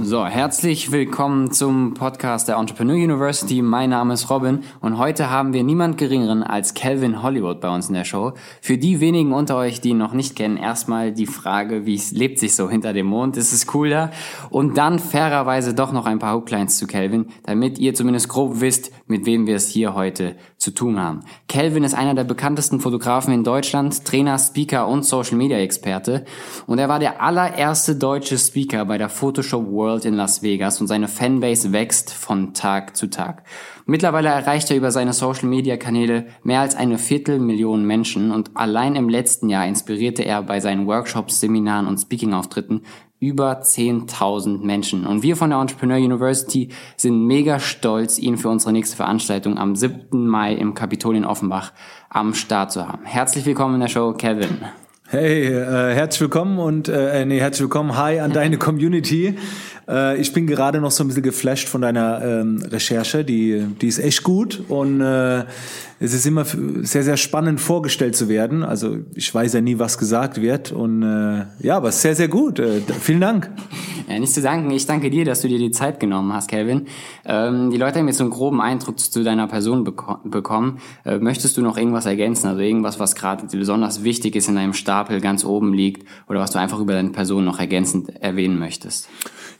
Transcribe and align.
So, 0.00 0.24
herzlich 0.24 0.92
willkommen 0.92 1.50
zum 1.50 1.94
Podcast 1.94 2.46
der 2.46 2.54
Entrepreneur 2.54 2.94
University. 2.94 3.62
Mein 3.62 3.90
Name 3.90 4.14
ist 4.14 4.30
Robin 4.30 4.60
und 4.80 4.96
heute 4.96 5.28
haben 5.28 5.52
wir 5.52 5.64
niemand 5.64 5.98
geringeren 5.98 6.44
als 6.44 6.74
Calvin 6.74 7.20
Hollywood 7.20 7.60
bei 7.60 7.68
uns 7.68 7.88
in 7.88 7.94
der 7.94 8.04
Show. 8.04 8.34
Für 8.60 8.78
die 8.78 9.00
wenigen 9.00 9.32
unter 9.32 9.56
euch, 9.56 9.80
die 9.80 9.88
ihn 9.88 9.98
noch 9.98 10.12
nicht 10.12 10.36
kennen, 10.36 10.56
erstmal 10.56 11.10
die 11.10 11.26
Frage, 11.26 11.84
wie 11.84 12.00
lebt 12.12 12.38
sich 12.38 12.54
so 12.54 12.70
hinter 12.70 12.92
dem 12.92 13.06
Mond? 13.06 13.36
Ist 13.36 13.52
es 13.52 13.66
cooler? 13.66 14.12
Und 14.50 14.78
dann 14.78 15.00
fairerweise 15.00 15.74
doch 15.74 15.90
noch 15.90 16.06
ein 16.06 16.20
paar 16.20 16.36
Hooklines 16.36 16.78
zu 16.78 16.86
Calvin, 16.86 17.26
damit 17.42 17.80
ihr 17.80 17.92
zumindest 17.92 18.28
grob 18.28 18.60
wisst, 18.60 18.92
mit 19.08 19.26
wem 19.26 19.48
wir 19.48 19.56
es 19.56 19.66
hier 19.66 19.94
heute 19.94 20.36
zu 20.58 20.70
tun 20.70 21.00
haben. 21.00 21.20
Calvin 21.48 21.82
ist 21.82 21.94
einer 21.94 22.14
der 22.14 22.24
bekanntesten 22.24 22.78
Fotografen 22.78 23.34
in 23.34 23.42
Deutschland, 23.42 24.04
Trainer, 24.04 24.38
Speaker 24.38 24.86
und 24.86 25.04
Social 25.04 25.36
Media 25.36 25.58
Experte 25.58 26.24
und 26.68 26.78
er 26.78 26.88
war 26.88 27.00
der 27.00 27.20
allererste 27.20 27.96
deutsche 27.96 28.38
Speaker 28.38 28.84
bei 28.84 28.96
der 28.96 29.08
Photoshop 29.08 29.68
World 29.68 29.87
World 29.88 30.04
in 30.04 30.14
Las 30.14 30.42
Vegas 30.42 30.82
und 30.82 30.86
seine 30.86 31.08
Fanbase 31.08 31.72
wächst 31.72 32.12
von 32.12 32.52
Tag 32.52 32.94
zu 32.94 33.08
Tag. 33.08 33.42
Mittlerweile 33.86 34.28
erreicht 34.28 34.70
er 34.70 34.76
über 34.76 34.90
seine 34.90 35.14
Social 35.14 35.48
Media 35.48 35.78
Kanäle 35.78 36.26
mehr 36.42 36.60
als 36.60 36.76
eine 36.76 36.98
Viertelmillion 36.98 37.86
Menschen 37.86 38.30
und 38.30 38.50
allein 38.54 38.96
im 38.96 39.08
letzten 39.08 39.48
Jahr 39.48 39.66
inspirierte 39.66 40.26
er 40.26 40.42
bei 40.42 40.60
seinen 40.60 40.86
Workshops, 40.86 41.40
Seminaren 41.40 41.86
und 41.86 41.96
Speaking-Auftritten 41.96 42.82
über 43.18 43.62
10.000 43.62 44.62
Menschen. 44.62 45.06
Und 45.06 45.22
wir 45.22 45.36
von 45.36 45.48
der 45.48 45.58
Entrepreneur 45.58 45.96
University 45.96 46.68
sind 46.98 47.26
mega 47.26 47.58
stolz, 47.58 48.18
ihn 48.18 48.36
für 48.36 48.50
unsere 48.50 48.72
nächste 48.72 48.96
Veranstaltung 48.96 49.56
am 49.56 49.74
7. 49.74 50.28
Mai 50.28 50.52
im 50.52 50.74
Kapitol 50.74 51.16
in 51.16 51.24
Offenbach 51.24 51.72
am 52.10 52.34
Start 52.34 52.72
zu 52.72 52.86
haben. 52.86 53.06
Herzlich 53.06 53.46
willkommen 53.46 53.76
in 53.76 53.80
der 53.80 53.88
Show, 53.88 54.12
Kevin. 54.12 54.58
Hey, 55.10 55.46
äh, 55.46 55.94
herzlich 55.94 56.20
willkommen 56.20 56.58
und 56.58 56.90
äh, 56.90 57.24
nee, 57.24 57.40
herzlich 57.40 57.62
willkommen, 57.62 57.96
hi 57.96 58.20
an 58.20 58.30
deine 58.34 58.58
Community. 58.58 59.38
Äh, 59.88 60.20
ich 60.20 60.32
bin 60.32 60.46
gerade 60.46 60.80
noch 60.80 60.90
so 60.90 61.02
ein 61.04 61.08
bisschen 61.08 61.22
geflasht 61.22 61.68
von 61.68 61.80
deiner 61.80 62.22
ähm, 62.22 62.62
Recherche, 62.62 63.24
die, 63.24 63.64
die 63.80 63.88
ist 63.88 63.98
echt 63.98 64.22
gut 64.22 64.62
und 64.68 65.00
äh, 65.00 65.44
es 66.00 66.14
ist 66.14 66.26
immer 66.26 66.44
sehr, 66.44 67.02
sehr 67.02 67.16
spannend 67.16 67.60
vorgestellt 67.60 68.14
zu 68.14 68.28
werden. 68.28 68.62
Also 68.62 68.98
ich 69.14 69.34
weiß 69.34 69.54
ja 69.54 69.60
nie, 69.60 69.80
was 69.80 69.98
gesagt 69.98 70.40
wird. 70.40 70.70
Und 70.70 71.02
äh, 71.02 71.46
ja, 71.58 71.76
aber 71.76 71.90
sehr, 71.90 72.14
sehr 72.14 72.28
gut. 72.28 72.60
Äh, 72.60 72.82
vielen 73.00 73.20
Dank. 73.20 73.50
Ja, 74.08 74.18
nicht 74.18 74.32
zu 74.32 74.40
danken. 74.40 74.70
Ich 74.70 74.86
danke 74.86 75.10
dir, 75.10 75.24
dass 75.24 75.40
du 75.40 75.48
dir 75.48 75.58
die 75.58 75.72
Zeit 75.72 75.98
genommen 75.98 76.32
hast, 76.32 76.48
Kelvin. 76.48 76.86
Ähm, 77.24 77.70
die 77.70 77.78
Leute 77.78 77.98
haben 77.98 78.06
jetzt 78.06 78.18
so 78.18 78.24
einen 78.24 78.30
groben 78.30 78.60
Eindruck 78.60 79.00
zu 79.00 79.24
deiner 79.24 79.48
Person 79.48 79.82
beko 79.82 80.18
bekommen. 80.22 80.78
Äh, 81.04 81.18
möchtest 81.18 81.56
du 81.56 81.62
noch 81.62 81.76
irgendwas 81.76 82.06
ergänzen? 82.06 82.46
Also 82.46 82.60
irgendwas, 82.60 83.00
was 83.00 83.16
gerade 83.16 83.46
besonders 83.46 84.04
wichtig 84.04 84.36
ist 84.36 84.48
in 84.48 84.54
deinem 84.54 84.74
Stapel 84.74 85.20
ganz 85.20 85.44
oben 85.44 85.74
liegt 85.74 86.06
oder 86.28 86.38
was 86.38 86.52
du 86.52 86.60
einfach 86.60 86.78
über 86.78 86.92
deine 86.92 87.10
Person 87.10 87.44
noch 87.44 87.58
ergänzend 87.58 88.10
erwähnen 88.22 88.58
möchtest? 88.58 89.08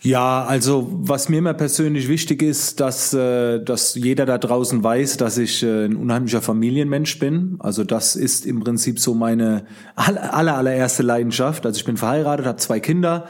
Ja, 0.01 0.45
also 0.45 0.89
was 0.93 1.29
mir 1.29 1.39
immer 1.39 1.55
persönlich 1.55 2.09
wichtig 2.09 2.43
ist, 2.43 2.79
dass, 2.79 3.13
äh, 3.15 3.59
dass 3.63 3.97
jeder 3.97 4.27
da 4.27 4.39
draußen 4.39 4.83
weiß, 4.83 5.17
dass 5.17 5.39
ich 5.39 5.65
äh, 5.65 5.87
ein 5.87 5.97
unheimlicher 5.97 6.41
Familienmensch 6.41 7.19
bin. 7.19 7.57
Also 7.59 7.83
das 7.83 8.15
ist 8.15 8.47
im 8.47 8.61
Prinzip 8.61 9.01
so 9.01 9.15
meine 9.15 9.65
aller, 9.97 10.35
allererste 10.35 11.03
Leidenschaft. 11.03 11.67
Also 11.67 11.79
ich 11.79 11.85
bin 11.85 11.97
verheiratet, 11.97 12.47
habe 12.47 12.59
zwei 12.59 12.79
Kinder, 12.79 13.29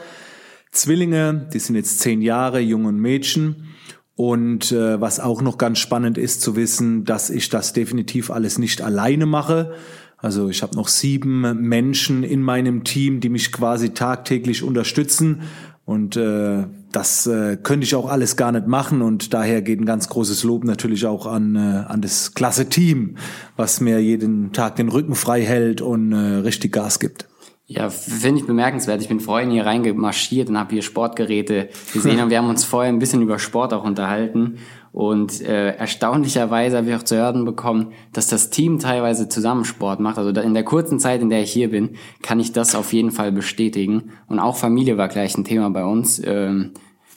Zwillinge, 0.71 1.47
die 1.51 1.59
sind 1.59 1.75
jetzt 1.75 2.01
zehn 2.01 2.21
Jahre, 2.21 2.59
Junge 2.59 2.89
und 2.89 2.99
Mädchen. 2.99 3.67
Und 4.13 4.71
äh, 4.71 5.01
was 5.01 5.19
auch 5.19 5.41
noch 5.41 5.57
ganz 5.57 5.79
spannend 5.79 6.19
ist 6.19 6.41
zu 6.41 6.55
wissen, 6.55 7.03
dass 7.03 7.31
ich 7.31 7.49
das 7.49 7.73
definitiv 7.73 8.29
alles 8.29 8.59
nicht 8.59 8.83
alleine 8.83 9.25
mache. 9.25 9.73
Also 10.17 10.49
ich 10.49 10.61
habe 10.61 10.75
noch 10.75 10.89
sieben 10.89 11.61
Menschen 11.61 12.23
in 12.23 12.41
meinem 12.41 12.83
Team, 12.83 13.21
die 13.21 13.29
mich 13.29 13.53
quasi 13.53 13.91
tagtäglich 13.91 14.63
unterstützen 14.63 15.43
und 15.89 16.17
äh, 16.17 16.67
das 16.91 17.25
äh, 17.25 17.57
könnte 17.57 17.83
ich 17.83 17.95
auch 17.95 18.07
alles 18.07 18.35
gar 18.35 18.51
nicht 18.51 18.67
machen 18.67 19.01
und 19.01 19.33
daher 19.33 19.63
geht 19.63 19.81
ein 19.81 19.87
ganz 19.87 20.07
großes 20.07 20.43
Lob 20.43 20.63
natürlich 20.63 21.07
auch 21.07 21.25
an, 21.25 21.55
äh, 21.55 21.91
an 21.91 22.03
das 22.03 22.35
klasse 22.35 22.69
Team, 22.69 23.15
was 23.55 23.81
mir 23.81 23.99
jeden 23.99 24.53
Tag 24.53 24.75
den 24.75 24.89
Rücken 24.89 25.15
frei 25.15 25.41
hält 25.41 25.81
und 25.81 26.11
äh, 26.11 26.15
richtig 26.15 26.73
Gas 26.73 26.99
gibt. 26.99 27.27
Ja, 27.65 27.89
finde 27.89 28.41
ich 28.41 28.45
bemerkenswert. 28.45 29.01
Ich 29.01 29.07
bin 29.07 29.19
vorhin 29.19 29.49
hier 29.49 29.65
reingemarschiert 29.65 30.49
und 30.49 30.59
habe 30.59 30.73
hier 30.73 30.83
Sportgeräte 30.83 31.69
gesehen 31.91 32.19
und 32.23 32.29
wir 32.29 32.37
haben 32.37 32.49
uns 32.49 32.65
vorher 32.65 32.93
ein 32.93 32.99
bisschen 32.99 33.23
über 33.23 33.39
Sport 33.39 33.73
auch 33.73 33.83
unterhalten 33.83 34.59
und 34.91 35.41
äh, 35.41 35.75
erstaunlicherweise 35.75 36.77
habe 36.77 36.89
ich 36.89 36.95
auch 36.95 37.03
zu 37.03 37.15
hören 37.15 37.45
bekommen, 37.45 37.93
dass 38.13 38.27
das 38.27 38.49
Team 38.49 38.79
teilweise 38.79 39.29
zusammen 39.29 39.65
Sport 39.65 39.99
macht. 39.99 40.17
Also 40.17 40.29
in 40.41 40.53
der 40.53 40.63
kurzen 40.63 40.99
Zeit, 40.99 41.21
in 41.21 41.29
der 41.29 41.41
ich 41.41 41.51
hier 41.51 41.69
bin, 41.69 41.91
kann 42.21 42.39
ich 42.39 42.51
das 42.51 42.75
auf 42.75 42.91
jeden 42.93 43.11
Fall 43.11 43.31
bestätigen. 43.31 44.11
Und 44.27 44.39
auch 44.39 44.55
Familie 44.55 44.97
war 44.97 45.07
gleich 45.07 45.37
ein 45.37 45.45
Thema 45.45 45.69
bei 45.69 45.85
uns. 45.85 46.21
Ähm, 46.25 46.71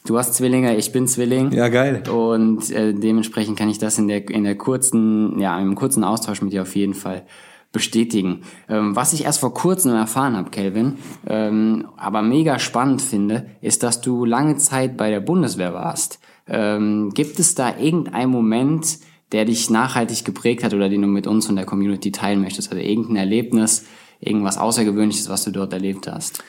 du 0.05 0.17
hast 0.17 0.35
Zwillinge, 0.35 0.75
ich 0.77 0.91
bin 0.91 1.07
Zwilling. 1.07 1.51
Ja, 1.51 1.69
geil. 1.69 2.03
Und 2.09 2.69
äh, 2.71 2.93
dementsprechend 2.93 3.57
kann 3.57 3.69
ich 3.69 3.79
das 3.79 3.97
in 3.97 4.07
der, 4.07 4.29
in 4.29 4.43
der 4.43 4.55
kurzen, 4.55 5.39
ja, 5.39 5.59
im 5.59 5.75
kurzen 5.75 6.03
Austausch 6.03 6.41
mit 6.41 6.53
dir 6.53 6.61
auf 6.61 6.75
jeden 6.75 6.93
Fall 6.93 7.23
bestätigen. 7.71 8.43
Ähm, 8.69 8.95
was 8.95 9.13
ich 9.13 9.25
erst 9.25 9.39
vor 9.39 9.53
kurzem 9.53 9.93
erfahren 9.95 10.37
habe, 10.37 10.51
Kelvin, 10.51 10.97
ähm, 11.27 11.87
aber 11.97 12.21
mega 12.21 12.59
spannend 12.59 13.01
finde, 13.01 13.47
ist, 13.61 13.81
dass 13.81 13.99
du 13.99 14.25
lange 14.25 14.57
Zeit 14.57 14.95
bei 14.95 15.09
der 15.09 15.19
Bundeswehr 15.19 15.73
warst. 15.73 16.19
Ähm, 16.47 17.11
gibt 17.13 17.39
es 17.39 17.55
da 17.55 17.77
irgendeinen 17.77 18.31
Moment, 18.31 18.99
der 19.31 19.45
dich 19.45 19.69
nachhaltig 19.69 20.25
geprägt 20.25 20.63
hat 20.63 20.73
oder 20.73 20.89
den 20.89 21.01
du 21.01 21.07
mit 21.07 21.27
uns 21.27 21.49
und 21.49 21.55
der 21.55 21.65
Community 21.65 22.11
teilen 22.11 22.41
möchtest? 22.41 22.71
Also 22.71 22.83
irgendein 22.83 23.17
Erlebnis, 23.17 23.85
irgendwas 24.19 24.57
Außergewöhnliches, 24.57 25.29
was 25.29 25.43
du 25.43 25.51
dort 25.51 25.73
erlebt 25.73 26.07
hast? 26.07 26.43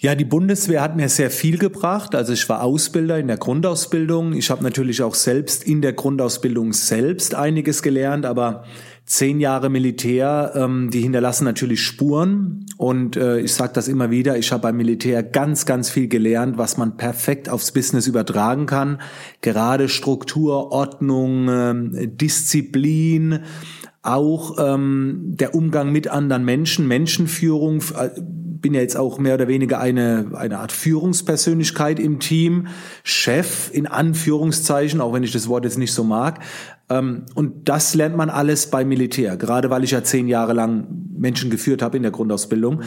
Ja, 0.00 0.14
die 0.14 0.24
Bundeswehr 0.24 0.80
hat 0.80 0.94
mir 0.94 1.08
sehr 1.08 1.28
viel 1.28 1.58
gebracht. 1.58 2.14
Also 2.14 2.32
ich 2.32 2.48
war 2.48 2.62
Ausbilder 2.62 3.18
in 3.18 3.26
der 3.26 3.36
Grundausbildung. 3.36 4.32
Ich 4.32 4.48
habe 4.48 4.62
natürlich 4.62 5.02
auch 5.02 5.14
selbst 5.14 5.64
in 5.64 5.82
der 5.82 5.92
Grundausbildung 5.92 6.72
selbst 6.72 7.34
einiges 7.34 7.82
gelernt, 7.82 8.24
aber 8.24 8.64
zehn 9.08 9.40
Jahre 9.40 9.70
Militär, 9.70 10.52
ähm, 10.54 10.90
die 10.90 11.00
hinterlassen 11.00 11.44
natürlich 11.44 11.82
Spuren. 11.82 12.66
Und 12.76 13.16
äh, 13.16 13.40
ich 13.40 13.54
sage 13.54 13.72
das 13.72 13.88
immer 13.88 14.10
wieder, 14.10 14.36
ich 14.36 14.52
habe 14.52 14.62
beim 14.62 14.76
Militär 14.76 15.22
ganz, 15.22 15.64
ganz 15.64 15.88
viel 15.88 16.08
gelernt, 16.08 16.58
was 16.58 16.76
man 16.76 16.98
perfekt 16.98 17.48
aufs 17.48 17.72
Business 17.72 18.06
übertragen 18.06 18.66
kann. 18.66 19.00
Gerade 19.40 19.88
Struktur, 19.88 20.72
Ordnung, 20.72 21.48
ähm, 21.48 22.16
Disziplin, 22.18 23.40
auch 24.02 24.58
ähm, 24.58 25.34
der 25.38 25.54
Umgang 25.54 25.90
mit 25.90 26.08
anderen 26.08 26.44
Menschen, 26.44 26.86
Menschenführung. 26.86 27.82
Äh, 27.98 28.10
bin 28.60 28.74
ja 28.74 28.80
jetzt 28.80 28.96
auch 28.96 29.18
mehr 29.18 29.34
oder 29.34 29.48
weniger 29.48 29.80
eine, 29.80 30.32
eine 30.34 30.58
Art 30.58 30.72
Führungspersönlichkeit 30.72 32.00
im 32.00 32.18
Team, 32.18 32.66
Chef 33.04 33.70
in 33.72 33.86
Anführungszeichen, 33.86 35.00
auch 35.00 35.12
wenn 35.12 35.22
ich 35.22 35.32
das 35.32 35.48
Wort 35.48 35.64
jetzt 35.64 35.78
nicht 35.78 35.92
so 35.92 36.04
mag. 36.04 36.40
Ähm, 36.90 37.26
und 37.34 37.68
das 37.68 37.94
lernt 37.94 38.16
man 38.16 38.30
alles 38.30 38.70
beim 38.70 38.88
Militär, 38.88 39.36
gerade 39.36 39.70
weil 39.70 39.84
ich 39.84 39.90
ja 39.90 40.02
zehn 40.02 40.28
Jahre 40.28 40.52
lang 40.52 40.86
Menschen 41.16 41.50
geführt 41.50 41.82
habe 41.82 41.96
in 41.96 42.02
der 42.02 42.12
Grundausbildung. 42.12 42.82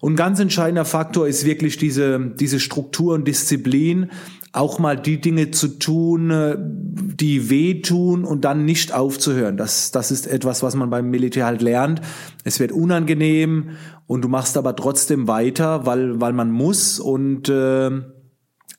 Und 0.00 0.16
ganz 0.16 0.40
entscheidender 0.40 0.86
Faktor 0.86 1.28
ist 1.28 1.44
wirklich 1.44 1.76
diese, 1.76 2.18
diese 2.18 2.58
Struktur 2.58 3.14
und 3.14 3.28
Disziplin, 3.28 4.10
auch 4.52 4.78
mal 4.78 4.96
die 4.96 5.20
Dinge 5.20 5.50
zu 5.50 5.68
tun, 5.78 6.30
äh, 6.30 6.56
die 6.58 7.50
wehtun 7.50 8.24
und 8.24 8.44
dann 8.44 8.64
nicht 8.64 8.92
aufzuhören. 8.92 9.56
Das, 9.56 9.92
das 9.92 10.10
ist 10.10 10.26
etwas, 10.26 10.62
was 10.62 10.74
man 10.74 10.90
beim 10.90 11.10
Militär 11.10 11.46
halt 11.46 11.62
lernt. 11.62 12.00
Es 12.44 12.58
wird 12.58 12.72
unangenehm 12.72 13.70
und 14.06 14.22
du 14.22 14.28
machst 14.28 14.56
aber 14.56 14.74
trotzdem 14.74 15.28
weiter, 15.28 15.86
weil, 15.86 16.20
weil 16.20 16.32
man 16.32 16.50
muss 16.50 16.98
und 16.98 17.48
äh, 17.48 17.90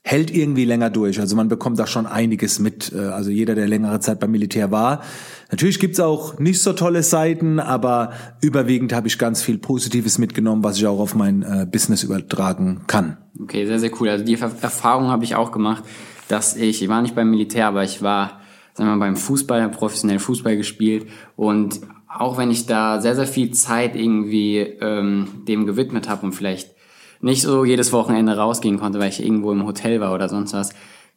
hält 0.04 0.34
irgendwie 0.34 0.64
länger 0.64 0.90
durch. 0.90 1.20
Also 1.20 1.36
man 1.36 1.48
bekommt 1.48 1.78
da 1.78 1.86
schon 1.86 2.06
einiges 2.06 2.58
mit. 2.58 2.92
Äh, 2.92 2.98
also 2.98 3.30
jeder, 3.30 3.54
der 3.54 3.68
längere 3.68 4.00
Zeit 4.00 4.20
beim 4.20 4.32
Militär 4.32 4.70
war. 4.70 5.02
Natürlich 5.50 5.78
gibt's 5.78 6.00
auch 6.00 6.38
nicht 6.38 6.60
so 6.60 6.72
tolle 6.72 7.02
Seiten, 7.02 7.60
aber 7.60 8.12
überwiegend 8.40 8.92
habe 8.92 9.06
ich 9.06 9.18
ganz 9.18 9.42
viel 9.42 9.58
Positives 9.58 10.18
mitgenommen, 10.18 10.64
was 10.64 10.76
ich 10.76 10.86
auch 10.86 10.98
auf 10.98 11.14
mein 11.14 11.42
äh, 11.42 11.66
Business 11.70 12.02
übertragen 12.02 12.82
kann. 12.86 13.18
Okay, 13.40 13.66
sehr, 13.66 13.78
sehr 13.78 13.90
cool. 14.00 14.08
Also 14.08 14.24
die 14.24 14.34
Erfahrung 14.34 15.08
habe 15.08 15.24
ich 15.24 15.36
auch 15.36 15.52
gemacht, 15.52 15.84
dass 16.28 16.56
ich, 16.56 16.82
ich 16.82 16.88
war 16.88 17.02
nicht 17.02 17.14
beim 17.14 17.30
Militär, 17.30 17.68
aber 17.68 17.84
ich 17.84 18.02
war, 18.02 18.40
sagen 18.74 18.88
wir 18.88 18.96
mal, 18.96 19.06
beim 19.06 19.16
Fußball, 19.16 19.62
habe 19.62 19.74
professionell 19.74 20.18
Fußball 20.18 20.56
gespielt 20.56 21.06
und 21.36 21.80
auch 22.08 22.36
wenn 22.36 22.50
ich 22.50 22.66
da 22.66 23.00
sehr, 23.00 23.14
sehr 23.14 23.26
viel 23.26 23.52
Zeit 23.52 23.96
irgendwie 23.96 24.58
ähm, 24.58 25.44
dem 25.48 25.64
gewidmet 25.64 26.08
habe 26.08 26.26
und 26.26 26.32
vielleicht 26.32 26.74
nicht 27.22 27.42
so 27.42 27.64
jedes 27.64 27.92
Wochenende 27.92 28.36
rausgehen 28.36 28.78
konnte, 28.78 28.98
weil 28.98 29.08
ich 29.08 29.24
irgendwo 29.24 29.52
im 29.52 29.64
Hotel 29.64 30.00
war 30.00 30.12
oder 30.12 30.28
sonst 30.28 30.52
was, 30.52 30.70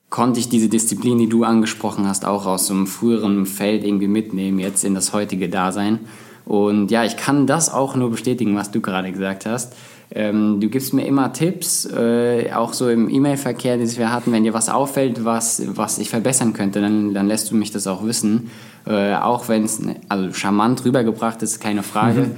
konnte 0.09 0.39
ich 0.39 0.47
diese 0.47 0.69
Disziplin, 0.69 1.17
die 1.17 1.27
du 1.27 1.43
angesprochen 1.43 2.07
hast, 2.07 2.25
auch 2.25 2.45
aus 2.45 2.67
so 2.67 2.73
einem 2.73 2.87
früheren 2.87 3.45
Feld 3.45 3.83
irgendwie 3.83 4.07
mitnehmen, 4.07 4.59
jetzt 4.59 4.85
in 4.85 4.93
das 4.93 5.13
heutige 5.13 5.49
Dasein. 5.49 5.99
Und 6.45 6.91
ja, 6.91 7.03
ich 7.03 7.17
kann 7.17 7.47
das 7.47 7.73
auch 7.73 7.95
nur 7.95 8.11
bestätigen, 8.11 8.55
was 8.55 8.71
du 8.71 8.81
gerade 8.81 9.11
gesagt 9.11 9.45
hast. 9.45 9.73
Ähm, 10.17 10.61
du 10.61 10.69
gibst 10.69 10.93
mir 10.93 11.05
immer 11.05 11.33
Tipps, 11.33 11.85
äh, 11.85 12.49
auch 12.53 12.71
so 12.71 12.89
im 12.89 13.09
E-Mail-Verkehr, 13.09 13.77
den 13.77 13.97
wir 13.97 14.13
hatten, 14.13 14.31
wenn 14.31 14.45
dir 14.45 14.53
was 14.53 14.69
auffällt, 14.69 15.25
was, 15.25 15.61
was 15.75 15.97
ich 15.97 16.09
verbessern 16.09 16.53
könnte, 16.53 16.79
dann, 16.79 17.13
dann 17.13 17.27
lässt 17.27 17.51
du 17.51 17.55
mich 17.55 17.71
das 17.71 17.85
auch 17.85 18.05
wissen. 18.05 18.49
Äh, 18.87 19.15
auch 19.15 19.49
wenn 19.49 19.65
es 19.65 19.81
ne, 19.81 19.97
also 20.07 20.31
charmant 20.31 20.85
rübergebracht 20.85 21.43
ist, 21.43 21.59
keine 21.59 21.83
Frage. 21.83 22.21
Mhm. 22.21 22.31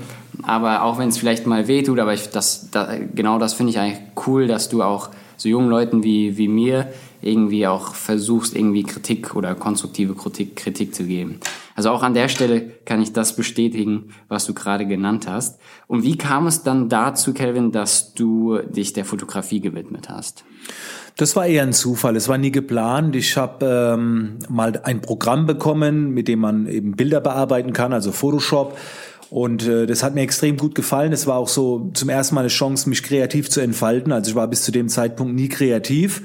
Aber 0.43 0.81
auch 0.81 0.97
wenn 0.97 1.09
es 1.09 1.19
vielleicht 1.19 1.45
mal 1.45 1.67
weh 1.67 1.83
tut, 1.83 1.99
aber 1.99 2.15
ich, 2.15 2.29
das, 2.29 2.69
da, 2.71 2.89
genau 3.13 3.37
das 3.37 3.53
finde 3.53 3.71
ich 3.71 3.79
eigentlich 3.79 3.99
cool, 4.25 4.47
dass 4.47 4.69
du 4.69 4.81
auch 4.81 5.09
so 5.35 5.47
jungen 5.47 5.69
Leuten 5.69 6.03
wie, 6.03 6.35
wie 6.37 6.47
mir 6.47 6.87
irgendwie 7.21 7.67
auch 7.67 7.93
versuchst, 7.93 8.55
irgendwie 8.55 8.83
Kritik 8.83 9.35
oder 9.35 9.55
konstruktive 9.55 10.15
Kritik, 10.15 10.55
Kritik 10.55 10.93
zu 10.93 11.03
geben. 11.03 11.39
Also 11.75 11.91
auch 11.91 12.03
an 12.03 12.13
der 12.13 12.27
Stelle 12.27 12.61
kann 12.85 13.01
ich 13.01 13.13
das 13.13 13.35
bestätigen, 13.35 14.09
was 14.27 14.45
du 14.45 14.53
gerade 14.53 14.85
genannt 14.85 15.27
hast. 15.27 15.59
Und 15.87 16.03
wie 16.03 16.17
kam 16.17 16.47
es 16.47 16.63
dann 16.63 16.89
dazu, 16.89 17.33
Kelvin, 17.33 17.71
dass 17.71 18.13
du 18.13 18.57
dich 18.57 18.93
der 18.93 19.05
Fotografie 19.05 19.59
gewidmet 19.59 20.09
hast? 20.09 20.43
Das 21.17 21.35
war 21.35 21.47
eher 21.47 21.63
ein 21.63 21.73
Zufall. 21.73 22.15
Es 22.15 22.27
war 22.27 22.37
nie 22.37 22.51
geplant. 22.51 23.15
Ich 23.15 23.37
habe 23.37 23.95
ähm, 23.95 24.37
mal 24.49 24.79
ein 24.83 25.01
Programm 25.01 25.47
bekommen, 25.47 26.11
mit 26.11 26.27
dem 26.27 26.39
man 26.39 26.67
eben 26.67 26.91
Bilder 26.95 27.21
bearbeiten 27.21 27.73
kann, 27.73 27.91
also 27.91 28.11
Photoshop. 28.11 28.77
Und 29.29 29.67
äh, 29.67 29.87
das 29.87 30.03
hat 30.03 30.15
mir 30.15 30.21
extrem 30.21 30.57
gut 30.57 30.75
gefallen. 30.75 31.11
Es 31.11 31.27
war 31.27 31.37
auch 31.37 31.47
so 31.47 31.89
zum 31.93 32.09
ersten 32.09 32.35
Mal 32.35 32.41
eine 32.41 32.49
Chance, 32.49 32.87
mich 32.87 33.03
kreativ 33.03 33.49
zu 33.49 33.61
entfalten. 33.61 34.11
Also 34.11 34.29
ich 34.31 34.35
war 34.35 34.47
bis 34.47 34.63
zu 34.63 34.71
dem 34.71 34.89
Zeitpunkt 34.89 35.33
nie 35.35 35.49
kreativ. 35.49 36.21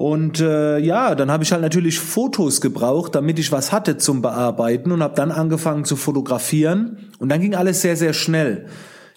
Und 0.00 0.40
äh, 0.40 0.78
ja, 0.78 1.14
dann 1.14 1.30
habe 1.30 1.44
ich 1.44 1.52
halt 1.52 1.60
natürlich 1.60 1.98
Fotos 1.98 2.62
gebraucht, 2.62 3.14
damit 3.14 3.38
ich 3.38 3.52
was 3.52 3.70
hatte 3.70 3.98
zum 3.98 4.22
Bearbeiten 4.22 4.92
und 4.92 5.02
habe 5.02 5.14
dann 5.14 5.30
angefangen 5.30 5.84
zu 5.84 5.94
fotografieren. 5.94 7.10
Und 7.18 7.28
dann 7.28 7.42
ging 7.42 7.54
alles 7.54 7.82
sehr, 7.82 7.98
sehr 7.98 8.14
schnell. 8.14 8.64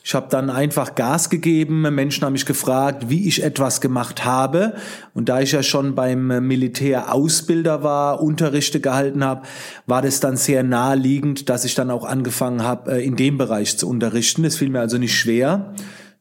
Ich 0.03 0.13
habe 0.13 0.27
dann 0.29 0.49
einfach 0.49 0.95
Gas 0.95 1.29
gegeben. 1.29 1.83
Menschen 1.95 2.25
haben 2.25 2.33
mich 2.33 2.45
gefragt, 2.45 3.05
wie 3.07 3.29
ich 3.29 3.43
etwas 3.43 3.79
gemacht 3.79 4.25
habe. 4.25 4.73
Und 5.13 5.29
da 5.29 5.39
ich 5.39 5.53
ja 5.53 5.63
schon 5.63 5.95
beim 5.95 6.27
Militär 6.45 7.13
Ausbilder 7.13 7.81
war, 7.83 8.21
Unterrichte 8.21 8.81
gehalten 8.81 9.23
habe, 9.23 9.43
war 9.87 10.01
das 10.01 10.19
dann 10.19 10.35
sehr 10.35 10.63
naheliegend, 10.63 11.47
dass 11.47 11.63
ich 11.63 11.75
dann 11.75 11.91
auch 11.91 12.03
angefangen 12.03 12.61
habe, 12.61 12.95
äh, 12.95 13.05
in 13.05 13.15
dem 13.15 13.37
Bereich 13.37 13.77
zu 13.77 13.87
unterrichten. 13.87 14.43
Das 14.43 14.57
fiel 14.57 14.67
mir 14.69 14.81
also 14.81 14.97
nicht 14.97 15.17
schwer. 15.17 15.73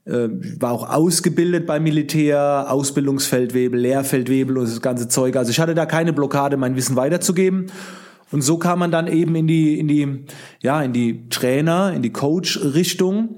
Äh, 0.05 0.29
war 0.59 0.73
auch 0.73 0.91
ausgebildet 0.91 1.65
beim 1.65 1.85
Militär, 1.85 2.67
Ausbildungsfeldwebel, 2.69 3.79
Lehrfeldwebel 3.79 4.59
und 4.59 4.65
das 4.65 4.83
ganze 4.83 5.07
Zeug. 5.07 5.37
Also 5.37 5.53
ich 5.53 5.61
hatte 5.61 5.75
da 5.75 5.87
keine 5.87 6.13
Blockade, 6.13 6.57
mein 6.57 6.75
Wissen 6.75 6.97
weiterzugeben. 6.97 7.67
Und 8.33 8.43
so 8.43 8.59
kam 8.59 8.81
man 8.81 8.91
dann 8.91 9.07
eben 9.07 9.37
in 9.37 9.47
die, 9.47 9.79
in 9.79 9.87
die, 9.87 10.25
ja, 10.61 10.83
in 10.83 10.93
die 10.93 11.29
Trainer, 11.29 11.93
in 11.95 12.03
die 12.03 12.11
Coach-Richtung. 12.11 13.37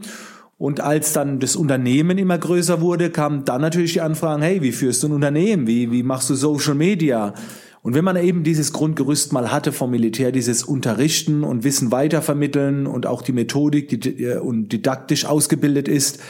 Und 0.57 0.81
als 0.81 1.13
dann 1.13 1.39
das 1.39 1.57
Unternehmen 1.57 2.17
immer 2.17 2.39
größer 2.39 2.81
wurde, 2.81 3.11
kamen 3.11 3.45
dann 3.45 3.61
natürlich 3.61 3.95
die 3.95 4.01
Anfragen, 4.01 4.41
hey, 4.41 4.63
wie 4.63 4.73
führst 4.73 5.03
du 5.03 5.09
ein 5.09 5.13
Unternehmen? 5.13 5.67
Wie, 5.67 5.91
wie 5.91 6.03
machst 6.03 6.31
du 6.31 6.35
Social 6.35 6.75
Media? 6.75 7.35
Und 7.83 7.93
wenn 7.95 8.05
man 8.05 8.17
eben 8.17 8.45
dieses 8.45 8.73
Grundgerüst 8.73 9.35
mal 9.35 9.53
hatte 9.53 9.71
vom 9.71 9.91
Militär, 9.91 10.33
dieses 10.33 10.63
Unterrichten 10.63 11.45
und 11.45 11.65
Wissen 11.65 11.93
weitervermitteln 11.93 12.87
und 12.87 13.05
auch 13.05 13.21
die 13.21 13.33
Methodik 13.33 14.01
die, 14.01 14.27
und 14.29 14.69
didaktisch 14.69 15.27
ausgebildet 15.27 15.89
ist, 15.89 16.21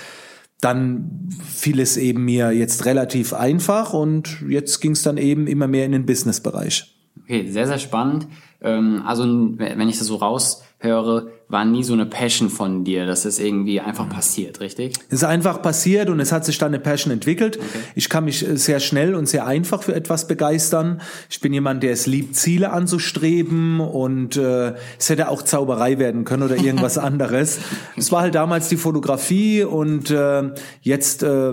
dann 0.60 1.28
fiel 1.46 1.80
es 1.80 1.96
eben 1.96 2.24
mir 2.24 2.52
jetzt 2.52 2.86
relativ 2.86 3.32
einfach 3.32 3.92
und 3.92 4.42
jetzt 4.48 4.80
ging 4.80 4.92
es 4.92 5.02
dann 5.02 5.16
eben 5.16 5.46
immer 5.46 5.68
mehr 5.68 5.84
in 5.84 5.92
den 5.92 6.06
Business-Bereich. 6.06 6.94
Okay, 7.22 7.50
sehr, 7.50 7.66
sehr 7.66 7.78
spannend. 7.78 8.26
Ähm, 8.60 9.02
also 9.04 9.24
wenn 9.24 9.88
ich 9.88 9.98
das 9.98 10.06
so 10.06 10.16
raushöre, 10.16 11.30
war 11.54 11.64
nie 11.64 11.84
so 11.84 11.92
eine 11.92 12.04
Passion 12.04 12.50
von 12.50 12.82
dir. 12.82 13.06
Das 13.06 13.24
ist 13.24 13.38
irgendwie 13.38 13.80
einfach 13.80 14.08
passiert, 14.08 14.58
richtig? 14.58 14.94
Es 15.06 15.18
ist 15.18 15.24
einfach 15.24 15.62
passiert 15.62 16.10
und 16.10 16.18
es 16.18 16.32
hat 16.32 16.44
sich 16.44 16.58
dann 16.58 16.74
eine 16.74 16.80
Passion 16.80 17.12
entwickelt. 17.12 17.58
Okay. 17.58 17.78
Ich 17.94 18.08
kann 18.08 18.24
mich 18.24 18.46
äh, 18.46 18.56
sehr 18.56 18.80
schnell 18.80 19.14
und 19.14 19.28
sehr 19.28 19.46
einfach 19.46 19.84
für 19.84 19.94
etwas 19.94 20.26
begeistern. 20.26 21.00
Ich 21.30 21.40
bin 21.40 21.52
jemand, 21.52 21.84
der 21.84 21.92
es 21.92 22.06
liebt, 22.06 22.34
Ziele 22.34 22.72
anzustreben 22.72 23.78
und 23.78 24.36
äh, 24.36 24.74
es 24.98 25.08
hätte 25.08 25.28
auch 25.28 25.42
Zauberei 25.42 26.00
werden 26.00 26.24
können 26.24 26.42
oder 26.42 26.56
irgendwas 26.56 26.98
anderes. 26.98 27.60
Es 27.96 28.10
war 28.10 28.22
halt 28.22 28.34
damals 28.34 28.68
die 28.68 28.76
Fotografie 28.76 29.62
und 29.62 30.10
äh, 30.10 30.50
jetzt, 30.82 31.22
äh, 31.22 31.52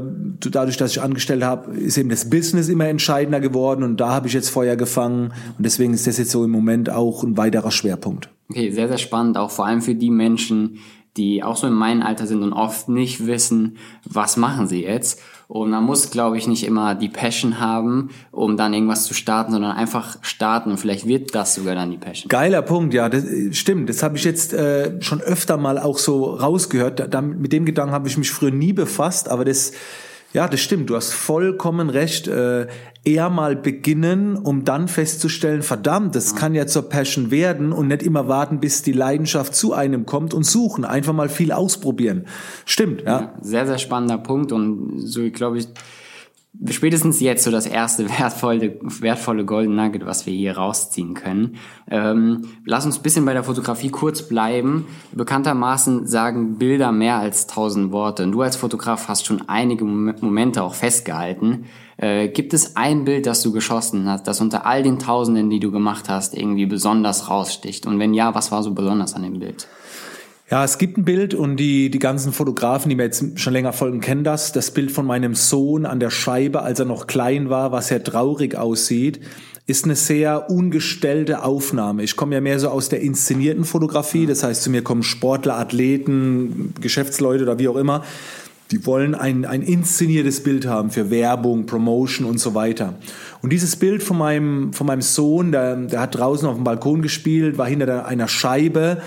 dadurch, 0.50 0.78
dass 0.78 0.92
ich 0.92 1.02
angestellt 1.02 1.44
habe, 1.44 1.76
ist 1.76 2.00
eben 2.00 2.10
das 2.10 2.28
Business 2.28 2.70
immer 2.70 2.88
entscheidender 2.88 3.40
geworden 3.40 3.84
und 3.84 3.98
da 3.98 4.10
habe 4.10 4.28
ich 4.28 4.34
jetzt 4.34 4.50
Feuer 4.50 4.76
gefangen 4.76 5.32
und 5.60 5.64
deswegen 5.64 5.94
ist 5.94 6.08
das 6.08 6.18
jetzt 6.18 6.32
so 6.32 6.44
im 6.44 6.50
Moment 6.50 6.90
auch 6.90 7.22
ein 7.24 7.38
weiterer 7.38 7.70
Schwerpunkt. 7.70 8.30
Okay, 8.52 8.70
sehr, 8.72 8.90
sehr 8.90 8.98
spannend, 8.98 9.38
auch 9.38 9.50
vor 9.50 9.66
allem 9.66 9.82
für 9.82 9.96
die 9.96 10.10
Menschen, 10.10 10.80
die 11.16 11.42
auch 11.42 11.56
so 11.56 11.68
in 11.68 11.74
meinem 11.74 12.02
Alter 12.02 12.28
sind 12.28 12.44
und 12.44 12.52
oft 12.52 12.90
nicht 12.90 13.26
wissen, 13.26 13.78
was 14.04 14.36
machen 14.36 14.68
sie 14.68 14.84
jetzt. 14.84 15.22
Und 15.48 15.70
man 15.70 15.86
muss, 15.86 16.12
glaube 16.12 16.38
ich, 16.38 16.48
nicht 16.48 16.66
immer 16.66 16.94
die 16.96 17.08
Passion 17.08 17.62
haben, 17.62 18.10
um 18.32 18.58
dann 18.58 18.74
irgendwas 18.74 19.06
zu 19.06 19.14
starten, 19.14 19.54
sondern 19.54 19.72
einfach 19.72 20.18
starten 20.22 20.70
und 20.70 20.78
vielleicht 20.78 21.08
wird 21.08 21.34
das 21.34 21.56
sogar 21.56 21.76
dann 21.76 21.92
die 21.92 21.98
Passion. 21.98 22.28
Geiler 22.28 22.62
Punkt, 22.62 22.94
ja, 22.94 23.08
das 23.08 23.26
stimmt. 23.54 23.88
Das 23.88 24.04
habe 24.04 24.18
ich 24.18 24.26
jetzt 24.26 24.52
äh, 24.52 25.02
schon 25.02 25.22
öfter 25.22 25.56
mal 25.56 25.78
auch 25.78 25.98
so 25.98 26.26
rausgehört. 26.26 27.14
Da, 27.14 27.22
mit 27.22 27.54
dem 27.54 27.64
Gedanken 27.64 27.94
habe 27.94 28.10
ich 28.10 28.18
mich 28.18 28.32
früher 28.32 28.52
nie 28.52 28.74
befasst, 28.74 29.30
aber 29.30 29.46
das 29.46 29.72
ja, 30.34 30.48
das 30.48 30.62
stimmt. 30.62 30.90
Du 30.90 30.96
hast 30.96 31.14
vollkommen 31.14 31.90
recht. 31.90 32.28
Äh, 32.28 32.68
eher 33.04 33.30
mal 33.30 33.56
beginnen, 33.56 34.36
um 34.36 34.64
dann 34.64 34.88
festzustellen, 34.88 35.64
verdammt, 35.64 36.16
das 36.16 36.36
kann 36.36 36.54
ja 36.54 36.68
zur 36.68 36.88
Passion 36.88 37.32
werden 37.32 37.72
und 37.74 37.88
nicht 37.88 38.04
immer 38.04 38.28
warten, 38.28 38.60
bis 38.60 38.84
die 38.84 38.92
Leidenschaft 38.92 39.56
zu 39.56 39.74
einem 39.74 40.06
kommt 40.06 40.34
und 40.34 40.44
suchen. 40.44 40.86
Einfach 40.86 41.14
mal 41.14 41.30
viel 41.30 41.52
ausprobieren. 41.52 42.28
Stimmt, 42.66 43.02
ja. 43.02 43.22
ja 43.22 43.34
sehr, 43.42 43.66
sehr 43.66 43.80
spannender 43.80 44.20
Punkt 44.20 44.52
und 44.52 45.00
so, 45.00 45.30
glaube 45.32 45.58
ich, 45.58 45.68
spätestens 46.70 47.20
jetzt 47.20 47.44
so 47.44 47.52
das 47.52 47.66
erste 47.66 48.10
wertvolle, 48.20 48.80
wertvolle 48.82 49.46
Golden 49.46 49.76
Nugget, 49.76 50.06
was 50.06 50.26
wir 50.26 50.34
hier 50.34 50.58
rausziehen 50.58 51.14
können. 51.14 51.56
Ähm, 51.90 52.50
lass 52.66 52.86
uns 52.86 53.00
bisschen 53.00 53.26
bei 53.26 53.34
der 53.34 53.44
Fotografie 53.44 53.90
kurz 53.90 54.28
bleiben. 54.28 54.86
Bekanntermaßen 55.12 56.08
sagen 56.08 56.58
Bilder 56.58 56.92
mehr 56.92 57.18
als 57.18 57.48
tausend 57.48 57.92
Worte. 57.92 58.24
Und 58.24 58.32
du 58.34 58.42
als 58.42 58.56
Fotograf 58.56 59.08
hast 59.08 59.26
schon 59.26 59.48
einige 59.48 59.86
Momente 59.86 60.64
auch 60.64 60.74
festgehalten. 60.74 61.66
Äh, 61.98 62.30
gibt 62.30 62.54
es 62.54 62.76
ein 62.76 63.06
Bild, 63.06 63.26
das 63.26 63.42
du 63.44 63.52
geschossen 63.52 64.10
hast, 64.10 64.28
das 64.28 64.42
unter 64.42 64.66
all 64.66 64.84
den 64.84 65.00
Tausenden, 65.00 65.50
die 65.50 65.60
du 65.60 65.72
gemacht 65.72 66.10
hast, 66.10 66.36
irgendwie 66.36 66.66
besonders 66.66 67.30
raussticht? 67.30 67.86
Und 67.86 68.00
wenn 68.00 68.14
ja, 68.14 68.34
was 68.36 68.52
war 68.52 68.64
so 68.64 68.74
besonders 68.74 69.14
an 69.14 69.24
dem 69.24 69.40
Bild? 69.40 69.68
Ja, 70.52 70.66
es 70.66 70.78
gibt 70.78 70.98
ein 70.98 71.06
Bild 71.06 71.34
und 71.34 71.56
die, 71.56 71.90
die 71.90 72.00
ganzen 72.00 72.34
Fotografen, 72.34 72.90
die 72.90 72.98
mir 72.98 73.04
jetzt 73.04 73.40
schon 73.40 73.54
länger 73.54 73.72
folgen, 73.72 74.02
kennen 74.02 74.26
das. 74.26 74.52
Das 74.52 74.72
Bild 74.72 74.92
von 74.92 75.06
meinem 75.06 75.34
Sohn 75.34 75.86
an 75.86 76.02
der 76.02 76.10
Scheibe, 76.10 76.62
als 76.62 76.78
er 76.78 76.86
noch 76.86 77.08
klein 77.08 77.50
war, 77.50 77.72
was 77.72 77.88
sehr 77.88 78.04
traurig 78.04 78.58
aussieht, 78.58 79.22
ist 79.66 79.86
eine 79.86 79.96
sehr 79.96 80.50
ungestellte 80.50 81.46
Aufnahme. 81.46 82.04
Ich 82.04 82.18
komme 82.18 82.36
ja 82.36 82.42
mehr 82.42 82.60
so 82.60 82.68
aus 82.68 82.90
der 82.90 83.00
inszenierten 83.00 83.64
Fotografie. 83.64 84.26
Das 84.26 84.44
heißt, 84.44 84.62
zu 84.62 84.70
mir 84.70 84.84
kommen 84.84 85.04
Sportler, 85.04 85.58
Athleten, 85.58 86.74
Geschäftsleute 86.82 87.44
oder 87.44 87.58
wie 87.58 87.70
auch 87.70 87.78
immer. 87.78 88.04
Die 88.72 88.86
wollen 88.86 89.16
ein, 89.16 89.46
ein 89.46 89.62
inszeniertes 89.62 90.44
Bild 90.44 90.66
haben 90.66 90.92
für 90.92 91.10
Werbung, 91.10 91.66
Promotion 91.66 92.28
und 92.28 92.42
so 92.42 92.54
weiter. 92.56 92.96
Und 93.42 93.54
dieses 93.54 93.78
Bild 93.78 94.04
von 94.04 94.18
meinem, 94.18 94.74
von 94.74 94.86
meinem 94.86 95.02
Sohn, 95.02 95.54
der, 95.54 95.78
der 95.78 96.02
hat 96.02 96.16
draußen 96.16 96.46
auf 96.46 96.56
dem 96.56 96.66
Balkon 96.66 97.02
gespielt, 97.02 97.58
war 97.58 97.68
hinter 97.68 98.06
einer 98.06 98.28
Scheibe 98.28 99.02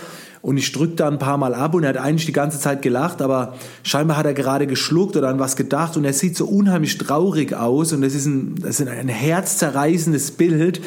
und 0.45 0.59
ich 0.59 0.73
drückte 0.73 0.97
da 0.97 1.09
ein 1.09 1.19
paar 1.19 1.39
Mal 1.39 1.55
ab 1.55 1.75
und 1.75 1.85
er 1.85 1.89
hat 1.89 1.97
eigentlich 1.97 2.27
die 2.27 2.33
ganze 2.33 2.61
Zeit 2.61 2.83
gelacht, 2.83 3.23
aber 3.23 3.55
scheinbar 3.83 4.19
hat 4.19 4.27
er 4.27 4.35
gerade 4.35 4.67
geschluckt 4.67 5.17
oder 5.17 5.29
an 5.31 5.39
was 5.39 5.57
gedacht 5.57 5.97
und 5.97 6.05
er 6.05 6.13
sieht 6.13 6.37
so 6.37 6.45
unheimlich 6.45 6.99
traurig 6.99 7.55
aus 7.55 7.95
und 7.95 8.03
das 8.03 8.15
ist 8.15 8.27
ein, 8.27 8.57
das 8.61 8.79
ist 8.79 8.87
ein 8.87 9.09
herzzerreißendes 9.09 10.33
Bild 10.33 10.83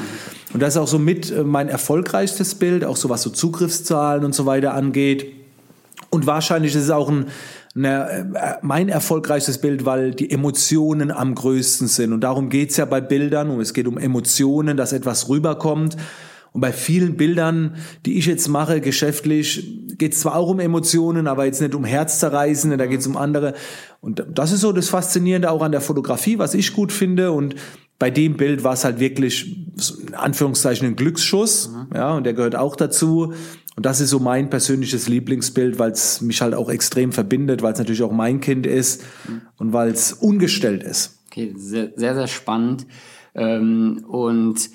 und 0.53 0.61
das 0.61 0.75
ist 0.75 0.77
auch 0.77 0.87
so 0.87 0.99
mit 0.99 1.31
äh, 1.31 1.43
mein 1.43 1.69
erfolgreichstes 1.69 2.53
Bild, 2.53 2.85
auch 2.85 2.97
so 2.97 3.09
was 3.09 3.23
so 3.23 3.31
Zugriffszahlen 3.31 4.23
und 4.23 4.35
so 4.35 4.45
weiter 4.45 4.75
angeht. 4.75 5.33
Und 6.11 6.27
wahrscheinlich 6.27 6.75
ist 6.75 6.83
es 6.83 6.89
auch 6.91 7.09
ein, 7.09 7.25
eine, 7.75 8.31
äh, 8.35 8.53
mein 8.61 8.89
erfolgreichstes 8.89 9.57
Bild, 9.57 9.85
weil 9.85 10.11
die 10.11 10.29
Emotionen 10.29 11.11
am 11.11 11.33
größten 11.33 11.87
sind. 11.87 12.13
Und 12.13 12.21
darum 12.21 12.49
geht's 12.49 12.77
ja 12.77 12.85
bei 12.85 13.01
Bildern. 13.01 13.49
Und 13.49 13.59
es 13.59 13.73
geht 13.73 13.87
um 13.87 13.97
Emotionen, 13.97 14.77
dass 14.77 14.93
etwas 14.93 15.29
rüberkommt. 15.29 15.97
Und 16.57 16.61
bei 16.61 16.73
vielen 16.73 17.17
Bildern, 17.17 17.75
die 18.07 18.17
ich 18.17 18.25
jetzt 18.25 18.47
mache, 18.47 18.81
geschäftlich, 18.81 19.79
geht 19.99 20.13
es 20.13 20.21
zwar 20.21 20.35
auch 20.35 20.49
um 20.49 20.59
Emotionen, 20.59 21.27
aber 21.27 21.45
jetzt 21.45 21.61
nicht 21.61 21.75
um 21.75 21.83
Herzzerreißende, 21.83 22.77
da 22.77 22.87
geht 22.87 23.01
es 23.01 23.05
um 23.05 23.15
andere. 23.15 23.53
Und 24.01 24.25
das 24.33 24.51
ist 24.51 24.61
so 24.61 24.71
das 24.71 24.89
Faszinierende 24.89 25.51
auch 25.51 25.61
an 25.61 25.71
der 25.71 25.81
Fotografie, 25.81 26.39
was 26.39 26.55
ich 26.55 26.73
gut 26.73 26.91
finde. 26.91 27.31
Und 27.31 27.53
bei 27.99 28.09
dem 28.09 28.37
Bild 28.37 28.63
war 28.63 28.73
es 28.73 28.85
halt 28.85 28.99
wirklich, 28.99 29.67
in 30.07 30.15
Anführungszeichen, 30.15 30.87
ein 30.87 30.95
Glücksschuss. 30.95 31.69
Mhm. 31.69 31.95
Ja, 31.95 32.15
und 32.15 32.23
der 32.23 32.33
gehört 32.33 32.55
auch 32.55 32.75
dazu. 32.75 33.33
Und 33.75 33.85
das 33.85 34.01
ist 34.01 34.09
so 34.09 34.17
mein 34.17 34.49
persönliches 34.49 35.07
Lieblingsbild, 35.07 35.77
weil 35.77 35.91
es 35.91 36.21
mich 36.21 36.41
halt 36.41 36.55
auch 36.55 36.71
extrem 36.71 37.11
verbindet, 37.11 37.61
weil 37.61 37.73
es 37.73 37.77
natürlich 37.77 38.01
auch 38.01 38.11
mein 38.11 38.41
Kind 38.41 38.65
ist 38.65 39.03
mhm. 39.27 39.41
und 39.57 39.73
weil 39.73 39.89
es 39.89 40.11
ungestellt 40.11 40.81
ist. 40.81 41.19
Okay, 41.27 41.53
sehr, 41.55 41.91
sehr, 41.95 42.15
sehr 42.15 42.27
spannend. 42.27 42.87
Ähm, 43.35 44.03
und 44.07 44.71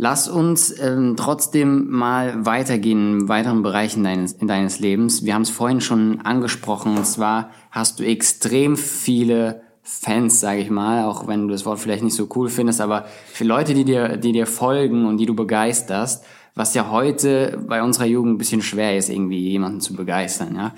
lass 0.00 0.28
uns 0.28 0.80
ähm, 0.80 1.14
trotzdem 1.18 1.90
mal 1.90 2.46
weitergehen 2.46 3.20
in 3.20 3.28
weiteren 3.28 3.62
Bereichen 3.62 4.02
deines, 4.02 4.32
in 4.32 4.48
deines 4.48 4.80
Lebens. 4.80 5.26
Wir 5.26 5.34
haben 5.34 5.42
es 5.42 5.50
vorhin 5.50 5.82
schon 5.82 6.22
angesprochen, 6.22 6.96
und 6.96 7.06
zwar 7.06 7.50
hast 7.70 8.00
du 8.00 8.04
extrem 8.04 8.78
viele 8.78 9.60
Fans, 9.82 10.40
sage 10.40 10.60
ich 10.60 10.70
mal, 10.70 11.04
auch 11.04 11.26
wenn 11.26 11.42
du 11.42 11.52
das 11.52 11.66
Wort 11.66 11.80
vielleicht 11.80 12.02
nicht 12.02 12.14
so 12.14 12.28
cool 12.34 12.48
findest, 12.48 12.80
aber 12.80 13.04
für 13.26 13.44
Leute, 13.44 13.74
die 13.74 13.84
dir, 13.84 14.16
die 14.16 14.32
dir 14.32 14.46
folgen 14.46 15.04
und 15.04 15.18
die 15.18 15.26
du 15.26 15.34
begeisterst, 15.34 16.24
was 16.54 16.74
ja 16.74 16.90
heute 16.90 17.58
bei 17.66 17.82
unserer 17.82 18.06
Jugend 18.06 18.34
ein 18.34 18.38
bisschen 18.38 18.62
schwer 18.62 18.96
ist, 18.96 19.08
irgendwie 19.08 19.38
jemanden 19.38 19.80
zu 19.80 19.94
begeistern. 19.94 20.54
Ja? 20.56 20.74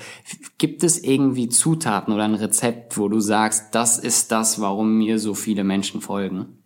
Gibt 0.58 0.84
es 0.84 1.02
irgendwie 1.02 1.48
Zutaten 1.48 2.12
oder 2.12 2.24
ein 2.24 2.34
Rezept, 2.34 2.98
wo 2.98 3.08
du 3.08 3.20
sagst, 3.20 3.74
das 3.74 3.98
ist 3.98 4.32
das, 4.32 4.60
warum 4.60 4.98
mir 4.98 5.18
so 5.18 5.34
viele 5.34 5.64
Menschen 5.64 6.00
folgen? 6.00 6.58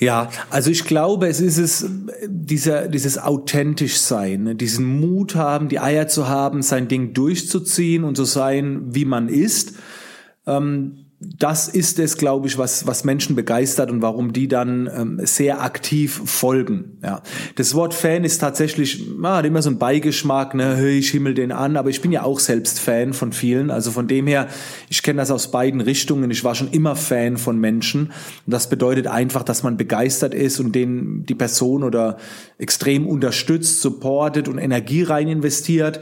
Ja, 0.00 0.30
also 0.50 0.70
ich 0.70 0.84
glaube, 0.84 1.26
es 1.26 1.40
ist 1.40 1.58
es, 1.58 1.90
dieser, 2.28 2.86
dieses 2.86 3.18
authentisch 3.18 3.98
sein, 3.98 4.44
ne? 4.44 4.54
diesen 4.54 5.00
Mut 5.00 5.34
haben, 5.34 5.68
die 5.68 5.80
Eier 5.80 6.06
zu 6.06 6.28
haben, 6.28 6.62
sein 6.62 6.86
Ding 6.86 7.14
durchzuziehen 7.14 8.04
und 8.04 8.16
zu 8.16 8.24
sein, 8.24 8.94
wie 8.94 9.04
man 9.04 9.28
ist. 9.28 9.74
Ähm, 10.46 11.07
das 11.20 11.66
ist 11.66 11.98
es, 11.98 12.16
glaube 12.16 12.46
ich, 12.46 12.58
was, 12.58 12.86
was 12.86 13.02
Menschen 13.02 13.34
begeistert 13.34 13.90
und 13.90 14.02
warum 14.02 14.32
die 14.32 14.46
dann 14.46 14.88
ähm, 14.94 15.20
sehr 15.24 15.62
aktiv 15.62 16.22
folgen. 16.24 16.98
Ja. 17.02 17.22
Das 17.56 17.74
Wort 17.74 17.92
Fan 17.92 18.22
ist 18.22 18.38
tatsächlich, 18.38 19.04
ah, 19.24 19.38
hat 19.38 19.44
immer 19.44 19.60
so 19.60 19.70
ein 19.70 19.78
Beigeschmack, 19.78 20.54
ne, 20.54 20.88
ich 20.90 21.10
himmel 21.10 21.34
den 21.34 21.50
an, 21.50 21.76
aber 21.76 21.90
ich 21.90 22.02
bin 22.02 22.12
ja 22.12 22.22
auch 22.22 22.38
selbst 22.38 22.78
Fan 22.78 23.14
von 23.14 23.32
vielen. 23.32 23.72
Also 23.72 23.90
von 23.90 24.06
dem 24.06 24.28
her, 24.28 24.46
ich 24.90 25.02
kenne 25.02 25.18
das 25.18 25.32
aus 25.32 25.50
beiden 25.50 25.80
Richtungen. 25.80 26.30
Ich 26.30 26.44
war 26.44 26.54
schon 26.54 26.70
immer 26.70 26.94
Fan 26.94 27.36
von 27.36 27.58
Menschen. 27.58 28.12
Und 28.46 28.52
das 28.52 28.68
bedeutet 28.68 29.08
einfach, 29.08 29.42
dass 29.42 29.64
man 29.64 29.76
begeistert 29.76 30.34
ist 30.34 30.60
und 30.60 30.72
den 30.72 31.26
die 31.26 31.34
Person 31.34 31.82
oder 31.82 32.18
extrem 32.58 33.08
unterstützt, 33.08 33.82
supportet 33.82 34.46
und 34.46 34.58
Energie 34.58 35.02
rein 35.02 35.26
investiert. 35.26 35.98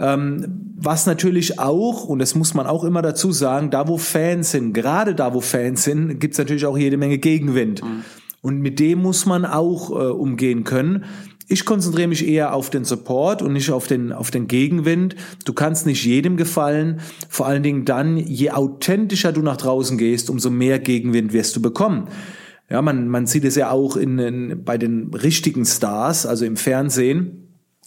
Ähm, 0.00 0.72
was 0.76 1.04
natürlich 1.04 1.58
auch, 1.58 2.04
und 2.06 2.20
das 2.20 2.34
muss 2.34 2.54
man 2.54 2.66
auch 2.66 2.84
immer 2.84 3.02
dazu 3.02 3.32
sagen, 3.32 3.70
da 3.70 3.86
wo 3.86 3.98
Fans 3.98 4.50
sind, 4.50 4.72
gerade 4.72 5.14
da 5.14 5.34
wo 5.34 5.42
Fans 5.42 5.84
sind, 5.84 6.18
gibt's 6.18 6.38
natürlich 6.38 6.64
auch 6.64 6.78
jede 6.78 6.96
Menge 6.96 7.18
Gegenwind. 7.18 7.84
Mhm. 7.84 8.04
Und 8.40 8.60
mit 8.60 8.80
dem 8.80 9.02
muss 9.02 9.26
man 9.26 9.44
auch 9.44 9.90
äh, 9.90 10.10
umgehen 10.10 10.64
können. 10.64 11.04
Ich 11.48 11.66
konzentriere 11.66 12.08
mich 12.08 12.26
eher 12.26 12.54
auf 12.54 12.70
den 12.70 12.84
Support 12.84 13.42
und 13.42 13.52
nicht 13.52 13.70
auf 13.70 13.86
den, 13.86 14.12
auf 14.12 14.30
den 14.30 14.46
Gegenwind. 14.46 15.16
Du 15.44 15.52
kannst 15.52 15.84
nicht 15.84 16.02
jedem 16.06 16.38
gefallen. 16.38 17.00
Vor 17.28 17.46
allen 17.46 17.62
Dingen 17.62 17.84
dann, 17.84 18.16
je 18.16 18.52
authentischer 18.52 19.32
du 19.32 19.42
nach 19.42 19.58
draußen 19.58 19.98
gehst, 19.98 20.30
umso 20.30 20.48
mehr 20.48 20.78
Gegenwind 20.78 21.34
wirst 21.34 21.56
du 21.56 21.60
bekommen. 21.60 22.08
Ja, 22.70 22.80
man, 22.80 23.08
man 23.08 23.26
sieht 23.26 23.44
es 23.44 23.56
ja 23.56 23.70
auch 23.70 23.96
in, 23.96 24.18
in, 24.18 24.64
bei 24.64 24.78
den 24.78 25.12
richtigen 25.12 25.66
Stars, 25.66 26.24
also 26.24 26.46
im 26.46 26.56
Fernsehen 26.56 27.39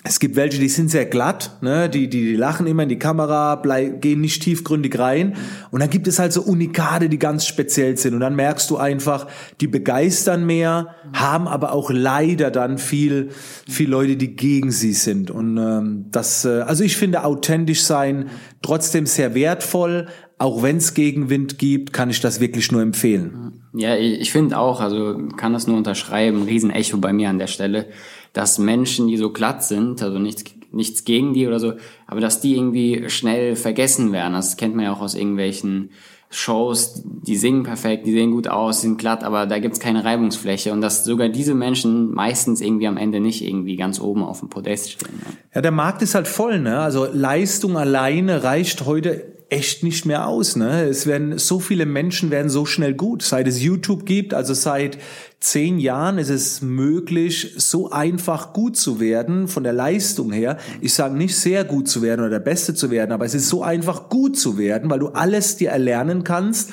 es 0.05 0.19
gibt 0.19 0.35
welche, 0.35 0.59
die 0.59 0.67
sind 0.67 0.91
sehr 0.91 1.05
glatt, 1.05 1.57
ne? 1.61 1.89
die, 1.89 2.09
die, 2.09 2.25
die 2.25 2.35
lachen 2.35 2.67
immer 2.67 2.83
in 2.83 2.89
die 2.89 2.99
Kamera, 2.99 3.55
bleib, 3.55 4.01
gehen 4.01 4.19
nicht 4.19 4.43
tiefgründig 4.43 4.99
rein. 4.99 5.37
Und 5.71 5.79
dann 5.79 5.89
gibt 5.89 6.09
es 6.09 6.19
halt 6.19 6.33
so 6.33 6.41
Unikade, 6.41 7.07
die 7.07 7.17
ganz 7.17 7.45
speziell 7.45 7.95
sind. 7.95 8.13
Und 8.13 8.19
dann 8.19 8.35
merkst 8.35 8.69
du 8.69 8.75
einfach, 8.75 9.27
die 9.61 9.67
begeistern 9.67 10.45
mehr, 10.45 10.95
haben 11.13 11.47
aber 11.47 11.71
auch 11.71 11.89
leider 11.89 12.51
dann 12.51 12.79
viel, 12.79 13.29
viel 13.69 13.89
Leute, 13.89 14.17
die 14.17 14.35
gegen 14.35 14.71
sie 14.71 14.91
sind. 14.91 15.31
Und 15.31 15.57
ähm, 15.57 16.05
das, 16.11 16.43
äh, 16.43 16.63
also 16.67 16.83
ich 16.83 16.97
finde 16.97 17.23
authentisch 17.23 17.83
sein 17.83 18.29
trotzdem 18.61 19.05
sehr 19.05 19.35
wertvoll. 19.35 20.07
Auch 20.37 20.63
wenn 20.63 20.77
es 20.77 20.93
Gegenwind 20.93 21.59
gibt, 21.59 21.93
kann 21.93 22.09
ich 22.09 22.19
das 22.19 22.41
wirklich 22.41 22.69
nur 22.73 22.81
empfehlen. 22.81 23.61
Ja, 23.73 23.95
ich 23.95 24.31
finde 24.31 24.57
auch, 24.57 24.81
also 24.81 25.17
kann 25.37 25.53
das 25.53 25.67
nur 25.67 25.77
unterschreiben, 25.77 26.43
Riesenecho 26.43 26.97
bei 26.97 27.13
mir 27.13 27.29
an 27.29 27.39
der 27.39 27.47
Stelle 27.47 27.87
dass 28.33 28.57
Menschen, 28.57 29.07
die 29.07 29.17
so 29.17 29.31
glatt 29.31 29.63
sind, 29.63 30.01
also 30.01 30.19
nichts, 30.19 30.43
nichts 30.71 31.05
gegen 31.05 31.33
die 31.33 31.47
oder 31.47 31.59
so, 31.59 31.73
aber 32.07 32.19
dass 32.19 32.41
die 32.41 32.55
irgendwie 32.55 33.09
schnell 33.09 33.55
vergessen 33.55 34.11
werden. 34.11 34.33
Das 34.33 34.57
kennt 34.57 34.75
man 34.75 34.85
ja 34.85 34.93
auch 34.93 35.01
aus 35.01 35.15
irgendwelchen 35.15 35.91
Shows, 36.35 37.03
die 37.05 37.35
singen 37.35 37.61
perfekt, 37.61 38.07
die 38.07 38.11
sehen 38.11 38.31
gut 38.31 38.47
aus, 38.47 38.81
sind 38.81 38.97
glatt, 38.97 39.23
aber 39.23 39.45
da 39.45 39.59
gibt's 39.59 39.79
keine 39.79 40.03
Reibungsfläche 40.03 40.73
und 40.73 40.81
dass 40.81 41.03
sogar 41.03 41.29
diese 41.29 41.53
Menschen 41.53 42.11
meistens 42.11 42.59
irgendwie 42.59 42.87
am 42.87 42.97
Ende 42.97 43.19
nicht 43.19 43.43
irgendwie 43.43 43.75
ganz 43.75 44.01
oben 44.01 44.23
auf 44.23 44.39
dem 44.39 44.49
Podest 44.49 44.93
stehen. 44.93 45.21
Ja, 45.23 45.33
ja 45.55 45.61
der 45.61 45.71
Markt 45.71 46.01
ist 46.01 46.15
halt 46.15 46.27
voll, 46.27 46.59
ne? 46.59 46.79
Also 46.79 47.05
Leistung 47.11 47.77
alleine 47.77 48.43
reicht 48.43 48.85
heute 48.87 49.33
echt 49.53 49.83
nicht 49.83 50.05
mehr 50.05 50.27
aus. 50.27 50.55
Ne? 50.55 50.85
Es 50.85 51.05
werden 51.05 51.37
so 51.37 51.59
viele 51.59 51.85
Menschen 51.85 52.31
werden 52.31 52.49
so 52.49 52.65
schnell 52.65 52.95
gut, 52.95 53.21
seit 53.21 53.47
es 53.47 53.61
YouTube 53.61 54.05
gibt, 54.05 54.33
also 54.33 54.53
seit 54.53 54.97
zehn 55.43 55.77
Jahren 55.77 56.19
ist 56.19 56.29
es 56.29 56.61
möglich, 56.61 57.53
so 57.57 57.91
einfach 57.91 58.53
gut 58.53 58.77
zu 58.77 59.01
werden 59.01 59.49
von 59.49 59.65
der 59.65 59.73
Leistung 59.73 60.31
her. 60.31 60.57
Ich 60.79 60.93
sage 60.93 61.17
nicht 61.17 61.35
sehr 61.35 61.65
gut 61.65 61.89
zu 61.89 62.01
werden 62.01 62.21
oder 62.21 62.29
der 62.29 62.39
Beste 62.39 62.73
zu 62.73 62.89
werden, 62.89 63.11
aber 63.11 63.25
es 63.25 63.33
ist 63.33 63.49
so 63.49 63.61
einfach 63.61 64.07
gut 64.07 64.37
zu 64.37 64.57
werden, 64.57 64.89
weil 64.89 64.99
du 64.99 65.09
alles 65.09 65.57
dir 65.57 65.71
erlernen 65.71 66.23
kannst. 66.23 66.71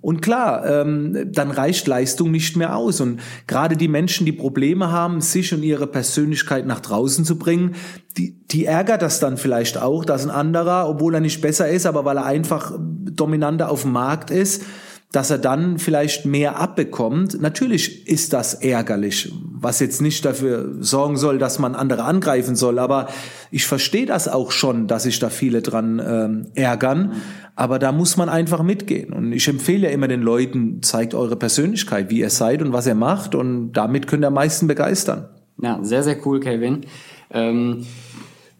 Und 0.00 0.20
klar, 0.20 0.66
ähm, 0.66 1.30
dann 1.32 1.52
reicht 1.52 1.86
Leistung 1.86 2.32
nicht 2.32 2.56
mehr 2.56 2.74
aus. 2.74 3.00
Und 3.00 3.20
gerade 3.46 3.76
die 3.76 3.86
Menschen, 3.86 4.26
die 4.26 4.32
Probleme 4.32 4.90
haben, 4.90 5.20
sich 5.20 5.54
und 5.54 5.62
ihre 5.62 5.86
Persönlichkeit 5.86 6.66
nach 6.66 6.80
draußen 6.80 7.24
zu 7.24 7.38
bringen, 7.38 7.76
die, 8.16 8.36
die 8.48 8.64
ärgert 8.64 9.00
das 9.00 9.20
dann 9.20 9.36
vielleicht 9.36 9.78
auch, 9.78 10.04
dass 10.04 10.24
ein 10.24 10.30
anderer, 10.30 10.88
obwohl 10.88 11.14
er 11.14 11.20
nicht 11.20 11.40
besser 11.40 11.68
ist, 11.68 11.86
aber 11.86 12.04
weil 12.04 12.16
er 12.16 12.26
einfach 12.26 12.72
dominanter 12.76 13.70
auf 13.70 13.82
dem 13.82 13.92
Markt 13.92 14.32
ist, 14.32 14.64
dass 15.12 15.30
er 15.30 15.38
dann 15.38 15.78
vielleicht 15.78 16.26
mehr 16.26 16.60
abbekommt. 16.60 17.40
Natürlich 17.40 18.06
ist 18.06 18.34
das 18.34 18.52
ärgerlich, 18.54 19.32
was 19.52 19.80
jetzt 19.80 20.02
nicht 20.02 20.22
dafür 20.24 20.74
sorgen 20.80 21.16
soll, 21.16 21.38
dass 21.38 21.58
man 21.58 21.74
andere 21.74 22.04
angreifen 22.04 22.56
soll. 22.56 22.78
Aber 22.78 23.08
ich 23.50 23.66
verstehe 23.66 24.04
das 24.04 24.28
auch 24.28 24.50
schon, 24.50 24.86
dass 24.86 25.04
sich 25.04 25.18
da 25.18 25.30
viele 25.30 25.62
dran 25.62 26.02
ähm, 26.04 26.46
ärgern. 26.54 27.14
Aber 27.56 27.78
da 27.78 27.90
muss 27.90 28.18
man 28.18 28.28
einfach 28.28 28.62
mitgehen. 28.62 29.14
Und 29.14 29.32
ich 29.32 29.48
empfehle 29.48 29.88
ja 29.88 29.94
immer 29.94 30.08
den 30.08 30.20
Leuten, 30.20 30.82
zeigt 30.82 31.14
eure 31.14 31.36
Persönlichkeit, 31.36 32.10
wie 32.10 32.20
ihr 32.20 32.30
seid 32.30 32.60
und 32.60 32.74
was 32.74 32.86
ihr 32.86 32.94
macht. 32.94 33.34
Und 33.34 33.72
damit 33.72 34.08
könnt 34.08 34.24
ihr 34.24 34.28
am 34.28 34.34
meisten 34.34 34.66
begeistern. 34.66 35.28
Ja, 35.60 35.78
sehr, 35.82 36.02
sehr 36.02 36.24
cool, 36.26 36.38
Kelvin. 36.38 36.82
Ähm 37.30 37.86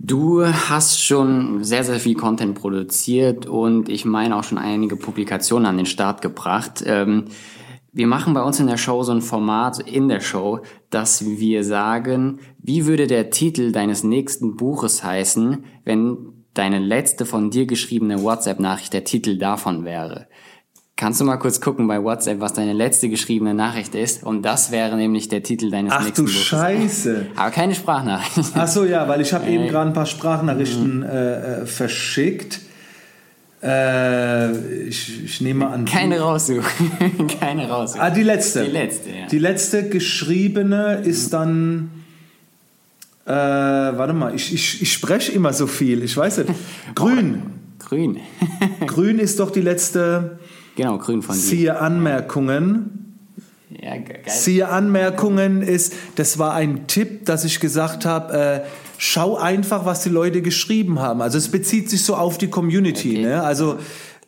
Du 0.00 0.46
hast 0.46 1.02
schon 1.02 1.64
sehr, 1.64 1.82
sehr 1.82 1.98
viel 1.98 2.14
Content 2.14 2.54
produziert 2.54 3.46
und 3.46 3.88
ich 3.88 4.04
meine 4.04 4.36
auch 4.36 4.44
schon 4.44 4.58
einige 4.58 4.94
Publikationen 4.94 5.66
an 5.66 5.76
den 5.76 5.86
Start 5.86 6.22
gebracht. 6.22 6.84
Ähm, 6.86 7.24
wir 7.92 8.06
machen 8.06 8.32
bei 8.32 8.42
uns 8.42 8.60
in 8.60 8.68
der 8.68 8.76
Show 8.76 9.02
so 9.02 9.10
ein 9.10 9.22
Format 9.22 9.80
in 9.80 10.08
der 10.08 10.20
Show, 10.20 10.60
dass 10.90 11.26
wir 11.26 11.64
sagen, 11.64 12.38
wie 12.58 12.86
würde 12.86 13.08
der 13.08 13.30
Titel 13.30 13.72
deines 13.72 14.04
nächsten 14.04 14.56
Buches 14.56 15.02
heißen, 15.02 15.64
wenn 15.84 16.16
deine 16.54 16.78
letzte 16.78 17.26
von 17.26 17.50
dir 17.50 17.66
geschriebene 17.66 18.22
WhatsApp-Nachricht 18.22 18.92
der 18.92 19.04
Titel 19.04 19.36
davon 19.36 19.84
wäre. 19.84 20.28
Kannst 20.98 21.20
du 21.20 21.24
mal 21.24 21.36
kurz 21.36 21.60
gucken 21.60 21.86
bei 21.86 22.02
WhatsApp, 22.02 22.40
was 22.40 22.54
deine 22.54 22.72
letzte 22.72 23.08
geschriebene 23.08 23.54
Nachricht 23.54 23.94
ist? 23.94 24.24
Und 24.24 24.42
das 24.42 24.72
wäre 24.72 24.96
nämlich 24.96 25.28
der 25.28 25.44
Titel 25.44 25.70
deines 25.70 25.92
Ach, 25.92 26.02
nächsten 26.02 26.24
Buches. 26.24 26.50
Ach 26.50 26.50
du 26.50 26.56
Scheiße. 26.56 27.26
Aber 27.36 27.50
keine 27.52 27.76
Sprachnachricht. 27.76 28.50
Ach 28.54 28.66
so, 28.66 28.84
ja, 28.84 29.06
weil 29.06 29.20
ich 29.20 29.32
habe 29.32 29.46
äh, 29.46 29.54
eben 29.54 29.68
gerade 29.68 29.90
ein 29.90 29.92
paar 29.92 30.06
Sprachnachrichten 30.06 31.04
äh, 31.04 31.60
äh, 31.60 31.66
verschickt. 31.66 32.58
Äh, 33.62 34.88
ich, 34.88 35.24
ich, 35.24 35.40
nehme 35.40 35.68
an. 35.68 35.84
Keine 35.84 36.18
raussuchen. 36.18 37.28
keine 37.40 37.68
raussuchen. 37.68 38.00
Ah, 38.00 38.10
die 38.10 38.24
letzte. 38.24 38.64
Die 38.64 38.70
letzte, 38.72 39.10
ja. 39.10 39.26
Die 39.28 39.38
letzte 39.38 39.88
geschriebene 39.88 41.02
ist 41.04 41.32
dann. 41.32 41.92
Äh, 43.24 43.30
warte 43.30 44.14
mal, 44.14 44.34
ich, 44.34 44.52
ich, 44.52 44.82
ich 44.82 44.92
spreche 44.92 45.30
immer 45.30 45.52
so 45.52 45.68
viel. 45.68 46.02
Ich 46.02 46.16
weiß 46.16 46.38
nicht. 46.38 46.50
Grün. 46.96 47.42
Grün. 47.78 48.18
grün 48.84 49.20
ist 49.20 49.38
doch 49.38 49.52
die 49.52 49.60
letzte. 49.60 50.40
Genau, 50.78 50.96
grün 50.98 51.22
von 51.22 51.34
dir. 51.34 51.40
Siehe 51.40 51.80
Anmerkungen. 51.80 53.16
Ja, 53.68 53.96
geil. 53.96 54.22
Siehe 54.28 54.68
Anmerkungen 54.68 55.60
ist, 55.60 55.92
das 56.14 56.38
war 56.38 56.54
ein 56.54 56.86
Tipp, 56.86 57.26
dass 57.26 57.44
ich 57.44 57.58
gesagt 57.58 58.04
habe, 58.04 58.32
äh, 58.32 58.60
schau 58.96 59.36
einfach, 59.36 59.84
was 59.86 60.04
die 60.04 60.08
Leute 60.08 60.40
geschrieben 60.40 61.00
haben. 61.00 61.20
Also 61.20 61.36
es 61.36 61.50
bezieht 61.50 61.90
sich 61.90 62.04
so 62.04 62.14
auf 62.14 62.38
die 62.38 62.46
Community. 62.46 63.10
Okay. 63.10 63.22
Ne? 63.22 63.42
Also 63.42 63.78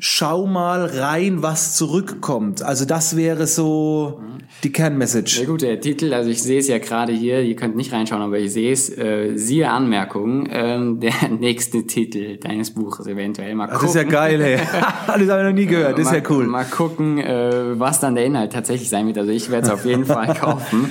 schau 0.01 0.47
mal 0.47 0.87
rein, 0.87 1.43
was 1.43 1.77
zurückkommt. 1.77 2.63
Also 2.63 2.87
das 2.87 3.17
wäre 3.17 3.47
so 3.47 4.21
die 4.65 4.73
Kernmessage. 4.73 5.37
Sehr 5.37 5.47
gut, 5.47 5.61
der 5.61 5.79
Titel, 5.79 6.15
also 6.15 6.31
ich 6.31 6.43
sehe 6.43 6.59
es 6.59 6.69
ja 6.69 6.79
gerade 6.79 7.13
hier, 7.13 7.43
ihr 7.43 7.55
könnt 7.55 7.77
nicht 7.77 7.93
reinschauen, 7.93 8.23
aber 8.23 8.39
ich 8.39 8.51
sehe 8.51 8.73
es, 8.73 8.89
äh, 8.97 9.37
siehe 9.37 9.71
Anmerkung, 9.71 10.49
ähm, 10.51 11.01
der 11.01 11.13
nächste 11.29 11.87
Titel 11.87 12.39
deines 12.39 12.71
Buches 12.73 13.07
eventuell. 13.07 13.55
Mal 13.55 13.67
gucken. 13.67 13.81
Das 13.83 13.91
ist 13.91 13.97
ja 13.97 14.09
geil, 14.09 14.43
hey. 14.43 14.57
das 14.57 15.07
habe 15.07 15.23
ich 15.23 15.29
noch 15.29 15.53
nie 15.53 15.67
gehört, 15.67 15.99
das 15.99 16.07
ist 16.07 16.15
ja 16.15 16.23
cool. 16.31 16.47
Mal 16.47 16.65
gucken, 16.65 17.19
äh, 17.19 17.79
was 17.79 18.01
dann 18.01 18.15
der 18.15 18.25
Inhalt 18.25 18.55
tatsächlich 18.55 18.89
sein 18.89 19.07
wird. 19.07 19.19
Also 19.19 19.31
ich 19.31 19.51
werde 19.51 19.67
es 19.67 19.73
auf 19.73 19.85
jeden 19.85 20.05
Fall 20.07 20.35
kaufen. 20.35 20.91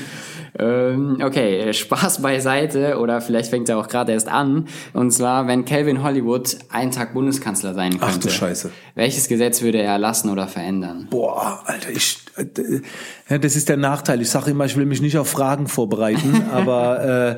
Ähm, 0.58 1.20
okay, 1.24 1.72
Spaß 1.74 2.22
beiseite 2.22 2.98
oder 2.98 3.22
vielleicht 3.22 3.50
fängt 3.50 3.70
er 3.70 3.78
auch 3.78 3.88
gerade 3.88 4.12
erst 4.12 4.28
an. 4.28 4.68
Und 4.94 5.12
zwar, 5.12 5.48
wenn 5.48 5.66
Calvin 5.66 6.04
Hollywood 6.04 6.58
einen 6.70 6.92
Tag 6.92 7.14
Bundeskanzler 7.14 7.74
sein 7.74 7.92
könnte. 7.92 8.06
Ach 8.06 8.18
du 8.18 8.30
Scheiße. 8.30 8.72
Welches 8.96 9.28
Gesetz 9.28 9.62
würde 9.62 9.80
er 9.80 9.94
erlassen 9.94 10.30
oder 10.30 10.48
verändern? 10.48 11.08
Boah, 11.10 11.62
Alter, 11.66 11.90
ich, 11.90 12.20
äh, 12.38 12.46
ja, 13.30 13.38
das 13.38 13.56
ist 13.56 13.70
der 13.70 13.78
Nachteil. 13.78 14.22
Ich 14.22 14.30
sage 14.30 14.52
immer, 14.52 14.66
ich 14.66 14.76
will 14.76 14.86
mich 14.86 15.02
nicht 15.02 15.18
auf 15.18 15.30
Fragen 15.30 15.68
vorbereiten, 15.68 16.44
aber 16.52 17.38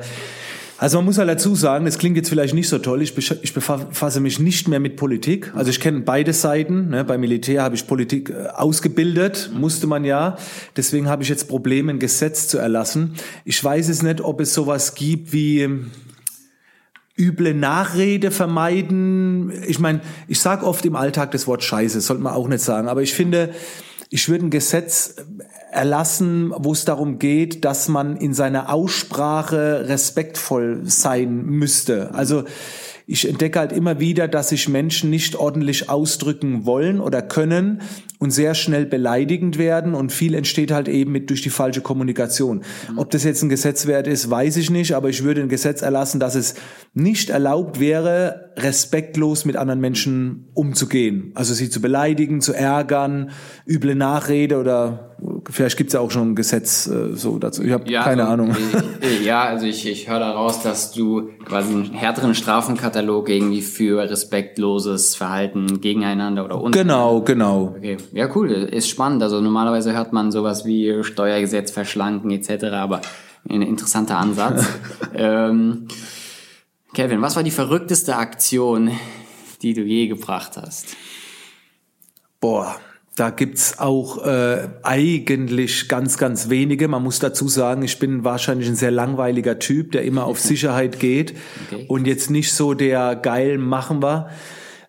also 0.82 0.98
man 0.98 1.04
muss 1.04 1.18
halt 1.18 1.28
dazu 1.28 1.54
sagen, 1.54 1.84
das 1.84 1.96
klingt 1.96 2.16
jetzt 2.16 2.28
vielleicht 2.28 2.54
nicht 2.54 2.68
so 2.68 2.76
toll, 2.76 3.02
ich, 3.02 3.16
ich 3.16 3.54
befasse 3.54 4.18
mich 4.18 4.40
nicht 4.40 4.66
mehr 4.66 4.80
mit 4.80 4.96
Politik. 4.96 5.52
Also 5.54 5.70
ich 5.70 5.78
kenne 5.78 6.00
beide 6.00 6.32
Seiten. 6.32 6.88
Ne? 6.88 7.04
Beim 7.04 7.20
Militär 7.20 7.62
habe 7.62 7.76
ich 7.76 7.86
Politik 7.86 8.30
äh, 8.30 8.48
ausgebildet, 8.48 9.52
musste 9.54 9.86
man 9.86 10.04
ja. 10.04 10.36
Deswegen 10.76 11.08
habe 11.08 11.22
ich 11.22 11.28
jetzt 11.28 11.46
Probleme, 11.46 11.92
ein 11.92 12.00
Gesetz 12.00 12.48
zu 12.48 12.58
erlassen. 12.58 13.14
Ich 13.44 13.62
weiß 13.62 13.88
es 13.90 14.02
nicht, 14.02 14.22
ob 14.22 14.40
es 14.40 14.54
sowas 14.54 14.96
gibt 14.96 15.32
wie 15.32 15.60
ähm, 15.60 15.92
üble 17.16 17.54
Nachrede 17.54 18.32
vermeiden. 18.32 19.52
Ich 19.68 19.78
meine, 19.78 20.00
ich 20.26 20.40
sage 20.40 20.66
oft 20.66 20.84
im 20.84 20.96
Alltag 20.96 21.30
das 21.30 21.46
Wort 21.46 21.62
Scheiße, 21.62 22.00
sollte 22.00 22.24
man 22.24 22.34
auch 22.34 22.48
nicht 22.48 22.64
sagen. 22.64 22.88
Aber 22.88 23.02
ich 23.02 23.14
finde, 23.14 23.50
ich 24.10 24.28
würde 24.28 24.46
ein 24.46 24.50
Gesetz 24.50 25.14
erlassen, 25.72 26.52
wo 26.56 26.72
es 26.72 26.84
darum 26.84 27.18
geht, 27.18 27.64
dass 27.64 27.88
man 27.88 28.16
in 28.16 28.34
seiner 28.34 28.72
Aussprache 28.72 29.88
respektvoll 29.88 30.82
sein 30.84 31.44
müsste. 31.46 32.14
Also 32.14 32.44
ich 33.06 33.28
entdecke 33.28 33.58
halt 33.58 33.72
immer 33.72 33.98
wieder, 33.98 34.28
dass 34.28 34.50
sich 34.50 34.68
Menschen 34.68 35.10
nicht 35.10 35.34
ordentlich 35.34 35.90
ausdrücken 35.90 36.66
wollen 36.66 37.00
oder 37.00 37.22
können 37.22 37.82
und 38.22 38.30
sehr 38.30 38.54
schnell 38.54 38.86
beleidigend 38.86 39.58
werden 39.58 39.94
und 39.94 40.12
viel 40.12 40.36
entsteht 40.36 40.70
halt 40.70 40.86
eben 40.86 41.10
mit 41.10 41.28
durch 41.28 41.42
die 41.42 41.50
falsche 41.50 41.80
Kommunikation. 41.80 42.62
Ob 42.94 43.10
das 43.10 43.24
jetzt 43.24 43.42
ein 43.42 43.48
Gesetz 43.48 43.88
wert 43.88 44.06
ist, 44.06 44.30
weiß 44.30 44.58
ich 44.58 44.70
nicht, 44.70 44.94
aber 44.94 45.08
ich 45.08 45.24
würde 45.24 45.40
ein 45.40 45.48
Gesetz 45.48 45.82
erlassen, 45.82 46.20
dass 46.20 46.36
es 46.36 46.54
nicht 46.94 47.30
erlaubt 47.30 47.80
wäre, 47.80 48.52
respektlos 48.56 49.44
mit 49.44 49.56
anderen 49.56 49.80
Menschen 49.80 50.50
umzugehen. 50.54 51.32
Also 51.34 51.52
sie 51.52 51.68
zu 51.68 51.80
beleidigen, 51.80 52.40
zu 52.40 52.52
ärgern, 52.52 53.30
üble 53.66 53.96
Nachrede 53.96 54.58
oder 54.58 55.16
vielleicht 55.50 55.76
gibt 55.76 55.88
es 55.88 55.94
ja 55.94 56.00
auch 56.00 56.10
schon 56.10 56.32
ein 56.32 56.34
Gesetz 56.34 56.86
äh, 56.86 57.14
so 57.14 57.38
dazu. 57.38 57.62
Ich 57.62 57.72
habe 57.72 57.90
ja, 57.90 58.02
keine 58.02 58.22
also, 58.22 58.32
Ahnung. 58.32 58.56
Äh, 59.02 59.24
ja, 59.24 59.44
also 59.44 59.66
ich, 59.66 59.88
ich 59.88 60.08
höre 60.08 60.20
daraus, 60.20 60.62
dass 60.62 60.92
du 60.92 61.30
quasi 61.44 61.72
einen 61.72 61.92
härteren 61.92 62.34
Strafenkatalog 62.34 63.28
irgendwie 63.28 63.62
für 63.62 64.08
respektloses 64.08 65.16
Verhalten 65.16 65.80
gegeneinander 65.80 66.44
oder 66.44 66.60
untereinander. 66.60 67.20
Genau, 67.20 67.20
genau. 67.22 67.74
Okay. 67.76 67.96
Ja, 68.12 68.28
cool, 68.34 68.50
ist 68.50 68.88
spannend. 68.88 69.22
Also 69.22 69.40
normalerweise 69.40 69.94
hört 69.94 70.12
man 70.12 70.30
sowas 70.32 70.66
wie 70.66 71.02
Steuergesetz 71.02 71.70
verschlanken 71.70 72.30
etc., 72.30 72.64
aber 72.64 73.00
ein 73.48 73.62
interessanter 73.62 74.18
Ansatz. 74.18 74.66
ähm, 75.14 75.88
Kevin, 76.92 77.22
was 77.22 77.36
war 77.36 77.42
die 77.42 77.50
verrückteste 77.50 78.16
Aktion, 78.16 78.90
die 79.62 79.72
du 79.72 79.82
je 79.82 80.08
gebracht 80.08 80.58
hast? 80.58 80.94
Boah, 82.38 82.76
da 83.16 83.30
gibt's 83.30 83.78
auch 83.78 84.24
äh, 84.26 84.68
eigentlich 84.82 85.88
ganz, 85.88 86.18
ganz 86.18 86.50
wenige. 86.50 86.88
Man 86.88 87.02
muss 87.02 87.18
dazu 87.18 87.48
sagen, 87.48 87.82
ich 87.82 87.98
bin 87.98 88.24
wahrscheinlich 88.24 88.68
ein 88.68 88.76
sehr 88.76 88.90
langweiliger 88.90 89.58
Typ, 89.58 89.92
der 89.92 90.02
immer 90.02 90.24
auf 90.24 90.38
Sicherheit 90.40 91.00
geht 91.00 91.34
okay. 91.66 91.86
und 91.88 92.06
jetzt 92.06 92.30
nicht 92.30 92.52
so 92.52 92.74
der 92.74 93.16
geil 93.16 93.56
machen 93.56 94.02
war. 94.02 94.28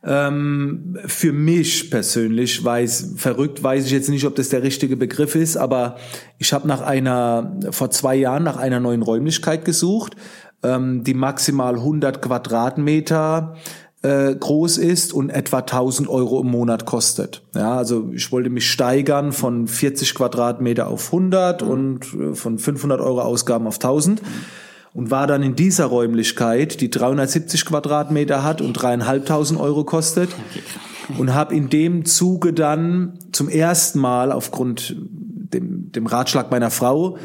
Ähm, 0.06 0.98
für 1.06 1.32
mich 1.32 1.90
persönlich 1.90 2.64
weiß, 2.64 3.14
verrückt 3.16 3.64
weiß 3.64 3.86
ich 3.86 3.92
jetzt 3.92 4.10
nicht, 4.10 4.26
ob 4.26 4.36
das 4.36 4.50
der 4.50 4.62
richtige 4.62 4.98
Begriff 4.98 5.36
ist, 5.36 5.56
aber 5.56 5.96
ich 6.40 6.52
habe 6.52 6.68
nach 6.68 6.82
einer, 6.82 7.58
vor 7.72 7.90
zwei 7.90 8.16
Jahren 8.16 8.44
nach 8.44 8.58
einer 8.58 8.82
neuen 8.82 9.02
Räumlichkeit 9.02 9.64
gesucht, 9.64 10.16
ähm, 10.62 11.04
die 11.06 11.14
maximal 11.14 11.76
100 11.76 12.22
Quadratmeter 12.22 13.56
äh, 14.02 14.36
groß 14.36 14.78
ist 14.78 15.14
und 15.14 15.30
etwa 15.30 15.60
1000 15.60 16.10
Euro 16.10 16.42
im 16.42 16.48
Monat 16.48 16.86
kostet. 16.86 17.42
Ja, 17.56 17.78
also 17.78 18.12
ich 18.14 18.32
wollte 18.34 18.50
mich 18.50 18.70
steigern 18.70 19.32
von 19.32 19.68
40 19.68 20.14
Quadratmeter 20.14 20.88
auf 20.88 21.06
100 21.08 21.64
mhm. 21.64 21.70
und 21.70 22.14
äh, 22.14 22.36
von 22.36 22.60
500 22.60 23.00
Euro 23.00 23.22
Ausgaben 23.22 23.68
auf 23.68 23.76
1000. 23.76 24.22
Und 24.94 25.10
war 25.10 25.26
dann 25.26 25.42
in 25.42 25.56
dieser 25.56 25.86
Räumlichkeit, 25.86 26.80
die 26.80 26.90
370 26.90 27.66
Quadratmeter 27.66 28.44
hat 28.44 28.62
und 28.62 28.74
dreieinhalbtausend 28.74 29.60
Euro 29.60 29.84
kostet. 29.84 30.30
Und 31.18 31.34
habe 31.34 31.56
in 31.56 31.70
dem 31.70 32.06
Zuge 32.06 32.54
dann 32.54 33.18
zum 33.32 33.50
ersten 33.50 34.00
Mal 34.00 34.32
aufgrund 34.32 34.96
dem, 35.00 35.92
dem 35.92 36.06
Ratschlag 36.06 36.52
meiner 36.52 36.72
Frau, 36.72 37.18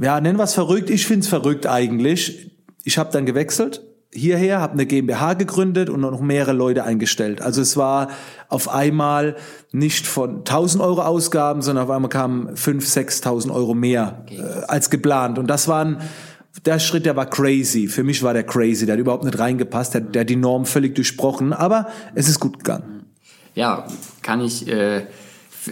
ja, 0.00 0.20
nennen 0.20 0.38
wir 0.38 0.44
es 0.44 0.54
verrückt, 0.54 0.90
ich 0.90 1.06
find's 1.06 1.28
verrückt 1.28 1.66
eigentlich. 1.66 2.50
Ich 2.82 2.98
habe 2.98 3.12
dann 3.12 3.24
gewechselt 3.24 3.82
hierher, 4.14 4.60
habe 4.60 4.74
eine 4.74 4.86
GmbH 4.86 5.34
gegründet 5.34 5.90
und 5.90 6.00
noch 6.00 6.20
mehrere 6.20 6.52
Leute 6.52 6.84
eingestellt. 6.84 7.42
Also 7.42 7.60
es 7.60 7.76
war 7.76 8.08
auf 8.48 8.68
einmal 8.68 9.36
nicht 9.72 10.06
von 10.06 10.38
1000 10.38 10.82
Euro 10.82 11.02
Ausgaben, 11.02 11.62
sondern 11.62 11.84
auf 11.84 11.90
einmal 11.90 12.08
kamen 12.08 12.50
5.000, 12.54 13.22
6.000 13.22 13.52
Euro 13.52 13.74
mehr 13.74 14.24
äh, 14.30 14.64
als 14.68 14.90
geplant. 14.90 15.38
Und 15.38 15.48
das 15.48 15.66
waren 15.66 15.98
der 16.64 16.78
Schritt, 16.78 17.06
der 17.06 17.16
war 17.16 17.26
crazy. 17.26 17.88
Für 17.88 18.04
mich 18.04 18.22
war 18.22 18.32
der 18.32 18.44
crazy. 18.44 18.86
Der 18.86 18.94
hat 18.94 19.00
überhaupt 19.00 19.24
nicht 19.24 19.38
reingepasst. 19.38 19.94
Der, 19.94 20.00
der 20.00 20.20
hat 20.20 20.30
die 20.30 20.36
Norm 20.36 20.66
völlig 20.66 20.94
durchbrochen. 20.94 21.52
Aber 21.52 21.88
es 22.14 22.28
ist 22.28 22.40
gut 22.40 22.58
gegangen. 22.58 23.04
Ja, 23.54 23.86
kann 24.22 24.40
ich, 24.40 24.66
äh, 24.68 25.02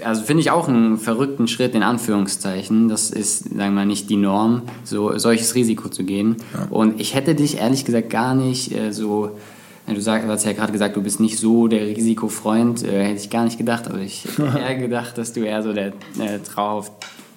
also 0.05 0.23
finde 0.23 0.43
ich 0.43 0.51
auch 0.51 0.69
einen 0.69 0.99
verrückten 0.99 1.49
Schritt 1.49 1.75
in 1.75 1.83
Anführungszeichen. 1.83 2.89
Das 2.89 3.11
ist, 3.11 3.45
sagen 3.45 3.57
wir 3.57 3.71
mal, 3.71 3.87
nicht 3.87 4.11
die 4.11 4.17
Norm, 4.17 4.63
so 4.85 5.17
solches 5.19 5.55
Risiko 5.55 5.89
zu 5.89 6.05
gehen. 6.05 6.37
Ja. 6.55 6.69
Und 6.71 7.01
ich 7.01 7.15
hätte 7.15 7.35
dich 7.35 7.59
ehrlich 7.59 7.85
gesagt 7.85 8.11
gar 8.11 8.35
nicht 8.35 8.73
äh, 8.73 8.93
so 8.93 9.37
Du 9.85 10.01
sag, 10.01 10.25
hast 10.27 10.45
ja 10.45 10.53
gerade 10.53 10.73
gesagt, 10.73 10.97
du 10.97 11.03
bist 11.03 11.19
nicht 11.19 11.39
so 11.39 11.67
der 11.67 11.87
Risikofreund. 11.87 12.85
Äh, 12.85 13.05
hätte 13.05 13.21
ich 13.21 13.31
gar 13.31 13.45
nicht 13.45 13.59
gedacht. 13.59 13.89
Also 13.89 13.99
ich 13.99 14.25
hätte 14.25 14.59
eher 14.59 14.77
gedacht, 14.77 15.19
dass 15.19 15.33
du 15.33 15.41
eher 15.41 15.63
so 15.63 15.73
der 15.73 15.89
äh, 16.19 16.39
Trauhaft 16.45 16.93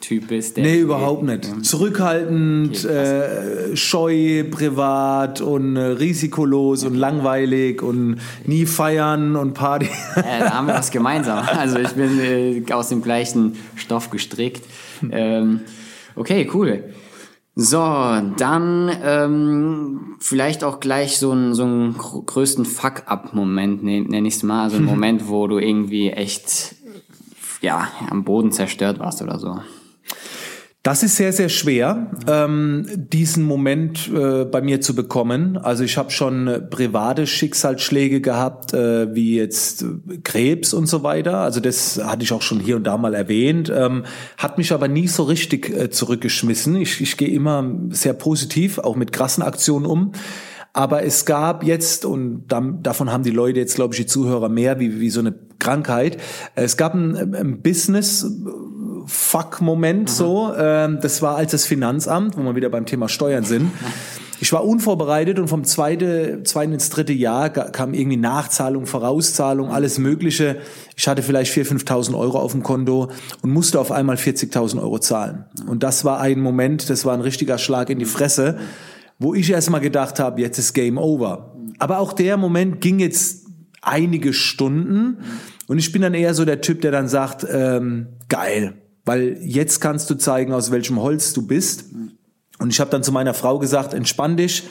Typ 0.06 0.28
bist. 0.28 0.58
nee, 0.58 0.78
überhaupt 0.78 1.24
nicht. 1.24 1.46
Ja. 1.46 1.62
Zurückhaltend, 1.64 2.86
okay, 2.86 3.72
äh, 3.72 3.76
scheu, 3.76 4.44
privat 4.52 5.42
und 5.42 5.78
äh, 5.78 5.82
risikolos 5.82 6.84
und 6.84 6.94
langweilig 6.94 7.82
und 7.82 8.18
nie 8.46 8.68
feiern 8.68 9.36
und 9.36 9.56
Party. 9.56 9.90
Ja, 10.16 10.40
da 10.40 10.54
haben 10.54 10.68
wir 10.68 10.76
was 10.76 10.92
gemeinsam. 10.92 11.44
Also 11.56 11.80
ich 11.80 11.94
bin 11.94 12.20
äh, 12.20 12.72
aus 12.72 12.90
dem 12.90 13.02
gleichen 13.02 13.56
Stoff 13.76 14.12
gestrickt. 14.12 14.64
Ähm, 15.10 15.62
okay, 16.16 16.48
cool. 16.54 16.84
So, 17.56 17.78
dann 18.38 18.92
ähm, 19.04 20.18
vielleicht 20.20 20.64
auch 20.64 20.80
gleich 20.80 21.18
so 21.18 21.32
einen 21.32 21.56
so 21.56 21.64
einen 21.64 21.94
größten 21.98 22.66
Fuck-up-Moment, 22.66 23.84
nenne 23.84 24.28
ich 24.28 24.36
es 24.36 24.44
mal. 24.44 24.66
Also 24.66 24.78
einen 24.78 24.86
Moment, 24.94 25.30
wo 25.30 25.48
du 25.48 25.58
irgendwie 25.58 26.12
echt 26.12 26.76
ja, 27.62 27.88
am 28.12 28.24
Boden 28.24 28.52
zerstört 28.52 29.00
warst 29.00 29.24
oder 29.24 29.40
so. 29.40 29.60
Das 30.86 31.02
ist 31.02 31.16
sehr, 31.16 31.34
sehr 31.34 31.50
schwer, 31.50 32.12
ähm, 32.28 32.86
diesen 32.96 33.44
Moment 33.44 34.08
äh, 34.08 34.46
bei 34.46 34.62
mir 34.62 34.82
zu 34.82 34.94
bekommen. 34.94 35.58
Also 35.58 35.84
ich 35.84 35.98
habe 35.98 36.12
schon 36.12 36.68
private 36.70 37.26
Schicksalsschläge 37.26 38.22
gehabt, 38.22 38.76
äh, 38.76 39.16
wie 39.16 39.36
jetzt 39.36 39.84
Krebs 40.24 40.76
und 40.76 40.86
so 40.86 41.02
weiter. 41.02 41.40
Also 41.40 41.60
das 41.60 42.00
hatte 42.06 42.22
ich 42.22 42.32
auch 42.34 42.44
schon 42.44 42.60
hier 42.60 42.76
und 42.76 42.84
da 42.84 42.98
mal 42.98 43.16
erwähnt. 43.16 43.74
Ähm, 43.76 44.04
hat 44.38 44.60
mich 44.60 44.74
aber 44.74 44.88
nie 44.88 45.08
so 45.08 45.24
richtig 45.24 45.76
äh, 45.76 45.90
zurückgeschmissen. 45.90 46.76
Ich, 46.76 47.02
ich 47.02 47.18
gehe 47.18 47.30
immer 47.30 47.68
sehr 47.90 48.14
positiv, 48.14 48.78
auch 48.78 48.96
mit 48.96 49.12
krassen 49.12 49.42
Aktionen 49.42 49.88
um. 49.88 50.12
Aber 50.72 51.04
es 51.04 51.26
gab 51.26 51.64
jetzt, 51.64 52.06
und 52.06 52.48
davon 52.48 53.12
haben 53.12 53.24
die 53.24 53.32
Leute 53.32 53.60
jetzt, 53.60 53.74
glaube 53.74 53.96
ich, 53.96 54.02
die 54.02 54.06
Zuhörer 54.06 54.50
mehr, 54.50 54.80
wie, 54.80 55.00
wie 55.00 55.10
so 55.10 55.22
eine 55.22 55.34
Krankheit. 55.58 56.18
Es 56.54 56.78
gab 56.78 56.94
ein, 56.94 57.34
ein 57.34 57.62
Business, 57.64 58.30
Fuck-Moment 59.06 60.10
so. 60.10 60.54
Ähm, 60.58 61.00
das 61.02 61.22
war 61.22 61.36
als 61.36 61.52
das 61.52 61.66
Finanzamt, 61.66 62.38
wo 62.38 62.44
wir 62.44 62.56
wieder 62.56 62.70
beim 62.70 62.86
Thema 62.86 63.10
Steuern 63.10 63.44
sind. 63.44 63.72
Ich 64.42 64.52
war 64.52 64.66
unvorbereitet 64.66 65.40
und 65.40 65.48
vom 65.48 65.64
zweite, 65.64 66.44
zweiten 66.44 66.74
ins 66.74 66.90
dritte 66.90 67.14
Jahr 67.14 67.50
kam 67.50 67.94
irgendwie 67.94 68.18
Nachzahlung, 68.18 68.86
Vorauszahlung, 68.86 69.72
alles 69.72 69.98
Mögliche. 69.98 70.58
Ich 70.98 71.08
hatte 71.08 71.24
vielleicht 71.24 71.54
4.000, 71.54 71.86
5.000 71.86 72.18
Euro 72.18 72.40
auf 72.40 72.52
dem 72.52 72.62
Konto 72.62 73.10
und 73.42 73.52
musste 73.52 73.80
auf 73.80 73.92
einmal 73.92 74.18
40.000 74.18 74.82
Euro 74.82 75.00
zahlen. 75.00 75.46
Und 75.68 75.84
das 75.84 76.04
war 76.04 76.20
ein 76.20 76.42
Moment, 76.42 76.90
das 76.90 77.06
war 77.06 77.14
ein 77.14 77.22
richtiger 77.22 77.58
Schlag 77.58 77.90
in 77.90 78.00
die 78.00 78.06
Fresse, 78.06 78.58
wo 79.20 79.34
ich 79.34 79.50
erst 79.50 79.70
mal 79.70 79.80
gedacht 79.80 80.20
habe, 80.20 80.42
jetzt 80.42 80.58
ist 80.58 80.74
Game 80.74 80.98
Over. 80.98 81.56
Aber 81.80 82.00
auch 82.00 82.12
der 82.12 82.36
Moment 82.36 82.82
ging 82.82 83.00
jetzt 83.00 83.46
einige 83.82 84.34
Stunden 84.34 85.20
und 85.68 85.80
ich 85.80 85.92
bin 85.92 86.02
dann 86.02 86.14
eher 86.14 86.34
so 86.34 86.44
der 86.44 86.62
Typ, 86.62 86.82
der 86.82 86.92
dann 86.92 87.08
sagt, 87.08 87.46
ähm, 87.50 88.08
geil, 88.28 88.74
weil 89.06 89.38
jetzt 89.42 89.80
kannst 89.80 90.10
du 90.10 90.16
zeigen, 90.16 90.52
aus 90.52 90.72
welchem 90.72 91.00
Holz 91.00 91.34
du 91.34 91.46
bist. 91.46 91.86
Und 92.60 92.70
ich 92.70 92.80
habe 92.80 92.90
dann 92.92 93.04
zu 93.04 93.12
meiner 93.12 93.34
Frau 93.34 93.60
gesagt, 93.60 93.94
entspann 93.94 94.38
dich, 94.38 94.64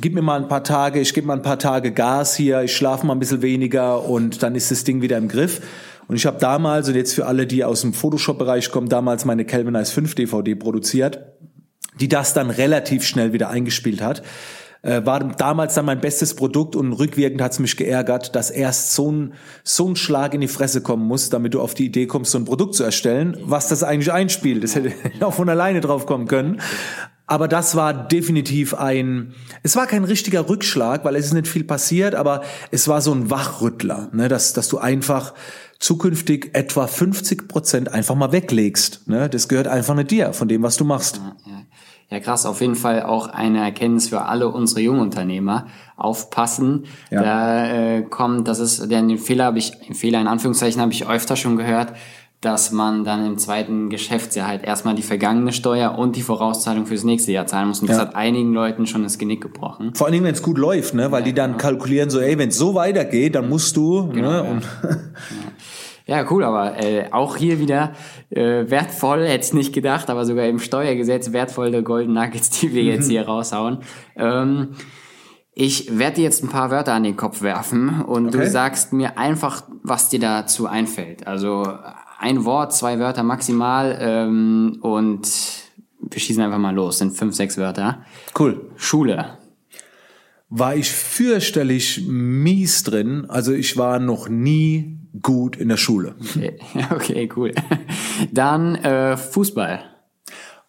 gib 0.00 0.14
mir 0.14 0.22
mal 0.22 0.40
ein 0.40 0.48
paar 0.48 0.64
Tage, 0.64 1.00
ich 1.00 1.14
gebe 1.14 1.26
mal 1.26 1.36
ein 1.36 1.42
paar 1.42 1.58
Tage 1.58 1.92
Gas 1.92 2.36
hier, 2.36 2.62
ich 2.62 2.74
schlafe 2.74 3.06
mal 3.06 3.14
ein 3.14 3.18
bisschen 3.18 3.42
weniger 3.42 4.04
und 4.04 4.42
dann 4.42 4.54
ist 4.54 4.70
das 4.70 4.84
Ding 4.84 5.02
wieder 5.02 5.16
im 5.16 5.28
Griff. 5.28 5.60
Und 6.08 6.16
ich 6.16 6.26
habe 6.26 6.38
damals, 6.38 6.88
und 6.88 6.94
jetzt 6.94 7.14
für 7.14 7.26
alle, 7.26 7.46
die 7.46 7.64
aus 7.64 7.80
dem 7.80 7.92
Photoshop-Bereich 7.92 8.70
kommen, 8.70 8.88
damals 8.88 9.24
meine 9.24 9.44
Calvin 9.44 9.74
Ice 9.74 9.92
5 9.92 10.14
DVD 10.14 10.54
produziert. 10.54 11.20
die 12.00 12.08
das 12.08 12.34
dann 12.34 12.50
relativ 12.50 13.04
schnell 13.04 13.32
wieder 13.32 13.48
eingespielt 13.48 14.02
hat. 14.02 14.22
Äh, 14.86 15.04
war 15.04 15.18
damals 15.18 15.74
dann 15.74 15.84
mein 15.84 16.00
bestes 16.00 16.34
Produkt 16.34 16.76
und 16.76 16.92
rückwirkend 16.92 17.42
hat's 17.42 17.58
mich 17.58 17.76
geärgert, 17.76 18.36
dass 18.36 18.50
erst 18.50 18.94
so 18.94 19.10
ein, 19.10 19.34
so 19.64 19.88
ein 19.88 19.96
Schlag 19.96 20.32
in 20.32 20.40
die 20.40 20.46
Fresse 20.46 20.80
kommen 20.80 21.04
muss, 21.04 21.28
damit 21.28 21.54
du 21.54 21.60
auf 21.60 21.74
die 21.74 21.86
Idee 21.86 22.06
kommst, 22.06 22.30
so 22.30 22.38
ein 22.38 22.44
Produkt 22.44 22.76
zu 22.76 22.84
erstellen, 22.84 23.36
was 23.42 23.66
das 23.66 23.82
eigentlich 23.82 24.12
einspielt. 24.12 24.62
Das 24.62 24.76
hätte 24.76 24.92
auch 25.24 25.34
von 25.34 25.48
alleine 25.48 25.80
drauf 25.80 26.06
kommen 26.06 26.28
können. 26.28 26.60
Aber 27.26 27.48
das 27.48 27.74
war 27.74 27.92
definitiv 27.92 28.74
ein, 28.74 29.34
es 29.64 29.74
war 29.74 29.88
kein 29.88 30.04
richtiger 30.04 30.48
Rückschlag, 30.48 31.04
weil 31.04 31.16
es 31.16 31.26
ist 31.26 31.32
nicht 31.32 31.48
viel 31.48 31.64
passiert, 31.64 32.14
aber 32.14 32.42
es 32.70 32.86
war 32.86 33.00
so 33.00 33.12
ein 33.12 33.28
Wachrüttler, 33.28 34.10
ne, 34.12 34.28
dass, 34.28 34.52
dass 34.52 34.68
du 34.68 34.78
einfach 34.78 35.34
zukünftig 35.80 36.50
etwa 36.52 36.86
50 36.86 37.48
Prozent 37.48 37.92
einfach 37.92 38.14
mal 38.14 38.30
weglegst. 38.30 39.08
Ne? 39.08 39.28
Das 39.28 39.48
gehört 39.48 39.66
einfach 39.66 39.96
nicht 39.96 40.12
dir, 40.12 40.32
von 40.32 40.46
dem, 40.46 40.62
was 40.62 40.76
du 40.76 40.84
machst. 40.84 41.16
Ja, 41.16 41.36
ja. 41.50 41.62
Ja, 42.10 42.20
krass, 42.20 42.46
auf 42.46 42.60
jeden 42.60 42.76
Fall 42.76 43.02
auch 43.02 43.28
eine 43.28 43.58
Erkenntnis 43.58 44.08
für 44.08 44.22
alle 44.22 44.48
unsere 44.48 44.80
Jungunternehmer. 44.80 45.66
Aufpassen. 45.96 46.84
Ja. 47.10 47.22
Da 47.22 47.66
äh, 47.66 48.02
kommt, 48.02 48.46
das 48.48 48.58
ist, 48.58 48.90
den 48.90 49.16
Fehler 49.18 49.46
habe 49.46 49.58
ich, 49.58 49.72
Fehler 49.92 50.20
in 50.20 50.26
Anführungszeichen 50.26 50.80
habe 50.80 50.92
ich 50.92 51.08
öfter 51.08 51.36
schon 51.36 51.56
gehört, 51.56 51.94
dass 52.42 52.70
man 52.70 53.02
dann 53.02 53.26
im 53.26 53.38
zweiten 53.38 53.88
Geschäftsjahr 53.88 54.46
halt 54.46 54.62
erstmal 54.62 54.94
die 54.94 55.02
vergangene 55.02 55.52
Steuer 55.52 55.98
und 55.98 56.14
die 56.16 56.22
Vorauszahlung 56.22 56.86
fürs 56.86 57.02
nächste 57.02 57.32
Jahr 57.32 57.46
zahlen 57.46 57.68
muss. 57.68 57.80
Und 57.80 57.88
das 57.88 57.96
ja. 57.96 58.02
hat 58.02 58.14
einigen 58.14 58.52
Leuten 58.52 58.86
schon 58.86 59.02
das 59.02 59.18
Genick 59.18 59.40
gebrochen. 59.40 59.94
Vor 59.94 60.06
allen 60.06 60.12
Dingen, 60.12 60.26
wenn 60.26 60.34
es 60.34 60.42
gut 60.42 60.58
läuft, 60.58 60.94
ne? 60.94 61.10
weil 61.10 61.22
ja, 61.22 61.26
die 61.26 61.34
dann 61.34 61.52
genau. 61.52 61.62
kalkulieren 61.62 62.10
so, 62.10 62.20
ey, 62.20 62.38
wenn 62.38 62.50
es 62.50 62.58
so 62.58 62.74
weitergeht, 62.74 63.34
dann 63.34 63.48
musst 63.48 63.76
du. 63.76 64.10
Genau, 64.10 64.42
ne? 64.42 64.60
Ja, 66.06 66.24
cool, 66.30 66.44
aber 66.44 66.82
äh, 66.82 67.08
auch 67.10 67.36
hier 67.36 67.58
wieder 67.58 67.92
äh, 68.30 68.70
wertvoll, 68.70 69.26
hätte 69.26 69.46
ich 69.46 69.52
nicht 69.54 69.72
gedacht, 69.72 70.08
aber 70.08 70.24
sogar 70.24 70.46
im 70.46 70.60
Steuergesetz 70.60 71.32
wertvolle 71.32 71.82
Golden 71.82 72.12
Nuggets, 72.12 72.50
die 72.50 72.72
wir 72.72 72.84
jetzt 72.84 73.08
hier 73.10 73.26
raushauen. 73.26 73.78
Ähm, 74.14 74.68
ich 75.52 75.98
werde 75.98 76.16
dir 76.16 76.24
jetzt 76.24 76.44
ein 76.44 76.48
paar 76.48 76.70
Wörter 76.70 76.92
an 76.92 77.02
den 77.02 77.16
Kopf 77.16 77.42
werfen 77.42 78.02
und 78.02 78.28
okay. 78.28 78.38
du 78.38 78.50
sagst 78.50 78.92
mir 78.92 79.18
einfach, 79.18 79.64
was 79.82 80.08
dir 80.08 80.20
dazu 80.20 80.66
einfällt. 80.66 81.26
Also 81.26 81.66
ein 82.18 82.44
Wort, 82.44 82.72
zwei 82.72 82.98
Wörter 83.00 83.22
maximal 83.22 83.96
ähm, 84.00 84.78
und 84.82 85.26
wir 85.98 86.20
schießen 86.20 86.42
einfach 86.42 86.58
mal 86.58 86.74
los. 86.74 86.98
Sind 86.98 87.16
fünf, 87.16 87.34
sechs 87.34 87.58
Wörter. 87.58 88.04
Cool. 88.38 88.70
Schule. 88.76 89.38
War 90.50 90.76
ich 90.76 90.90
fürchterlich 90.90 92.06
mies 92.06 92.84
drin. 92.84 93.24
Also 93.28 93.52
ich 93.52 93.76
war 93.76 93.98
noch 93.98 94.28
nie 94.28 94.98
gut 95.22 95.56
in 95.56 95.68
der 95.68 95.76
Schule. 95.76 96.14
Okay, 96.34 96.58
okay 96.90 97.28
cool. 97.36 97.52
Dann 98.32 98.76
äh, 98.76 99.16
Fußball. 99.16 99.80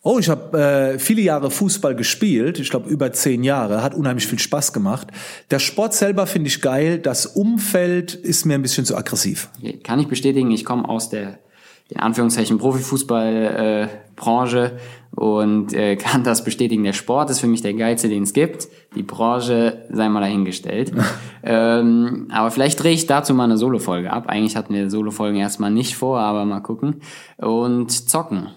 Oh, 0.04 0.20
ich 0.20 0.30
habe 0.30 0.58
äh, 0.58 1.00
viele 1.00 1.22
Jahre 1.22 1.52
Fußball 1.52 1.96
gespielt, 1.96 2.60
ich 2.60 2.70
glaube 2.70 2.90
über 2.90 3.12
zehn 3.12 3.44
Jahre, 3.44 3.84
hat 3.84 3.94
unheimlich 3.94 4.26
viel 4.26 4.40
Spaß 4.40 4.72
gemacht. 4.72 5.08
Der 5.52 5.60
Sport 5.60 5.94
selber 5.96 6.28
finde 6.28 6.48
ich 6.48 6.62
geil, 6.62 7.00
das 7.00 7.26
Umfeld 7.26 8.14
ist 8.14 8.46
mir 8.46 8.54
ein 8.54 8.62
bisschen 8.62 8.86
zu 8.86 8.96
aggressiv. 8.96 9.50
Kann 9.84 10.00
ich 10.00 10.08
bestätigen, 10.08 10.50
ich 10.52 10.64
komme 10.64 10.88
aus 10.88 11.10
der 11.10 11.40
in 11.90 12.00
Anführungszeichen 12.00 12.58
Profifußballbranche 12.58 14.60
äh, 14.60 14.72
und 15.16 15.74
äh, 15.74 15.96
kann 15.96 16.24
das 16.24 16.44
bestätigen. 16.44 16.84
Der 16.84 16.94
Sport 16.94 17.30
ist 17.30 17.40
für 17.40 17.48
mich 17.48 17.62
der 17.62 17.74
geilste, 17.74 18.10
den 18.10 18.24
es 18.24 18.34
gibt. 18.34 18.68
Die 18.96 19.04
Branche 19.04 19.86
sei 19.90 20.10
mal 20.10 20.22
dahingestellt. 20.22 20.92
ähm, 21.44 22.28
aber 22.32 22.52
vielleicht 22.52 22.84
drehe 22.84 22.94
ich 22.94 23.08
dazu 23.08 23.34
mal 23.34 23.46
eine 23.46 23.58
Solo-Folge 23.58 24.12
ab. 24.12 24.28
Eigentlich 24.28 24.56
hatten 24.56 24.74
wir 24.74 24.90
Solo-Folgen 24.90 25.38
erstmal 25.38 25.72
nicht 25.72 25.96
vor, 25.96 26.20
aber 26.20 26.46
mal 26.46 26.62
gucken. 26.62 27.02
Und 27.38 27.92
zocken. 27.92 28.50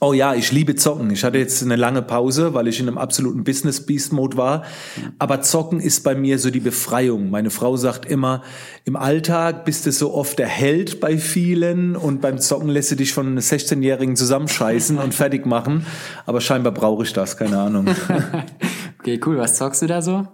Oh 0.00 0.12
ja, 0.12 0.34
ich 0.34 0.52
liebe 0.52 0.76
Zocken. 0.76 1.10
Ich 1.10 1.24
hatte 1.24 1.38
jetzt 1.38 1.60
eine 1.60 1.74
lange 1.74 2.02
Pause, 2.02 2.54
weil 2.54 2.68
ich 2.68 2.78
in 2.78 2.86
einem 2.86 2.98
absoluten 2.98 3.42
Business 3.42 3.84
Beast 3.84 4.12
Mode 4.12 4.36
war. 4.36 4.62
Aber 5.18 5.40
Zocken 5.40 5.80
ist 5.80 6.04
bei 6.04 6.14
mir 6.14 6.38
so 6.38 6.50
die 6.50 6.60
Befreiung. 6.60 7.30
Meine 7.30 7.50
Frau 7.50 7.76
sagt 7.76 8.06
immer, 8.06 8.42
im 8.84 8.94
Alltag 8.94 9.64
bist 9.64 9.86
du 9.86 9.90
so 9.90 10.14
oft 10.14 10.38
der 10.38 10.46
Held 10.46 11.00
bei 11.00 11.18
vielen 11.18 11.96
und 11.96 12.20
beim 12.20 12.38
Zocken 12.38 12.68
lässt 12.68 12.92
du 12.92 12.94
dich 12.94 13.12
von 13.12 13.26
einem 13.26 13.38
16-Jährigen 13.38 14.14
zusammenscheißen 14.14 14.98
und 14.98 15.14
fertig 15.14 15.46
machen. 15.46 15.84
Aber 16.26 16.40
scheinbar 16.40 16.72
brauche 16.72 17.02
ich 17.02 17.12
das, 17.12 17.36
keine 17.36 17.58
Ahnung. 17.58 17.88
okay, 19.00 19.20
cool. 19.26 19.38
Was 19.38 19.56
zockst 19.56 19.82
du 19.82 19.88
da 19.88 20.00
so? 20.00 20.28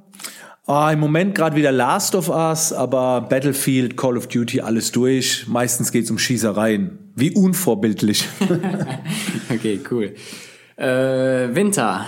Ah, 0.66 0.90
Im 0.92 1.00
Moment 1.00 1.34
gerade 1.34 1.56
wieder 1.56 1.72
Last 1.72 2.14
of 2.14 2.30
Us, 2.30 2.72
aber 2.72 3.20
Battlefield, 3.20 3.98
Call 3.98 4.16
of 4.16 4.28
Duty, 4.28 4.62
alles 4.62 4.92
durch. 4.92 5.46
Meistens 5.46 5.92
geht's 5.92 6.10
um 6.10 6.18
Schießereien. 6.18 6.98
Wie 7.14 7.32
unvorbildlich. 7.32 8.26
okay, 9.50 9.80
cool. 9.90 10.14
Äh, 10.76 11.54
Winter. 11.54 12.06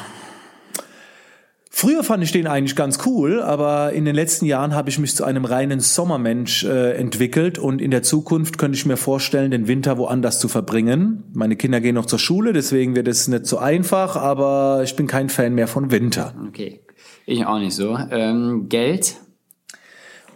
Früher 1.70 2.02
fand 2.02 2.24
ich 2.24 2.32
den 2.32 2.46
eigentlich 2.46 2.74
ganz 2.74 3.00
cool, 3.04 3.42
aber 3.42 3.92
in 3.92 4.06
den 4.06 4.14
letzten 4.14 4.46
Jahren 4.46 4.74
habe 4.74 4.88
ich 4.88 4.98
mich 4.98 5.14
zu 5.14 5.24
einem 5.24 5.44
reinen 5.44 5.80
Sommermensch 5.80 6.64
äh, 6.64 6.92
entwickelt 6.92 7.58
und 7.58 7.82
in 7.82 7.90
der 7.90 8.02
Zukunft 8.02 8.56
könnte 8.56 8.78
ich 8.78 8.86
mir 8.86 8.96
vorstellen, 8.96 9.50
den 9.50 9.68
Winter 9.68 9.98
woanders 9.98 10.40
zu 10.40 10.48
verbringen. 10.48 11.24
Meine 11.34 11.56
Kinder 11.56 11.82
gehen 11.82 11.96
noch 11.96 12.06
zur 12.06 12.18
Schule, 12.18 12.54
deswegen 12.54 12.96
wird 12.96 13.06
es 13.06 13.28
nicht 13.28 13.44
so 13.44 13.58
einfach, 13.58 14.16
aber 14.16 14.80
ich 14.82 14.96
bin 14.96 15.06
kein 15.06 15.28
Fan 15.28 15.54
mehr 15.54 15.68
von 15.68 15.90
Winter. 15.90 16.34
Okay, 16.48 16.80
ich 17.26 17.44
auch 17.44 17.58
nicht 17.58 17.74
so. 17.74 17.98
Ähm, 18.10 18.68
Geld? 18.68 19.16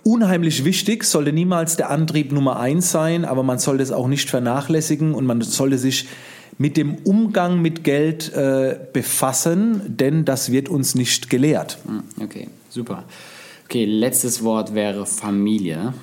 Unheimlich 0.02 0.64
wichtig, 0.64 1.04
sollte 1.04 1.32
niemals 1.32 1.76
der 1.76 1.90
Antrieb 1.90 2.32
Nummer 2.32 2.58
eins 2.58 2.90
sein, 2.90 3.24
aber 3.24 3.42
man 3.42 3.58
sollte 3.58 3.82
es 3.82 3.92
auch 3.92 4.08
nicht 4.08 4.30
vernachlässigen 4.30 5.14
und 5.14 5.26
man 5.26 5.40
sollte 5.42 5.78
sich 5.78 6.08
mit 6.58 6.76
dem 6.76 6.96
Umgang 7.04 7.62
mit 7.62 7.84
Geld 7.84 8.32
äh, 8.34 8.78
befassen, 8.92 9.96
denn 9.96 10.24
das 10.24 10.52
wird 10.52 10.68
uns 10.68 10.94
nicht 10.94 11.30
gelehrt. 11.30 11.78
Hm, 11.86 12.02
okay, 12.22 12.48
super. 12.68 13.04
Okay, 13.64 13.84
letztes 13.84 14.42
Wort 14.42 14.74
wäre 14.74 15.06
Familie. 15.06 15.94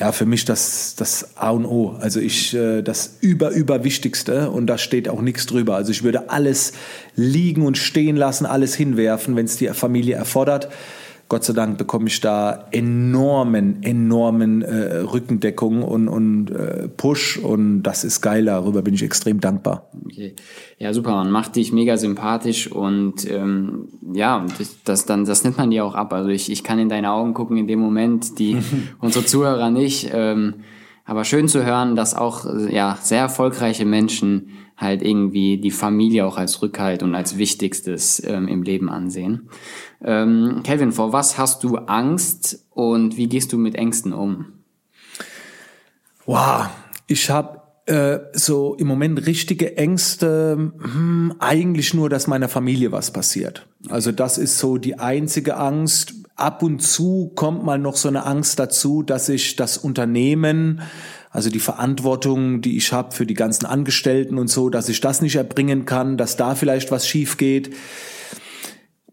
Ja, 0.00 0.12
für 0.12 0.24
mich 0.24 0.46
das, 0.46 0.94
das 0.96 1.36
A 1.36 1.50
und 1.50 1.66
O. 1.66 1.94
Also 2.00 2.20
ich, 2.20 2.54
äh, 2.54 2.80
das 2.80 3.18
über, 3.20 3.50
über 3.50 3.84
Wichtigste 3.84 4.50
und 4.50 4.66
da 4.66 4.78
steht 4.78 5.10
auch 5.10 5.20
nichts 5.20 5.44
drüber. 5.44 5.76
Also 5.76 5.92
ich 5.92 6.02
würde 6.02 6.30
alles 6.30 6.72
liegen 7.16 7.66
und 7.66 7.76
stehen 7.76 8.16
lassen, 8.16 8.46
alles 8.46 8.74
hinwerfen, 8.74 9.36
wenn 9.36 9.44
es 9.44 9.58
die 9.58 9.68
Familie 9.68 10.16
erfordert. 10.16 10.70
Gott 11.30 11.44
sei 11.44 11.52
Dank 11.52 11.78
bekomme 11.78 12.08
ich 12.08 12.20
da 12.20 12.66
enormen, 12.72 13.84
enormen 13.84 14.62
äh, 14.62 14.96
Rückendeckung 14.96 15.84
und, 15.84 16.08
und 16.08 16.50
äh, 16.50 16.88
Push 16.88 17.38
und 17.38 17.84
das 17.84 18.02
ist 18.02 18.20
geil, 18.20 18.46
darüber 18.46 18.82
bin 18.82 18.94
ich 18.94 19.02
extrem 19.04 19.38
dankbar. 19.38 19.88
Okay. 20.06 20.34
Ja, 20.78 20.92
super, 20.92 21.12
man 21.12 21.30
macht 21.30 21.54
dich 21.54 21.72
mega 21.72 21.96
sympathisch 21.96 22.66
und 22.72 23.30
ähm, 23.30 23.86
ja, 24.12 24.44
das, 24.58 24.82
das, 24.82 25.06
dann, 25.06 25.24
das 25.24 25.44
nimmt 25.44 25.56
man 25.56 25.70
dir 25.70 25.84
auch 25.84 25.94
ab. 25.94 26.12
Also 26.12 26.30
ich, 26.30 26.50
ich 26.50 26.64
kann 26.64 26.80
in 26.80 26.88
deine 26.88 27.12
Augen 27.12 27.32
gucken 27.32 27.56
in 27.58 27.68
dem 27.68 27.78
Moment, 27.78 28.40
die 28.40 28.56
unsere 28.98 29.24
Zuhörer 29.24 29.70
nicht. 29.70 30.10
Ähm, 30.12 30.54
aber 31.10 31.24
schön 31.24 31.48
zu 31.48 31.64
hören, 31.64 31.96
dass 31.96 32.14
auch 32.14 32.46
ja, 32.68 32.96
sehr 33.02 33.18
erfolgreiche 33.18 33.84
Menschen 33.84 34.50
halt 34.76 35.02
irgendwie 35.02 35.58
die 35.58 35.72
Familie 35.72 36.24
auch 36.24 36.38
als 36.38 36.62
Rückhalt 36.62 37.02
und 37.02 37.16
als 37.16 37.36
Wichtigstes 37.36 38.22
ähm, 38.24 38.46
im 38.46 38.62
Leben 38.62 38.88
ansehen. 38.88 39.48
Ähm, 40.04 40.60
Kevin, 40.62 40.92
vor 40.92 41.12
was 41.12 41.36
hast 41.36 41.64
du 41.64 41.78
Angst 41.78 42.64
und 42.70 43.16
wie 43.16 43.28
gehst 43.28 43.52
du 43.52 43.58
mit 43.58 43.74
Ängsten 43.74 44.12
um? 44.12 44.52
Wow, 46.26 46.68
ich 47.08 47.28
habe 47.28 47.60
äh, 47.86 48.20
so 48.32 48.76
im 48.76 48.86
Moment 48.86 49.26
richtige 49.26 49.76
Ängste, 49.76 50.72
hm, 50.80 51.34
eigentlich 51.40 51.92
nur, 51.92 52.08
dass 52.08 52.28
meiner 52.28 52.48
Familie 52.48 52.92
was 52.92 53.10
passiert. 53.10 53.66
Also 53.88 54.12
das 54.12 54.38
ist 54.38 54.60
so 54.60 54.78
die 54.78 55.00
einzige 55.00 55.56
Angst. 55.56 56.14
Ab 56.40 56.62
und 56.62 56.80
zu 56.80 57.32
kommt 57.34 57.64
mal 57.64 57.78
noch 57.78 57.96
so 57.96 58.08
eine 58.08 58.26
Angst 58.26 58.58
dazu, 58.58 59.02
dass 59.02 59.28
ich 59.28 59.56
das 59.56 59.78
Unternehmen 59.78 60.80
also 61.30 61.48
die 61.48 61.60
Verantwortung, 61.60 62.60
die 62.60 62.76
ich 62.76 62.92
habe 62.92 63.12
für 63.12 63.24
die 63.24 63.34
ganzen 63.34 63.64
Angestellten 63.64 64.36
und 64.36 64.48
so, 64.48 64.68
dass 64.68 64.88
ich 64.88 65.00
das 65.00 65.22
nicht 65.22 65.36
erbringen 65.36 65.84
kann, 65.84 66.16
dass 66.16 66.36
da 66.36 66.56
vielleicht 66.56 66.90
was 66.90 67.06
schief 67.06 67.36
geht. 67.36 67.72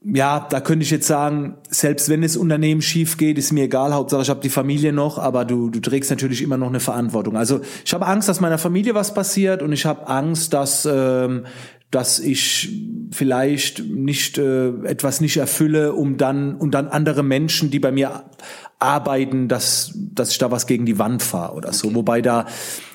Ja, 0.03 0.47
da 0.49 0.61
könnte 0.61 0.83
ich 0.83 0.89
jetzt 0.89 1.05
sagen, 1.05 1.57
selbst 1.69 2.07
wenn 2.09 2.21
das 2.21 2.37
Unternehmen 2.37 2.81
schief 2.81 3.17
geht, 3.17 3.37
ist 3.37 3.51
mir 3.51 3.65
egal, 3.65 3.93
Hauptsache 3.93 4.21
ich 4.21 4.29
habe 4.29 4.39
die 4.39 4.49
Familie 4.49 4.93
noch, 4.93 5.19
aber 5.19 5.43
du, 5.43 5.69
du 5.69 5.79
trägst 5.79 6.09
natürlich 6.09 6.41
immer 6.41 6.57
noch 6.57 6.69
eine 6.69 6.79
Verantwortung. 6.79 7.35
Also 7.35 7.59
ich 7.85 7.93
habe 7.93 8.07
Angst, 8.07 8.29
dass 8.29 8.39
meiner 8.39 8.57
Familie 8.57 8.95
was 8.95 9.13
passiert 9.13 9.61
und 9.61 9.73
ich 9.73 9.85
habe 9.85 10.07
Angst, 10.07 10.53
dass 10.53 10.87
ähm, 10.89 11.45
dass 11.91 12.19
ich 12.19 12.69
vielleicht 13.11 13.79
nicht 13.79 14.37
äh, 14.37 14.69
etwas 14.83 15.21
nicht 15.21 15.37
erfülle, 15.37 15.93
um 15.93 16.17
dann 16.17 16.55
und 16.55 16.71
dann 16.71 16.87
andere 16.87 17.23
Menschen, 17.23 17.71
die 17.71 17.79
bei 17.79 17.91
mir 17.91 18.25
arbeiten, 18.79 19.47
dass 19.47 19.93
dass 19.95 20.31
ich 20.31 20.37
da 20.37 20.51
was 20.51 20.67
gegen 20.67 20.85
die 20.85 20.99
Wand 20.99 21.23
fahre 21.23 21.55
oder 21.55 21.73
so, 21.73 21.87
okay. 21.87 21.95
wobei 21.95 22.21
da 22.21 22.45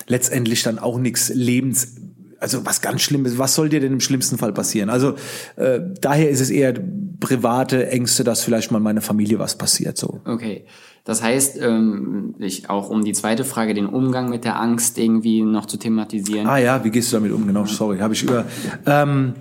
letztendlich 0.07 0.63
dann 0.63 0.79
auch 0.79 0.97
nichts 0.97 1.29
lebens 1.29 1.95
also 2.43 2.65
was 2.65 2.81
ganz 2.81 3.01
Schlimmes, 3.01 3.37
was 3.37 3.55
soll 3.55 3.69
dir 3.69 3.79
denn 3.79 3.93
im 3.93 3.99
schlimmsten 4.01 4.37
Fall 4.37 4.53
passieren? 4.53 4.89
Also 4.89 5.15
äh, 5.55 5.79
daher 6.01 6.29
ist 6.29 6.41
es 6.41 6.49
eher 6.49 6.73
private 7.19 7.89
Ängste, 7.89 8.23
dass 8.23 8.43
vielleicht 8.43 8.71
mal 8.71 8.79
meiner 8.79 9.01
Familie 9.01 9.39
was 9.39 9.57
passiert. 9.57 9.97
So. 9.97 10.19
Okay. 10.25 10.65
Das 11.05 11.23
heißt, 11.23 11.59
ähm, 11.61 12.35
ich 12.39 12.69
auch 12.69 12.89
um 12.89 13.03
die 13.03 13.13
zweite 13.13 13.43
Frage, 13.43 13.73
den 13.73 13.87
Umgang 13.87 14.29
mit 14.29 14.45
der 14.45 14.59
Angst 14.59 14.97
irgendwie 14.97 15.41
noch 15.41 15.65
zu 15.65 15.77
thematisieren. 15.77 16.47
Ah 16.47 16.57
ja, 16.57 16.83
wie 16.83 16.91
gehst 16.91 17.11
du 17.11 17.17
damit 17.17 17.31
um? 17.31 17.47
Genau, 17.47 17.65
sorry, 17.65 17.99
habe 17.99 18.13
ich 18.13 18.23
über. 18.23 18.45
Ähm, 18.85 19.33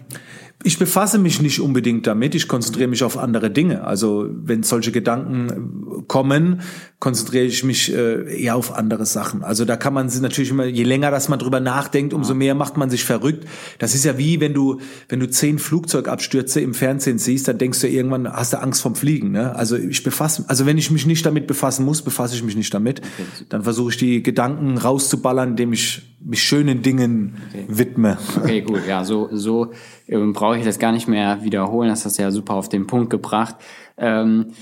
ich 0.64 0.78
befasse 0.78 1.18
mich 1.18 1.42
nicht 1.42 1.60
unbedingt 1.60 2.06
damit, 2.06 2.34
ich 2.34 2.48
konzentriere 2.48 2.88
mich 2.88 3.02
auf 3.02 3.18
andere 3.18 3.50
Dinge. 3.50 3.84
Also 3.84 4.28
wenn 4.30 4.62
solche 4.62 4.92
Gedanken 4.92 6.04
kommen, 6.08 6.60
konzentriere 6.98 7.44
ich 7.44 7.64
mich 7.64 7.92
äh, 7.92 8.42
eher 8.42 8.56
auf 8.56 8.74
andere 8.74 9.06
Sachen. 9.06 9.42
Also 9.42 9.64
da 9.64 9.76
kann 9.76 9.92
man 9.92 10.08
sich 10.08 10.20
natürlich 10.20 10.50
immer, 10.50 10.64
je 10.64 10.84
länger 10.84 11.10
dass 11.10 11.28
man 11.28 11.38
drüber 11.38 11.60
nachdenkt, 11.60 12.14
umso 12.14 12.34
mehr 12.34 12.54
macht 12.54 12.76
man 12.76 12.90
sich 12.90 13.04
verrückt. 13.04 13.44
Das 13.78 13.94
ist 13.94 14.04
ja 14.04 14.18
wie, 14.18 14.40
wenn 14.40 14.54
du, 14.54 14.80
wenn 15.08 15.20
du 15.20 15.28
zehn 15.28 15.58
Flugzeugabstürze 15.58 16.60
im 16.60 16.74
Fernsehen 16.74 17.18
siehst, 17.18 17.48
dann 17.48 17.58
denkst 17.58 17.80
du 17.80 17.88
irgendwann, 17.88 18.32
hast 18.32 18.52
du 18.52 18.60
Angst 18.60 18.82
vom 18.82 18.94
Fliegen. 18.94 19.32
Ne? 19.32 19.54
Also 19.56 19.76
ich 19.76 20.02
befasse, 20.02 20.44
also 20.48 20.66
wenn 20.66 20.78
ich 20.78 20.90
mich 20.90 21.06
nicht 21.06 21.26
damit 21.26 21.46
befassen 21.46 21.84
muss, 21.84 22.02
befasse 22.02 22.34
ich 22.36 22.42
mich 22.44 22.56
nicht 22.56 22.72
damit. 22.72 23.00
Dann 23.48 23.62
versuche 23.62 23.90
ich 23.90 23.96
die 23.96 24.22
Gedanken 24.22 24.78
rauszuballern, 24.78 25.50
indem 25.50 25.72
ich 25.72 26.02
mich 26.24 26.42
schönen 26.42 26.82
Dingen 26.82 27.34
Okay. 27.48 27.64
widme. 27.68 28.16
Okay, 28.36 28.60
gut. 28.60 28.82
Ja, 28.86 29.04
so, 29.04 29.28
so 29.32 29.72
brauche 30.08 30.58
ich 30.58 30.64
das 30.64 30.78
gar 30.78 30.92
nicht 30.92 31.08
mehr 31.08 31.42
wiederholen. 31.42 31.88
Das 31.88 32.04
hast 32.04 32.18
du 32.18 32.22
ja 32.22 32.30
super 32.30 32.54
auf 32.54 32.68
den 32.68 32.86
Punkt 32.86 33.10
gebracht. 33.10 33.56
Ähm, 33.96 34.52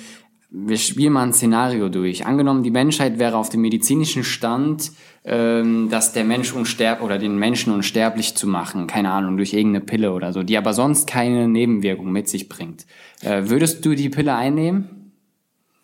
wir 0.50 0.78
spielen 0.78 1.12
mal 1.12 1.22
ein 1.22 1.32
Szenario 1.32 1.88
durch. 1.88 2.26
Angenommen, 2.26 2.64
die 2.64 2.72
Menschheit 2.72 3.18
wäre 3.18 3.36
auf 3.36 3.50
dem 3.50 3.60
medizinischen 3.60 4.24
Stand, 4.24 4.90
ähm, 5.24 5.88
dass 5.90 6.12
der 6.12 6.24
Mensch 6.24 6.52
unsterblich 6.52 7.04
oder 7.04 7.18
den 7.18 7.38
Menschen 7.38 7.72
unsterblich 7.72 8.34
zu 8.34 8.48
machen, 8.48 8.88
keine 8.88 9.10
Ahnung, 9.10 9.36
durch 9.36 9.52
irgendeine 9.52 9.84
Pille 9.84 10.12
oder 10.12 10.32
so, 10.32 10.42
die 10.42 10.58
aber 10.58 10.72
sonst 10.72 11.06
keine 11.06 11.46
Nebenwirkung 11.46 12.10
mit 12.10 12.28
sich 12.28 12.48
bringt. 12.48 12.86
Äh, 13.22 13.44
würdest 13.44 13.84
du 13.84 13.94
die 13.94 14.08
Pille 14.08 14.34
einnehmen? 14.34 15.12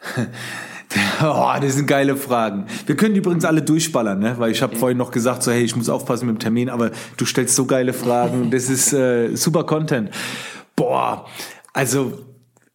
Oh, 1.22 1.52
das 1.60 1.74
sind 1.74 1.86
geile 1.86 2.16
Fragen. 2.16 2.66
Wir 2.86 2.96
können 2.96 3.14
übrigens 3.16 3.44
alle 3.44 3.62
durchballern, 3.62 4.18
ne? 4.18 4.34
weil 4.38 4.50
ich 4.50 4.62
habe 4.62 4.76
vorhin 4.76 4.98
noch 4.98 5.10
gesagt, 5.10 5.42
so 5.42 5.50
hey, 5.50 5.62
ich 5.62 5.76
muss 5.76 5.88
aufpassen 5.88 6.26
mit 6.26 6.36
dem 6.36 6.38
Termin, 6.40 6.68
aber 6.68 6.90
du 7.16 7.24
stellst 7.24 7.54
so 7.54 7.66
geile 7.66 7.92
Fragen. 7.92 8.50
Das 8.56 8.70
ist 8.70 8.92
äh, 8.92 9.34
super 9.34 9.64
Content. 9.64 10.10
Boah, 10.76 11.26
also 11.72 12.18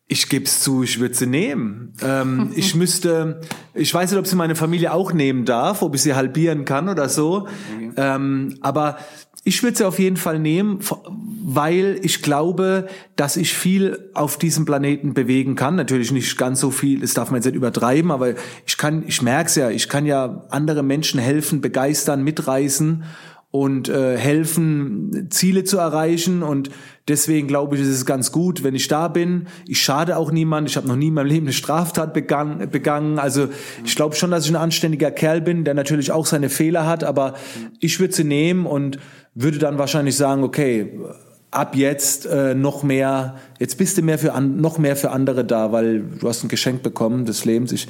ich 0.08 0.28
gebe 0.28 0.46
es 0.46 0.60
zu, 0.60 0.84
ich 0.84 1.00
würde 1.00 1.16
sie 1.16 1.26
nehmen. 1.26 1.94
Ähm, 2.04 2.52
ich 2.56 2.76
müsste, 2.76 3.42
ich 3.74 3.94
weiß 3.94 4.12
nicht, 4.12 4.20
ob 4.20 4.28
sie 4.28 4.36
meine 4.36 4.56
Familie 4.56 4.94
auch 4.94 5.14
nehmen 5.14 5.46
darf, 5.46 5.82
ob 5.82 5.96
ich 5.96 6.02
sie 6.02 6.14
halbieren 6.14 6.66
kann 6.66 6.90
oder 6.90 7.10
so. 7.10 7.48
Ähm, 7.96 8.58
aber 8.62 8.98
ich 9.44 9.64
würde 9.64 9.78
sie 9.78 9.86
auf 9.86 9.98
jeden 9.98 10.18
Fall 10.18 10.38
nehmen, 10.38 10.80
weil 11.44 12.00
ich 12.04 12.22
glaube, 12.22 12.88
dass 13.16 13.38
ich 13.38 13.54
viel 13.54 14.12
auf 14.14 14.38
diesem 14.38 14.66
Planeten 14.66 15.16
bewegen 15.16 15.56
kann. 15.56 15.76
Natürlich 15.76 16.12
nicht 16.12 16.38
ganz 16.38 16.60
so 16.60 16.70
viel, 16.70 17.00
das 17.00 17.16
darf 17.16 17.32
man 17.32 17.38
jetzt 17.38 17.46
nicht 17.46 17.56
übertreiben, 17.56 18.12
aber 18.12 18.36
ich 18.68 18.78
kann, 18.78 19.04
ich 19.08 19.22
merke 19.24 19.48
es 19.48 19.56
ja, 19.56 19.72
ich 19.72 19.90
kann 19.90 20.06
ja 20.06 20.46
andere 20.50 20.84
Menschen 20.84 21.20
helfen, 21.20 21.60
begeistern, 21.60 22.24
mitreißen 22.24 23.04
und 23.52 23.90
äh, 23.90 24.18
helfen, 24.18 25.28
Ziele 25.30 25.66
zu 25.66 25.78
erreichen. 25.78 26.42
Und 26.42 26.70
deswegen 27.08 27.48
glaube 27.48 27.76
ich, 27.76 27.82
ist 27.82 27.90
es 27.90 28.06
ganz 28.06 28.32
gut, 28.32 28.64
wenn 28.64 28.76
ich 28.76 28.88
da 28.88 29.10
bin. 29.10 29.48
Ich 29.68 29.82
schade 29.82 30.16
auch 30.16 30.32
niemand. 30.32 30.70
Ich 30.70 30.78
habe 30.78 30.88
noch 30.88 30.96
nie 30.96 31.10
in 31.10 31.14
meinem 31.14 31.28
Leben 31.28 31.48
eine 31.48 31.54
Straftat 31.54 32.14
begangen. 32.14 32.70
begangen. 32.70 33.20
Also 33.20 33.50
ich 33.84 33.96
glaube 33.96 34.16
schon, 34.16 34.32
dass 34.32 34.46
ich 34.46 34.52
ein 34.52 34.56
anständiger 34.56 35.12
Kerl 35.12 35.42
bin, 35.42 35.66
der 35.66 35.74
natürlich 35.74 36.14
auch 36.14 36.26
seine 36.26 36.50
Fehler 36.50 36.86
hat. 36.86 37.04
Aber 37.04 37.34
ich 37.82 38.00
würde 38.00 38.14
sie 38.14 38.24
nehmen 38.24 38.66
und 38.66 39.00
würde 39.36 39.58
dann 39.60 39.78
wahrscheinlich 39.78 40.16
sagen, 40.18 40.44
okay, 40.44 41.00
ab 41.52 41.76
jetzt 41.76 42.26
äh, 42.26 42.56
noch 42.56 42.84
mehr, 42.84 43.36
jetzt 43.60 43.78
bist 43.78 43.98
du 43.98 44.02
mehr 44.02 44.18
für 44.18 44.34
an, 44.34 44.58
noch 44.62 44.78
mehr 44.78 44.96
für 44.96 45.12
andere 45.12 45.44
da, 45.44 45.72
weil 45.72 46.02
du 46.20 46.28
hast 46.28 46.44
ein 46.44 46.48
Geschenk 46.48 46.82
bekommen 46.84 47.26
des 47.26 47.46
Lebens. 47.46 47.72
Ich, 47.72 47.88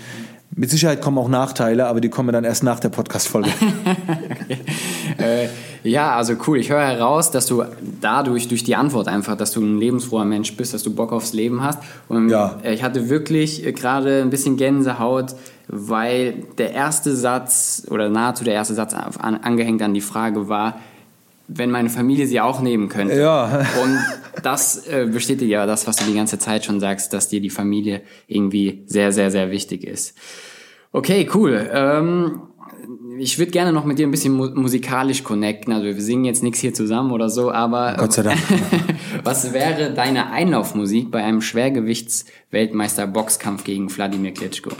mit 0.53 0.69
Sicherheit 0.69 1.01
kommen 1.01 1.17
auch 1.17 1.29
Nachteile, 1.29 1.87
aber 1.87 2.01
die 2.01 2.09
kommen 2.09 2.33
dann 2.33 2.43
erst 2.43 2.63
nach 2.63 2.79
der 2.79 2.89
Podcast-Folge. 2.89 3.49
äh, 5.17 5.47
ja, 5.83 6.15
also 6.15 6.33
cool. 6.47 6.57
Ich 6.59 6.69
höre 6.69 6.81
heraus, 6.81 7.31
dass 7.31 7.45
du 7.45 7.63
dadurch, 8.01 8.47
durch 8.47 8.63
die 8.63 8.75
Antwort 8.75 9.07
einfach, 9.07 9.35
dass 9.37 9.51
du 9.51 9.61
ein 9.61 9.79
lebensfroher 9.79 10.25
Mensch 10.25 10.55
bist, 10.57 10.73
dass 10.73 10.83
du 10.83 10.93
Bock 10.93 11.11
aufs 11.11 11.33
Leben 11.33 11.63
hast. 11.63 11.79
Und 12.09 12.29
Ja. 12.29 12.57
äh, 12.63 12.73
ich 12.73 12.83
hatte 12.83 13.09
wirklich 13.09 13.65
äh, 13.65 13.71
gerade 13.71 14.21
ein 14.21 14.29
bisschen 14.29 14.57
Gänsehaut, 14.57 15.35
weil 15.67 16.33
der 16.57 16.73
erste 16.73 17.15
Satz 17.15 17.83
oder 17.89 18.09
nahezu 18.09 18.43
der 18.43 18.53
erste 18.55 18.73
Satz 18.73 18.93
an, 18.93 19.37
angehängt 19.37 19.81
an 19.81 19.93
die 19.93 20.01
Frage 20.01 20.49
war, 20.49 20.79
wenn 21.53 21.71
meine 21.71 21.89
Familie 21.89 22.27
sie 22.27 22.39
auch 22.39 22.61
nehmen 22.61 22.87
könnte. 22.89 23.19
Ja. 23.19 23.65
Und 23.81 23.97
das 24.43 24.85
äh, 24.87 25.07
bestätigt 25.11 25.51
ja 25.51 25.65
das, 25.65 25.87
was 25.87 25.95
du 25.97 26.05
die 26.05 26.13
ganze 26.13 26.39
Zeit 26.39 26.63
schon 26.65 26.79
sagst, 26.79 27.13
dass 27.13 27.29
dir 27.29 27.41
die 27.41 27.49
Familie 27.49 28.01
irgendwie 28.27 28.83
sehr, 28.85 29.11
sehr, 29.11 29.31
sehr 29.31 29.49
wichtig 29.51 29.83
ist. 29.83 30.15
Okay, 30.91 31.27
cool. 31.33 31.67
Ähm, 31.73 32.41
ich 33.17 33.39
würde 33.39 33.51
gerne 33.51 33.71
noch 33.71 33.85
mit 33.85 33.97
dir 33.99 34.07
ein 34.07 34.11
bisschen 34.11 34.33
mu 34.33 34.49
musikalisch 34.49 35.23
connecten. 35.23 35.71
Also 35.73 35.85
wir 35.85 36.01
singen 36.01 36.25
jetzt 36.25 36.43
nichts 36.43 36.59
hier 36.59 36.73
zusammen 36.73 37.11
oder 37.11 37.29
so, 37.29 37.49
aber 37.51 37.95
Gott 37.97 38.11
sei 38.13 38.23
Dank. 38.23 38.39
was 39.23 39.53
wäre 39.53 39.93
deine 39.93 40.31
Einlaufmusik 40.31 41.11
bei 41.11 41.23
einem 41.23 41.41
Schwergewichts-Weltmeister-Boxkampf 41.41 43.63
gegen 43.63 43.95
Wladimir 43.95 44.33
Klitschko? 44.33 44.71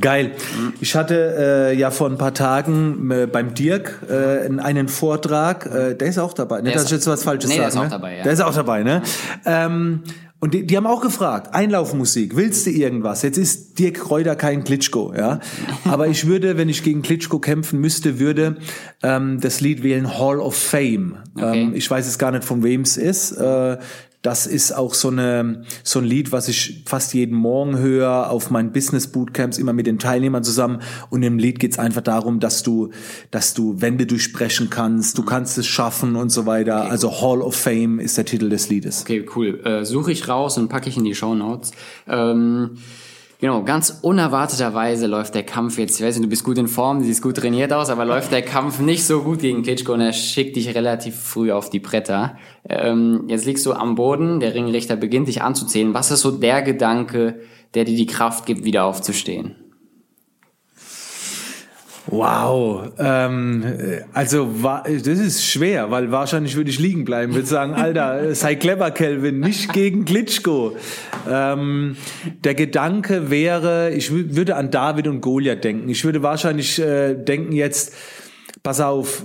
Geil. 0.00 0.32
Ich 0.80 0.94
hatte 0.94 1.70
äh, 1.72 1.78
ja 1.78 1.90
vor 1.90 2.08
ein 2.10 2.18
paar 2.18 2.34
Tagen 2.34 3.10
äh, 3.10 3.26
beim 3.26 3.54
Dirk 3.54 4.00
äh, 4.08 4.48
einen 4.60 4.88
Vortrag, 4.88 5.66
äh, 5.66 5.94
der 5.94 6.08
ist 6.08 6.18
auch 6.18 6.32
dabei. 6.32 6.60
Nicht, 6.62 6.68
Der 6.68 6.74
dass 6.74 6.82
ist- 6.84 6.88
ich 6.90 6.96
jetzt 6.96 7.06
was 7.06 7.22
Falsches 7.24 7.50
Nee, 7.50 7.56
der 7.56 7.70
sage. 7.70 7.86
ist 7.86 7.92
auch 7.92 7.98
ne? 7.98 8.02
dabei, 8.02 8.16
ja. 8.16 8.22
Der 8.24 8.32
ist 8.32 8.40
auch 8.42 8.54
dabei, 8.54 8.82
ne? 8.82 9.02
Ähm, 9.46 10.02
und 10.40 10.52
die, 10.52 10.66
die 10.66 10.76
haben 10.76 10.86
auch 10.86 11.00
gefragt, 11.00 11.54
Einlaufmusik, 11.54 12.36
willst 12.36 12.66
du 12.66 12.70
irgendwas? 12.70 13.22
Jetzt 13.22 13.38
ist 13.38 13.78
Dirk 13.78 13.94
Kräuter 13.94 14.36
kein 14.36 14.62
Klitschko, 14.64 15.14
ja. 15.16 15.40
Aber 15.86 16.06
ich 16.08 16.26
würde, 16.26 16.58
wenn 16.58 16.68
ich 16.68 16.82
gegen 16.82 17.00
Klitschko 17.00 17.38
kämpfen 17.38 17.80
müsste, 17.80 18.18
würde 18.18 18.56
ähm, 19.02 19.40
das 19.40 19.60
Lied 19.62 19.82
wählen 19.82 20.18
Hall 20.18 20.40
of 20.40 20.54
Fame. 20.54 21.16
Okay. 21.34 21.62
Ähm, 21.62 21.74
ich 21.74 21.90
weiß 21.90 22.06
es 22.06 22.18
gar 22.18 22.30
nicht, 22.30 22.44
von 22.44 22.62
wem 22.62 22.82
es 22.82 22.96
ist. 22.98 23.32
Äh, 23.32 23.78
das 24.24 24.46
ist 24.46 24.72
auch 24.72 24.94
so, 24.94 25.08
eine, 25.08 25.64
so 25.82 25.98
ein 25.98 26.06
Lied, 26.06 26.32
was 26.32 26.48
ich 26.48 26.82
fast 26.86 27.12
jeden 27.12 27.36
Morgen 27.36 27.78
höre 27.78 28.30
auf 28.30 28.50
meinen 28.50 28.72
Business 28.72 29.06
Bootcamps, 29.06 29.58
immer 29.58 29.74
mit 29.74 29.86
den 29.86 29.98
Teilnehmern 29.98 30.42
zusammen. 30.42 30.80
Und 31.10 31.22
im 31.22 31.38
Lied 31.38 31.60
geht's 31.60 31.78
einfach 31.78 32.00
darum, 32.00 32.40
dass 32.40 32.62
du, 32.62 32.90
dass 33.30 33.52
du 33.52 33.82
Wände 33.82 34.06
durchbrechen 34.06 34.70
kannst, 34.70 35.18
du 35.18 35.24
kannst 35.24 35.58
es 35.58 35.66
schaffen 35.66 36.16
und 36.16 36.30
so 36.30 36.46
weiter. 36.46 36.90
Also 36.90 37.20
Hall 37.20 37.42
of 37.42 37.54
Fame 37.54 38.00
ist 38.00 38.16
der 38.16 38.24
Titel 38.24 38.48
des 38.48 38.70
Liedes. 38.70 39.02
Okay, 39.02 39.26
cool. 39.36 39.60
Äh, 39.62 39.84
Suche 39.84 40.12
ich 40.12 40.26
raus 40.26 40.56
und 40.56 40.68
packe 40.68 40.88
ich 40.88 40.96
in 40.96 41.04
die 41.04 41.14
Show 41.14 41.34
Notes. 41.34 41.72
Ähm, 42.08 42.78
genau, 43.44 43.62
ganz 43.62 43.98
unerwarteterweise 44.00 45.06
läuft 45.06 45.34
der 45.34 45.42
Kampf 45.42 45.76
jetzt. 45.76 46.00
Ich 46.00 46.06
weiß 46.06 46.16
nicht, 46.16 46.24
du 46.24 46.30
bist 46.30 46.44
gut 46.44 46.56
in 46.56 46.66
Form, 46.66 47.00
du 47.00 47.04
siehst 47.04 47.20
gut 47.20 47.36
trainiert 47.36 47.74
aus, 47.74 47.90
aber 47.90 48.06
läuft 48.06 48.32
der 48.32 48.40
Kampf 48.40 48.80
nicht 48.80 49.04
so 49.04 49.20
gut 49.20 49.40
gegen 49.40 49.62
Klitschko 49.62 49.92
und 49.92 50.00
er 50.00 50.14
schickt 50.14 50.56
dich 50.56 50.74
relativ 50.74 51.14
früh 51.14 51.52
auf 51.52 51.68
die 51.68 51.78
Bretter. 51.78 52.38
Ähm, 52.66 53.24
jetzt 53.28 53.44
liegst 53.44 53.66
du 53.66 53.74
am 53.74 53.96
Boden, 53.96 54.40
der 54.40 54.54
Ringrichter 54.54 54.96
beginnt 54.96 55.28
dich 55.28 55.42
anzuzählen. 55.42 55.92
Was 55.92 56.10
ist 56.10 56.22
so 56.22 56.30
der 56.30 56.62
Gedanke, 56.62 57.38
der 57.74 57.84
dir 57.84 57.96
die 57.96 58.06
Kraft 58.06 58.46
gibt, 58.46 58.64
wieder 58.64 58.86
aufzustehen? 58.86 59.56
Wow, 62.16 62.92
ähm, 62.98 63.64
also 64.12 64.62
wa- 64.62 64.84
das 64.86 65.18
ist 65.18 65.44
schwer, 65.44 65.90
weil 65.90 66.12
wahrscheinlich 66.12 66.54
würde 66.54 66.70
ich 66.70 66.78
liegen 66.78 67.04
bleiben, 67.04 67.34
würde 67.34 67.46
sagen, 67.46 67.74
Alter, 67.74 68.34
sei 68.36 68.54
clever, 68.54 68.90
Kelvin, 68.92 69.40
nicht 69.40 69.72
gegen 69.72 70.04
Klitschko. 70.04 70.76
Ähm, 71.28 71.96
der 72.44 72.54
Gedanke 72.54 73.30
wäre, 73.30 73.90
ich 73.92 74.10
wü- 74.10 74.36
würde 74.36 74.54
an 74.56 74.70
David 74.70 75.08
und 75.08 75.22
Goliath 75.22 75.64
denken. 75.64 75.88
Ich 75.88 76.04
würde 76.04 76.22
wahrscheinlich 76.22 76.78
äh, 76.80 77.14
denken 77.14 77.52
jetzt, 77.52 77.92
pass 78.62 78.80
auf, 78.80 79.24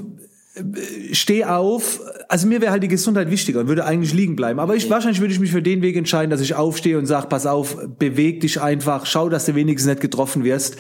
steh 1.12 1.46
auf. 1.46 2.02
Also 2.28 2.48
mir 2.48 2.62
wäre 2.62 2.72
halt 2.72 2.84
die 2.84 2.88
Gesundheit 2.88 3.32
wichtiger 3.32 3.62
und 3.62 3.68
würde 3.68 3.86
eigentlich 3.86 4.14
liegen 4.14 4.36
bleiben. 4.36 4.60
Aber 4.60 4.76
ich, 4.76 4.90
wahrscheinlich 4.90 5.20
würde 5.20 5.34
ich 5.34 5.40
mich 5.40 5.52
für 5.52 5.62
den 5.62 5.82
Weg 5.82 5.96
entscheiden, 5.96 6.30
dass 6.30 6.42
ich 6.42 6.56
aufstehe 6.56 6.98
und 6.98 7.06
sage, 7.06 7.28
pass 7.28 7.46
auf, 7.46 7.78
beweg 7.98 8.42
dich 8.42 8.62
einfach, 8.62 9.06
schau, 9.06 9.30
dass 9.30 9.46
du 9.46 9.56
wenigstens 9.56 9.90
nicht 9.90 10.02
getroffen 10.02 10.44
wirst. 10.44 10.78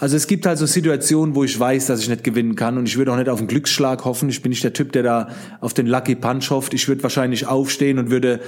Also 0.00 0.16
es 0.16 0.26
gibt 0.26 0.46
halt 0.46 0.58
so 0.58 0.66
Situationen, 0.66 1.34
wo 1.34 1.44
ich 1.44 1.58
weiß, 1.58 1.86
dass 1.86 2.00
ich 2.00 2.08
nicht 2.08 2.24
gewinnen 2.24 2.56
kann 2.56 2.78
und 2.78 2.86
ich 2.88 2.96
würde 2.96 3.12
auch 3.12 3.16
nicht 3.16 3.28
auf 3.28 3.38
einen 3.38 3.48
Glücksschlag 3.48 4.04
hoffen. 4.04 4.28
Ich 4.28 4.42
bin 4.42 4.50
nicht 4.50 4.64
der 4.64 4.72
Typ, 4.72 4.92
der 4.92 5.02
da 5.02 5.28
auf 5.60 5.74
den 5.74 5.86
Lucky 5.86 6.14
Punch 6.14 6.50
hofft. 6.50 6.74
Ich 6.74 6.88
würde 6.88 7.02
wahrscheinlich 7.02 7.46
aufstehen 7.46 7.98
und 7.98 8.10
würde 8.10 8.40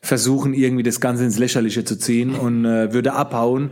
versuchen, 0.00 0.54
irgendwie 0.54 0.82
das 0.82 1.00
Ganze 1.00 1.24
ins 1.24 1.38
Lächerliche 1.38 1.84
zu 1.84 1.98
ziehen 1.98 2.34
und 2.34 2.64
äh, 2.64 2.92
würde 2.92 3.12
abhauen. 3.12 3.70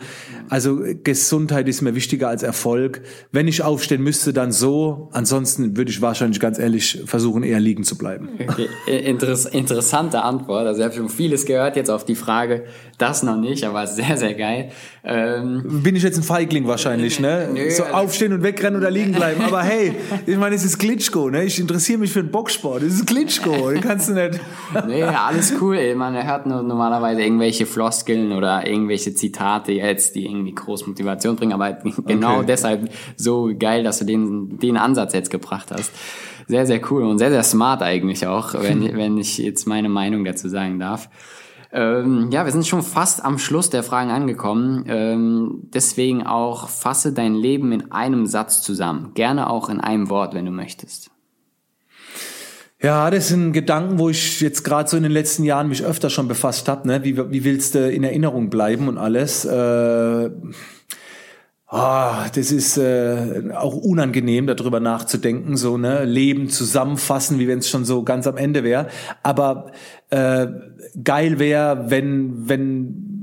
Also 0.48 0.80
Gesundheit 1.02 1.68
ist 1.68 1.82
mir 1.82 1.94
wichtiger 1.94 2.28
als 2.28 2.42
Erfolg. 2.42 3.02
Wenn 3.32 3.48
ich 3.48 3.62
aufstehen 3.62 4.02
müsste, 4.02 4.32
dann 4.32 4.52
so. 4.52 5.08
Ansonsten 5.12 5.76
würde 5.76 5.90
ich 5.90 6.00
wahrscheinlich 6.00 6.40
ganz 6.46 6.60
ehrlich 6.60 7.02
versuchen, 7.06 7.42
eher 7.42 7.58
liegen 7.58 7.82
zu 7.82 7.98
bleiben. 7.98 8.28
Okay, 8.38 8.68
interess 8.86 9.46
interessante 9.46 10.22
Antwort. 10.22 10.64
Also 10.66 10.80
ich 10.80 10.84
habe 10.84 10.94
schon 10.94 11.08
vieles 11.08 11.44
gehört 11.44 11.74
jetzt 11.74 11.90
auf 11.90 12.04
die 12.04 12.14
Frage, 12.14 12.66
das 12.98 13.24
noch 13.24 13.36
nicht, 13.36 13.64
aber 13.64 13.84
sehr, 13.88 14.16
sehr 14.16 14.34
geil. 14.34 14.70
Ähm, 15.08 15.62
Bin 15.84 15.94
ich 15.94 16.02
jetzt 16.02 16.16
ein 16.18 16.24
Feigling 16.24 16.66
wahrscheinlich, 16.66 17.20
ne? 17.20 17.48
Nö, 17.54 17.70
so 17.70 17.84
also- 17.84 17.94
aufstehen 17.94 18.32
und 18.32 18.42
wegrennen 18.42 18.80
oder 18.80 18.90
liegen 18.90 19.12
bleiben. 19.12 19.40
Aber 19.42 19.62
hey, 19.62 19.94
ich 20.26 20.36
meine, 20.36 20.56
es 20.56 20.64
ist 20.64 20.78
Klitschko, 20.78 21.30
ne? 21.30 21.44
Ich 21.44 21.60
interessiere 21.60 21.98
mich 22.00 22.10
für 22.10 22.24
den 22.24 22.32
Boxsport. 22.32 22.82
Es 22.82 22.94
ist 22.94 23.06
Klitschko, 23.06 23.70
den 23.70 23.82
kannst 23.82 24.08
du 24.08 24.14
nicht. 24.14 24.40
nee, 24.88 25.04
alles 25.04 25.54
cool. 25.60 25.76
ey. 25.76 25.94
Man 25.94 26.20
hört 26.26 26.46
nur 26.46 26.60
normalerweise 26.64 27.22
irgendwelche 27.22 27.66
Floskeln 27.66 28.32
oder 28.32 28.66
irgendwelche 28.66 29.14
Zitate 29.14 29.72
jetzt, 29.72 30.16
die 30.16 30.26
irgendwie 30.26 30.54
groß 30.54 30.88
Motivation 30.88 31.36
bringen, 31.36 31.52
aber 31.52 31.72
genau 32.04 32.38
Okay. 32.38 32.46
deshalb 32.48 32.90
so 33.16 33.52
geil, 33.56 33.84
dass 33.84 34.00
du 34.00 34.04
den, 34.04 34.58
den 34.58 34.76
Ansatz 34.76 35.12
jetzt 35.14 35.30
gebracht 35.30 35.68
hast. 35.70 35.92
Sehr, 36.48 36.66
sehr 36.66 36.80
cool 36.90 37.04
und 37.04 37.18
sehr, 37.18 37.30
sehr 37.30 37.42
smart 37.44 37.80
eigentlich 37.82 38.26
auch, 38.26 38.54
wenn, 38.60 38.82
wenn 38.96 39.18
ich 39.18 39.38
jetzt 39.38 39.66
meine 39.68 39.88
Meinung 39.88 40.24
dazu 40.24 40.48
sagen 40.48 40.80
darf. 40.80 41.08
Ähm, 41.72 42.30
ja, 42.30 42.44
wir 42.44 42.52
sind 42.52 42.66
schon 42.66 42.82
fast 42.82 43.24
am 43.24 43.38
Schluss 43.38 43.70
der 43.70 43.82
Fragen 43.82 44.10
angekommen. 44.10 44.84
Ähm, 44.86 45.68
deswegen 45.74 46.26
auch 46.26 46.68
fasse 46.68 47.12
dein 47.12 47.34
Leben 47.34 47.72
in 47.72 47.92
einem 47.92 48.26
Satz 48.26 48.62
zusammen. 48.62 49.12
Gerne 49.14 49.50
auch 49.50 49.68
in 49.68 49.80
einem 49.80 50.08
Wort, 50.08 50.34
wenn 50.34 50.46
du 50.46 50.52
möchtest. 50.52 51.10
Ja, 52.82 53.10
das 53.10 53.28
sind 53.28 53.52
Gedanken, 53.52 53.98
wo 53.98 54.10
ich 54.10 54.40
jetzt 54.40 54.62
gerade 54.62 54.88
so 54.88 54.96
in 54.96 55.02
den 55.02 55.12
letzten 55.12 55.44
Jahren 55.44 55.68
mich 55.68 55.82
öfter 55.82 56.10
schon 56.10 56.28
befasst 56.28 56.68
habe. 56.68 56.86
Ne? 56.86 57.04
Wie, 57.04 57.16
wie 57.16 57.44
willst 57.44 57.74
du 57.74 57.90
in 57.90 58.04
Erinnerung 58.04 58.50
bleiben 58.50 58.88
und 58.88 58.98
alles? 58.98 59.44
Äh, 59.44 60.30
oh, 61.70 62.14
das 62.34 62.52
ist 62.52 62.76
äh, 62.78 63.50
auch 63.54 63.74
unangenehm, 63.74 64.46
darüber 64.46 64.80
nachzudenken, 64.80 65.56
so 65.56 65.78
ne 65.78 66.04
Leben 66.04 66.48
zusammenfassen, 66.48 67.38
wie 67.38 67.48
wenn 67.48 67.58
es 67.58 67.68
schon 67.68 67.84
so 67.84 68.02
ganz 68.02 68.26
am 68.26 68.36
Ende 68.36 68.64
wäre. 68.64 68.88
Aber 69.22 69.72
äh, 70.10 70.46
geil 71.02 71.38
wäre, 71.38 71.90
wenn 71.90 72.48
wenn 72.48 73.16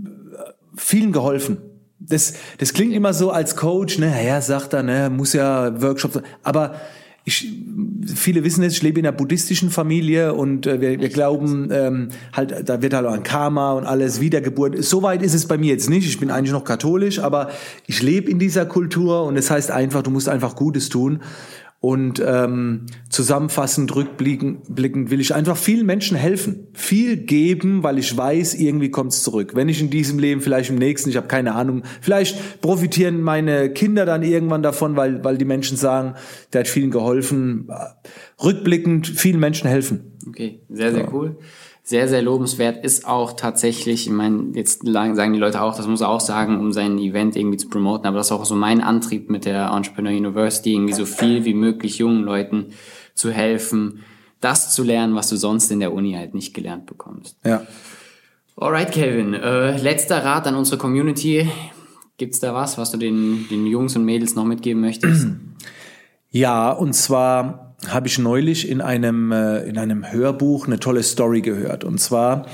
vielen 0.76 1.12
geholfen. 1.12 1.58
Das, 2.00 2.34
das 2.58 2.74
klingt 2.74 2.94
immer 2.94 3.14
so 3.14 3.32
als 3.32 3.56
Coach, 3.56 3.98
ne, 3.98 4.14
ja, 4.26 4.42
sagt 4.42 4.74
er, 4.74 4.84
ne, 4.84 5.10
muss 5.10 5.32
ja 5.32 5.82
Workshops, 5.82 6.20
aber 6.44 6.76
ich, 7.26 7.54
viele 8.06 8.44
wissen 8.44 8.64
es, 8.64 8.74
ich 8.74 8.84
lebe 8.84 9.00
in 9.00 9.06
einer 9.06 9.16
buddhistischen 9.16 9.70
Familie 9.70 10.34
und 10.34 10.68
äh, 10.68 10.82
wir, 10.82 11.00
wir 11.00 11.08
glauben 11.08 11.70
ähm, 11.72 12.10
halt, 12.34 12.68
da 12.68 12.82
wird 12.82 12.94
halt 12.94 13.06
auch 13.06 13.14
ein 13.14 13.24
Karma 13.24 13.74
und 13.74 13.86
alles 13.86 14.20
Wiedergeburt. 14.20 14.84
Soweit 14.84 15.24
ist 15.24 15.34
es 15.34 15.48
bei 15.48 15.58
mir 15.58 15.70
jetzt 15.70 15.90
nicht. 15.90 16.06
Ich 16.06 16.20
bin 16.20 16.30
eigentlich 16.30 16.52
noch 16.52 16.66
katholisch, 16.66 17.20
aber 17.20 17.50
ich 17.88 18.02
lebe 18.02 18.30
in 18.30 18.40
dieser 18.40 18.66
Kultur 18.66 19.24
und 19.24 19.38
es 19.38 19.46
das 19.46 19.56
heißt 19.56 19.72
einfach, 19.72 20.04
du 20.04 20.12
musst 20.12 20.28
einfach 20.28 20.56
Gutes 20.56 20.90
tun. 20.90 21.22
Und 21.84 22.24
ähm, 22.26 22.86
zusammenfassend, 23.10 23.94
rückblickend 23.94 24.70
will 25.12 25.20
ich 25.20 25.36
einfach 25.36 25.58
vielen 25.58 25.86
Menschen 25.86 26.16
helfen, 26.16 26.68
viel 26.72 27.18
geben, 27.18 27.84
weil 27.84 27.98
ich 27.98 28.16
weiß, 28.16 28.54
irgendwie 28.54 28.90
kommt's 28.90 29.22
zurück. 29.22 29.52
Wenn 29.54 29.68
ich 29.68 29.82
in 29.82 29.90
diesem 29.90 30.18
Leben, 30.18 30.40
vielleicht 30.40 30.70
im 30.70 30.78
nächsten, 30.78 31.10
ich 31.10 31.18
habe 31.18 31.28
keine 31.28 31.56
Ahnung, 31.56 31.84
vielleicht 32.00 32.62
profitieren 32.62 33.20
meine 33.20 33.70
Kinder 33.70 34.06
dann 34.06 34.24
irgendwann 34.24 34.64
davon, 34.64 34.96
weil, 34.96 35.26
weil 35.26 35.38
die 35.38 35.44
Menschen 35.44 35.76
sagen, 35.76 36.14
der 36.54 36.62
hat 36.62 36.70
vielen 36.70 36.90
geholfen. 36.90 37.68
Rückblickend 38.42 39.06
vielen 39.06 39.42
Menschen 39.42 39.68
helfen. 39.68 40.14
Okay, 40.26 40.62
sehr, 40.70 40.94
sehr 40.94 41.02
ja. 41.02 41.12
cool 41.12 41.36
sehr, 41.86 42.08
sehr 42.08 42.22
lobenswert 42.22 42.84
ist 42.84 43.06
auch 43.06 43.34
tatsächlich, 43.34 44.08
ich 44.08 44.14
meine, 44.14 44.52
jetzt 44.54 44.86
sagen 44.86 45.34
die 45.34 45.40
Leute 45.40 45.62
auch, 45.62 45.76
das 45.76 45.86
muss 45.86 46.00
er 46.00 46.10
auch 46.10 46.22
sagen, 46.22 46.60
um 46.60 46.72
sein 46.72 46.98
Event 46.98 47.36
irgendwie 47.36 47.58
zu 47.58 47.68
promoten, 47.68 48.08
aber 48.08 48.18
das 48.18 48.28
ist 48.28 48.32
auch 48.32 48.46
so 48.46 48.56
mein 48.56 48.80
Antrieb 48.80 49.30
mit 49.30 49.44
der 49.44 49.70
Entrepreneur 49.70 50.14
University, 50.14 50.74
irgendwie 50.74 50.94
so 50.94 51.06
viel 51.06 51.44
wie 51.44 51.54
möglich 51.54 51.98
jungen 51.98 52.24
Leuten 52.24 52.68
zu 53.16 53.32
helfen, 53.32 54.00
das 54.40 54.74
zu 54.74 54.84
lernen, 54.84 55.16
was 55.16 55.28
du 55.28 55.36
sonst 55.36 55.72
in 55.72 55.82
der 55.82 55.94
Uni 55.94 56.14
halt 56.14 56.34
nicht 56.34 56.54
gelernt 56.54 56.86
bekommst. 56.86 57.38
Ja. 57.46 57.68
Alright, 58.56 58.92
Kelvin. 58.92 59.34
Äh, 59.34 59.78
letzter 59.78 60.24
Rat 60.24 60.48
an 60.48 60.56
unsere 60.56 60.78
Community. 60.78 61.50
Gibt's 62.18 62.40
da 62.40 62.54
was, 62.54 62.78
was 62.78 62.92
du 62.92 62.98
den, 62.98 63.48
den 63.50 63.66
Jungs 63.66 63.96
und 63.96 64.06
Mädels 64.06 64.36
noch 64.36 64.46
mitgeben 64.46 64.82
möchtest? 64.82 65.28
Ja, 66.30 66.72
und 66.72 66.94
zwar 66.94 67.73
habe 67.90 68.08
ich 68.08 68.20
neulich 68.20 68.70
in 68.70 68.82
einem, 68.82 69.32
äh, 69.32 69.64
in 69.64 69.78
einem 69.78 70.12
Hörbuch 70.12 70.68
eine 70.68 70.80
tolle 70.80 71.04
Story 71.04 71.42
gehört. 71.42 71.84
Und 71.84 72.00
zwar 72.00 72.46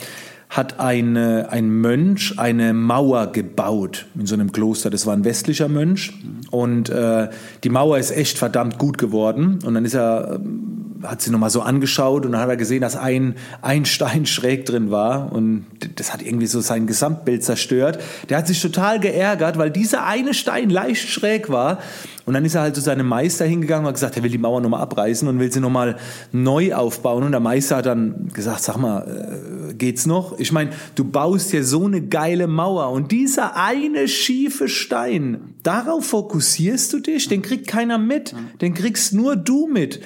hat 0.50 0.80
ein, 0.80 1.16
ein 1.16 1.70
Mönch 1.70 2.34
eine 2.38 2.74
Mauer 2.74 3.32
gebaut 3.32 4.08
in 4.18 4.26
so 4.26 4.34
einem 4.34 4.52
Kloster. 4.52 4.90
Das 4.90 5.06
war 5.06 5.14
ein 5.14 5.24
westlicher 5.24 5.68
Mönch. 5.68 6.12
Und 6.50 6.90
äh, 6.90 7.30
die 7.64 7.70
Mauer 7.70 8.00
ist 8.00 8.10
echt 8.10 8.40
verdammt 8.40 8.80
gut 8.80 8.98
geworden. 8.98 9.60
Und 9.64 9.76
dann 9.76 9.86
ist 9.86 9.94
er, 9.94 10.40
ähm, 10.44 10.79
hat 11.04 11.22
sie 11.22 11.32
nochmal 11.32 11.50
so 11.50 11.62
angeschaut 11.62 12.26
und 12.26 12.34
dann 12.34 12.42
hat 12.42 12.50
er 12.50 12.58
gesehen, 12.58 12.82
dass 12.82 12.96
ein, 12.96 13.36
ein 13.62 13.86
Stein 13.86 14.26
schräg 14.26 14.66
drin 14.66 14.92
war. 14.92 15.32
Und 15.32 15.66
das 15.96 16.14
hat 16.14 16.22
irgendwie 16.22 16.48
so 16.48 16.60
sein 16.62 16.88
Gesamtbild 16.88 17.44
zerstört. 17.44 18.00
Der 18.30 18.38
hat 18.38 18.48
sich 18.48 18.62
total 18.62 19.00
geärgert, 19.00 19.58
weil 19.58 19.72
dieser 19.72 20.06
eine 20.06 20.34
Stein 20.34 20.70
leicht 20.70 21.08
schräg 21.10 21.50
war. 21.50 21.80
Und 22.26 22.34
dann 22.34 22.46
ist 22.46 22.56
er 22.56 22.62
halt 22.62 22.76
zu 22.76 22.82
seinem 22.82 23.08
Meister 23.08 23.46
hingegangen 23.46 23.86
und 23.86 23.88
hat 23.88 23.96
gesagt, 23.96 24.18
er 24.18 24.24
will 24.24 24.30
die 24.30 24.38
Mauer 24.38 24.62
nochmal 24.62 24.82
abreißen 24.82 25.28
und 25.28 25.40
will 25.40 25.52
sie 25.52 25.62
nochmal 25.62 25.98
neu 26.32 26.76
aufbauen. 26.76 27.24
Und 27.24 27.32
der 27.32 27.40
Meister 27.40 27.78
hat 27.78 27.86
dann 27.86 28.30
gesagt, 28.34 28.62
sag 28.62 28.78
mal, 28.78 29.70
äh, 29.70 29.74
geht's 29.74 30.06
noch? 30.06 30.38
Ich 30.38 30.52
meine, 30.52 30.72
du 30.96 31.06
baust 31.06 31.52
hier 31.52 31.64
so 31.64 31.86
eine 31.86 32.02
geile 32.02 32.48
Mauer 32.48 32.92
und 32.92 33.12
dieser 33.12 33.56
eine 33.56 34.08
schiefe 34.08 34.68
Stein, 34.68 35.56
darauf 35.64 36.06
fokussierst 36.06 36.94
du 36.94 37.00
dich, 37.00 37.28
den 37.30 37.42
kriegt 37.42 37.68
keiner 37.68 37.98
mit, 37.98 38.36
den 38.62 38.74
kriegst 38.74 39.14
nur 39.14 39.36
du 39.36 39.68
mit. 39.68 40.02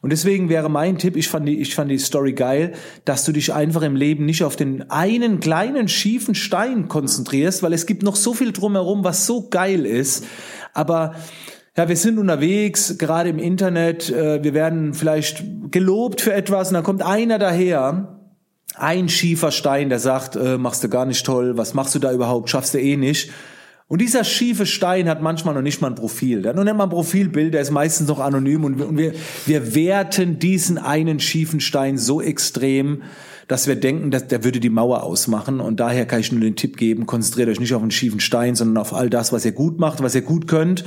Und 0.00 0.10
deswegen 0.10 0.48
wäre 0.48 0.68
mein 0.68 0.98
Tipp, 0.98 1.16
ich 1.16 1.28
fand, 1.28 1.48
die, 1.48 1.60
ich 1.60 1.74
fand 1.74 1.90
die 1.90 1.98
Story 1.98 2.32
geil, 2.32 2.72
dass 3.04 3.24
du 3.24 3.32
dich 3.32 3.52
einfach 3.52 3.82
im 3.82 3.96
Leben 3.96 4.24
nicht 4.24 4.44
auf 4.44 4.56
den 4.56 4.90
einen 4.90 5.40
kleinen 5.40 5.88
schiefen 5.88 6.34
Stein 6.34 6.88
konzentrierst, 6.88 7.62
weil 7.62 7.72
es 7.72 7.86
gibt 7.86 8.02
noch 8.02 8.16
so 8.16 8.34
viel 8.34 8.52
drumherum, 8.52 9.04
was 9.04 9.26
so 9.26 9.48
geil 9.48 9.86
ist. 9.86 10.24
Aber 10.74 11.14
ja, 11.76 11.88
wir 11.88 11.96
sind 11.96 12.18
unterwegs, 12.18 12.96
gerade 12.98 13.28
im 13.28 13.38
Internet, 13.38 14.10
äh, 14.10 14.42
wir 14.42 14.54
werden 14.54 14.94
vielleicht 14.94 15.44
gelobt 15.70 16.20
für 16.20 16.32
etwas 16.32 16.68
und 16.68 16.74
dann 16.74 16.84
kommt 16.84 17.02
einer 17.02 17.38
daher, 17.38 18.12
ein 18.78 19.08
schiefer 19.08 19.52
Stein, 19.52 19.88
der 19.88 19.98
sagt, 19.98 20.36
äh, 20.36 20.58
machst 20.58 20.84
du 20.84 20.88
gar 20.88 21.06
nicht 21.06 21.24
toll, 21.24 21.56
was 21.56 21.74
machst 21.74 21.94
du 21.94 21.98
da 21.98 22.12
überhaupt, 22.12 22.50
schaffst 22.50 22.74
du 22.74 22.80
eh 22.80 22.96
nicht. 22.96 23.30
Und 23.88 24.00
dieser 24.00 24.24
schiefe 24.24 24.66
Stein 24.66 25.08
hat 25.08 25.22
manchmal 25.22 25.54
noch 25.54 25.62
nicht 25.62 25.80
mal 25.80 25.88
ein 25.88 25.94
Profil. 25.94 26.40
Nicht 26.40 26.54
mal 26.56 26.82
ein 26.82 26.90
Profilbild, 26.90 27.54
der 27.54 27.60
ist 27.60 27.70
meistens 27.70 28.08
noch 28.08 28.18
anonym 28.18 28.64
und 28.64 28.96
wir, 28.96 29.12
wir 29.46 29.74
werten 29.76 30.40
diesen 30.40 30.76
einen 30.76 31.20
schiefen 31.20 31.60
Stein 31.60 31.96
so 31.96 32.20
extrem, 32.20 33.02
dass 33.46 33.68
wir 33.68 33.76
denken, 33.76 34.10
dass 34.10 34.26
der 34.26 34.42
würde 34.42 34.58
die 34.58 34.70
Mauer 34.70 35.04
ausmachen. 35.04 35.60
Und 35.60 35.78
daher 35.78 36.04
kann 36.04 36.18
ich 36.18 36.32
nur 36.32 36.40
den 36.40 36.56
Tipp 36.56 36.76
geben, 36.76 37.06
konzentriert 37.06 37.48
euch 37.48 37.60
nicht 37.60 37.74
auf 37.74 37.82
einen 37.82 37.92
schiefen 37.92 38.18
Stein, 38.18 38.56
sondern 38.56 38.78
auf 38.78 38.92
all 38.92 39.08
das, 39.08 39.32
was 39.32 39.44
ihr 39.44 39.52
gut 39.52 39.78
macht, 39.78 40.02
was 40.02 40.16
ihr 40.16 40.22
gut 40.22 40.48
könnt 40.48 40.84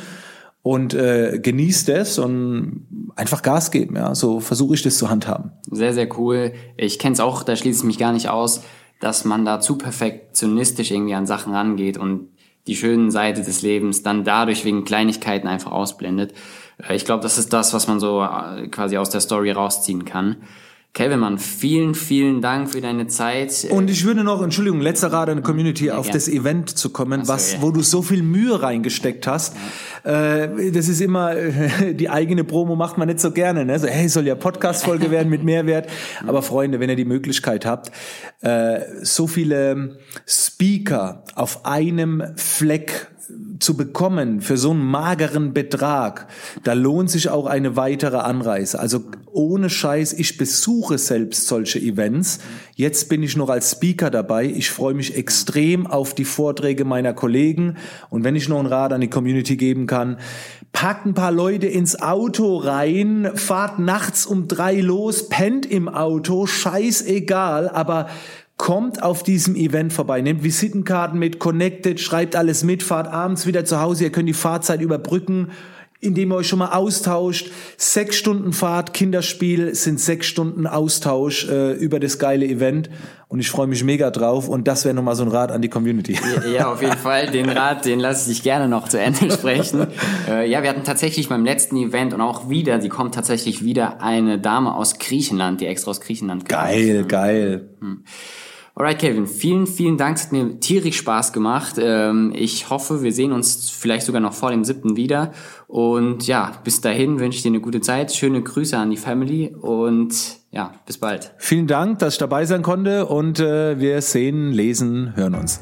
und 0.61 0.93
äh, 0.93 1.39
genießt 1.41 1.87
es 1.87 2.19
und 2.19 3.13
einfach 3.15 3.43
Gas 3.43 3.71
geben. 3.71 3.95
Ja, 3.95 4.13
so 4.13 4.41
versuche 4.41 4.73
ich 4.75 4.81
das 4.81 4.97
zu 4.97 5.09
handhaben. 5.09 5.51
Sehr, 5.71 5.93
sehr 5.93 6.09
cool. 6.19 6.51
Ich 6.75 6.99
kenne 6.99 7.13
es 7.13 7.21
auch, 7.21 7.43
da 7.43 7.55
schließe 7.55 7.79
ich 7.79 7.85
mich 7.85 7.97
gar 7.97 8.11
nicht 8.11 8.27
aus, 8.27 8.61
dass 8.99 9.23
man 9.23 9.45
da 9.45 9.61
zu 9.61 9.77
perfektionistisch 9.77 10.91
irgendwie 10.91 11.13
an 11.13 11.25
Sachen 11.25 11.53
rangeht 11.53 11.97
und 11.97 12.27
die 12.67 12.75
schönen 12.75 13.11
Seite 13.11 13.41
des 13.41 13.61
Lebens 13.61 14.03
dann 14.03 14.23
dadurch 14.23 14.65
wegen 14.65 14.85
Kleinigkeiten 14.85 15.47
einfach 15.47 15.71
ausblendet. 15.71 16.33
Äh, 16.87 16.95
ich 16.95 17.05
glaube, 17.05 17.23
das 17.23 17.37
ist 17.37 17.53
das, 17.53 17.73
was 17.73 17.87
man 17.87 17.99
so 17.99 18.23
äh, 18.23 18.67
quasi 18.67 18.97
aus 18.97 19.09
der 19.09 19.21
Story 19.21 19.51
rausziehen 19.51 20.05
kann. 20.05 20.37
Kelvin, 20.93 21.19
Mann, 21.19 21.37
vielen, 21.37 21.93
vielen 21.93 22.41
Dank 22.41 22.71
für 22.71 22.81
deine 22.81 23.07
Zeit. 23.07 23.67
Und 23.69 23.89
ich 23.89 24.05
würde 24.05 24.23
noch, 24.23 24.41
Entschuldigung, 24.41 24.81
letzter 24.81 25.13
Rat 25.13 25.29
an 25.29 25.37
die 25.37 25.43
Community, 25.43 25.85
ja, 25.85 25.97
auf 25.97 26.07
gern. 26.07 26.15
das 26.15 26.27
Event 26.27 26.71
zu 26.71 26.89
kommen, 26.89 27.25
so, 27.25 27.31
was, 27.31 27.53
ja. 27.53 27.61
wo 27.61 27.71
du 27.71 27.81
so 27.81 28.01
viel 28.01 28.23
Mühe 28.23 28.61
reingesteckt 28.61 29.27
hast. 29.27 29.55
Ja. 30.03 30.43
Äh, 30.43 30.71
das 30.71 30.89
ist 30.89 30.99
immer, 30.99 31.35
die 31.93 32.09
eigene 32.09 32.43
Promo 32.43 32.75
macht 32.75 32.97
man 32.97 33.07
nicht 33.07 33.19
so 33.19 33.31
gerne. 33.31 33.65
Ne? 33.65 33.77
So, 33.77 33.87
hey, 33.87 34.09
soll 34.09 34.25
ja 34.25 34.35
Podcast-Folge 34.35 35.11
werden 35.11 35.29
mit 35.29 35.43
Mehrwert. 35.43 35.87
Aber 36.25 36.41
Freunde, 36.41 36.79
wenn 36.79 36.89
ihr 36.89 36.95
die 36.95 37.05
Möglichkeit 37.05 37.65
habt, 37.65 37.91
äh, 38.41 38.79
so 39.01 39.27
viele 39.27 39.99
Speaker 40.25 41.23
auf 41.35 41.65
einem 41.65 42.23
Fleck 42.35 43.07
zu 43.59 43.75
bekommen 43.75 44.41
für 44.41 44.57
so 44.57 44.71
einen 44.71 44.85
mageren 44.85 45.53
Betrag, 45.53 46.27
da 46.63 46.73
lohnt 46.73 47.09
sich 47.09 47.29
auch 47.29 47.45
eine 47.45 47.75
weitere 47.75 48.17
Anreise. 48.17 48.79
Also 48.79 49.03
ohne 49.31 49.69
Scheiß, 49.69 50.13
ich 50.13 50.37
besuche 50.37 50.97
selbst 50.97 51.47
solche 51.47 51.79
Events. 51.79 52.39
Jetzt 52.75 53.09
bin 53.09 53.21
ich 53.21 53.35
noch 53.35 53.49
als 53.49 53.71
Speaker 53.71 54.09
dabei. 54.09 54.45
Ich 54.45 54.71
freue 54.71 54.93
mich 54.93 55.15
extrem 55.15 55.85
auf 55.85 56.13
die 56.13 56.25
Vorträge 56.25 56.85
meiner 56.85 57.13
Kollegen. 57.13 57.77
Und 58.09 58.23
wenn 58.23 58.35
ich 58.35 58.49
noch 58.49 58.59
einen 58.59 58.67
Rat 58.67 58.93
an 58.93 59.01
die 59.01 59.09
Community 59.09 59.57
geben 59.57 59.85
kann, 59.85 60.17
packt 60.71 61.05
ein 61.05 61.13
paar 61.13 61.31
Leute 61.31 61.67
ins 61.67 61.99
Auto 62.01 62.57
rein, 62.57 63.31
fahrt 63.35 63.79
nachts 63.79 64.25
um 64.25 64.47
drei 64.47 64.79
los, 64.79 65.27
pennt 65.27 65.65
im 65.65 65.89
Auto, 65.89 66.45
scheißegal, 66.45 67.69
aber 67.69 68.07
kommt 68.59 69.01
auf 69.01 69.23
diesem 69.23 69.55
Event 69.55 69.93
vorbei, 69.93 70.19
nehmt 70.19 70.43
Visitenkarten 70.43 71.17
mit, 71.17 71.39
connected, 71.39 71.99
schreibt 71.99 72.35
alles 72.35 72.63
mit, 72.63 72.83
fahrt 72.83 73.07
abends 73.07 73.47
wieder 73.47 73.63
zu 73.63 73.79
Hause, 73.79 74.03
ihr 74.03 74.11
könnt 74.11 74.27
die 74.27 74.33
Fahrzeit 74.33 74.81
überbrücken, 74.81 75.47
indem 76.01 76.33
ihr 76.33 76.35
euch 76.35 76.47
schon 76.47 76.59
mal 76.59 76.73
austauscht. 76.73 77.51
Sechs 77.77 78.17
Stunden 78.17 78.51
Fahrt, 78.51 78.93
Kinderspiel 78.93 79.73
sind 79.75 80.01
sechs 80.01 80.27
Stunden 80.27 80.67
Austausch 80.67 81.47
äh, 81.47 81.71
über 81.71 82.01
das 82.01 82.19
geile 82.19 82.45
Event 82.45 82.89
und 83.29 83.39
ich 83.39 83.49
freue 83.49 83.67
mich 83.67 83.81
mega 83.85 84.11
drauf 84.11 84.49
und 84.49 84.67
das 84.67 84.83
wäre 84.83 84.93
nochmal 84.93 85.15
so 85.15 85.23
ein 85.23 85.29
Rat 85.29 85.53
an 85.53 85.61
die 85.61 85.69
Community. 85.69 86.17
Ja, 86.35 86.49
ja, 86.49 86.73
auf 86.73 86.81
jeden 86.81 86.97
Fall, 86.97 87.31
den 87.31 87.49
Rat, 87.49 87.85
den 87.85 88.01
lasse 88.01 88.29
ich 88.29 88.43
gerne 88.43 88.67
noch 88.67 88.89
zu 88.89 88.99
Ende 88.99 89.31
sprechen. 89.31 89.87
äh, 90.27 90.49
ja, 90.49 90.63
wir 90.63 90.69
hatten 90.69 90.83
tatsächlich 90.83 91.29
beim 91.29 91.45
letzten 91.45 91.77
Event 91.77 92.13
und 92.13 92.19
auch 92.19 92.49
wieder, 92.49 92.77
die 92.77 92.89
kommt 92.89 93.15
tatsächlich 93.15 93.63
wieder 93.63 94.01
eine 94.01 94.37
Dame 94.37 94.75
aus 94.75 94.99
Griechenland, 94.99 95.61
die 95.61 95.65
extra 95.65 95.91
aus 95.91 96.01
Griechenland 96.01 96.49
kam. 96.49 96.67
Geil, 96.67 97.05
geil. 97.05 97.69
Hm. 97.79 98.03
Alright, 98.79 98.97
Kevin, 98.97 99.27
vielen, 99.27 99.67
vielen 99.67 99.97
Dank. 99.97 100.15
Es 100.15 100.23
hat 100.23 100.31
mir 100.31 100.57
tierisch 100.61 100.99
Spaß 100.99 101.33
gemacht. 101.33 101.75
Ähm, 101.77 102.31
ich 102.33 102.69
hoffe, 102.69 103.03
wir 103.03 103.11
sehen 103.11 103.33
uns 103.33 103.69
vielleicht 103.69 104.05
sogar 104.05 104.21
noch 104.21 104.31
vor 104.31 104.51
dem 104.51 104.63
siebten 104.63 104.95
wieder. 104.95 105.33
Und 105.67 106.25
ja, 106.27 106.53
bis 106.63 106.79
dahin 106.79 107.19
wünsche 107.19 107.35
ich 107.35 107.43
dir 107.43 107.49
eine 107.49 107.59
gute 107.59 107.81
Zeit. 107.81 108.13
Schöne 108.13 108.41
Grüße 108.41 108.77
an 108.77 108.89
die 108.89 108.95
Family 108.95 109.53
und 109.53 110.15
ja, 110.51 110.71
bis 110.85 110.97
bald. 110.97 111.33
Vielen 111.39 111.67
Dank, 111.67 111.99
dass 111.99 112.13
ich 112.13 112.19
dabei 112.19 112.45
sein 112.45 112.61
konnte 112.61 113.05
und 113.07 113.41
äh, 113.41 113.77
wir 113.81 114.01
sehen, 114.01 114.53
lesen, 114.53 115.13
hören 115.17 115.35
uns. 115.35 115.59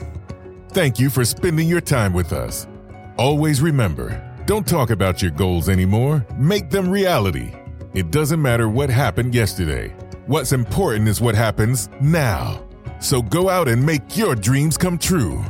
Thank 0.76 1.00
you 1.00 1.10
for 1.10 1.26
spending 1.26 1.74
your 1.74 1.84
time 1.84 2.16
with 2.16 2.32
us. 2.32 2.68
Always 3.18 3.64
remember, 3.64 4.22
don't 4.46 4.68
talk 4.68 4.92
about 4.92 5.24
your 5.24 5.32
goals 5.32 5.70
anymore, 5.70 6.24
make 6.38 6.70
them 6.70 6.92
reality. 6.92 7.52
It 7.96 8.12
doesn't 8.12 8.40
matter 8.40 8.72
what 8.72 8.92
happened 8.92 9.34
yesterday. 9.34 9.92
What's 10.28 10.52
important 10.52 11.08
is 11.08 11.20
what 11.20 11.34
happens 11.34 11.90
now. 12.00 12.67
So 13.00 13.22
go 13.22 13.50
out 13.50 13.68
and 13.68 13.86
make 13.86 14.18
your 14.18 14.36
dreams 14.36 14.78
come 14.78 14.98
true. 14.98 15.44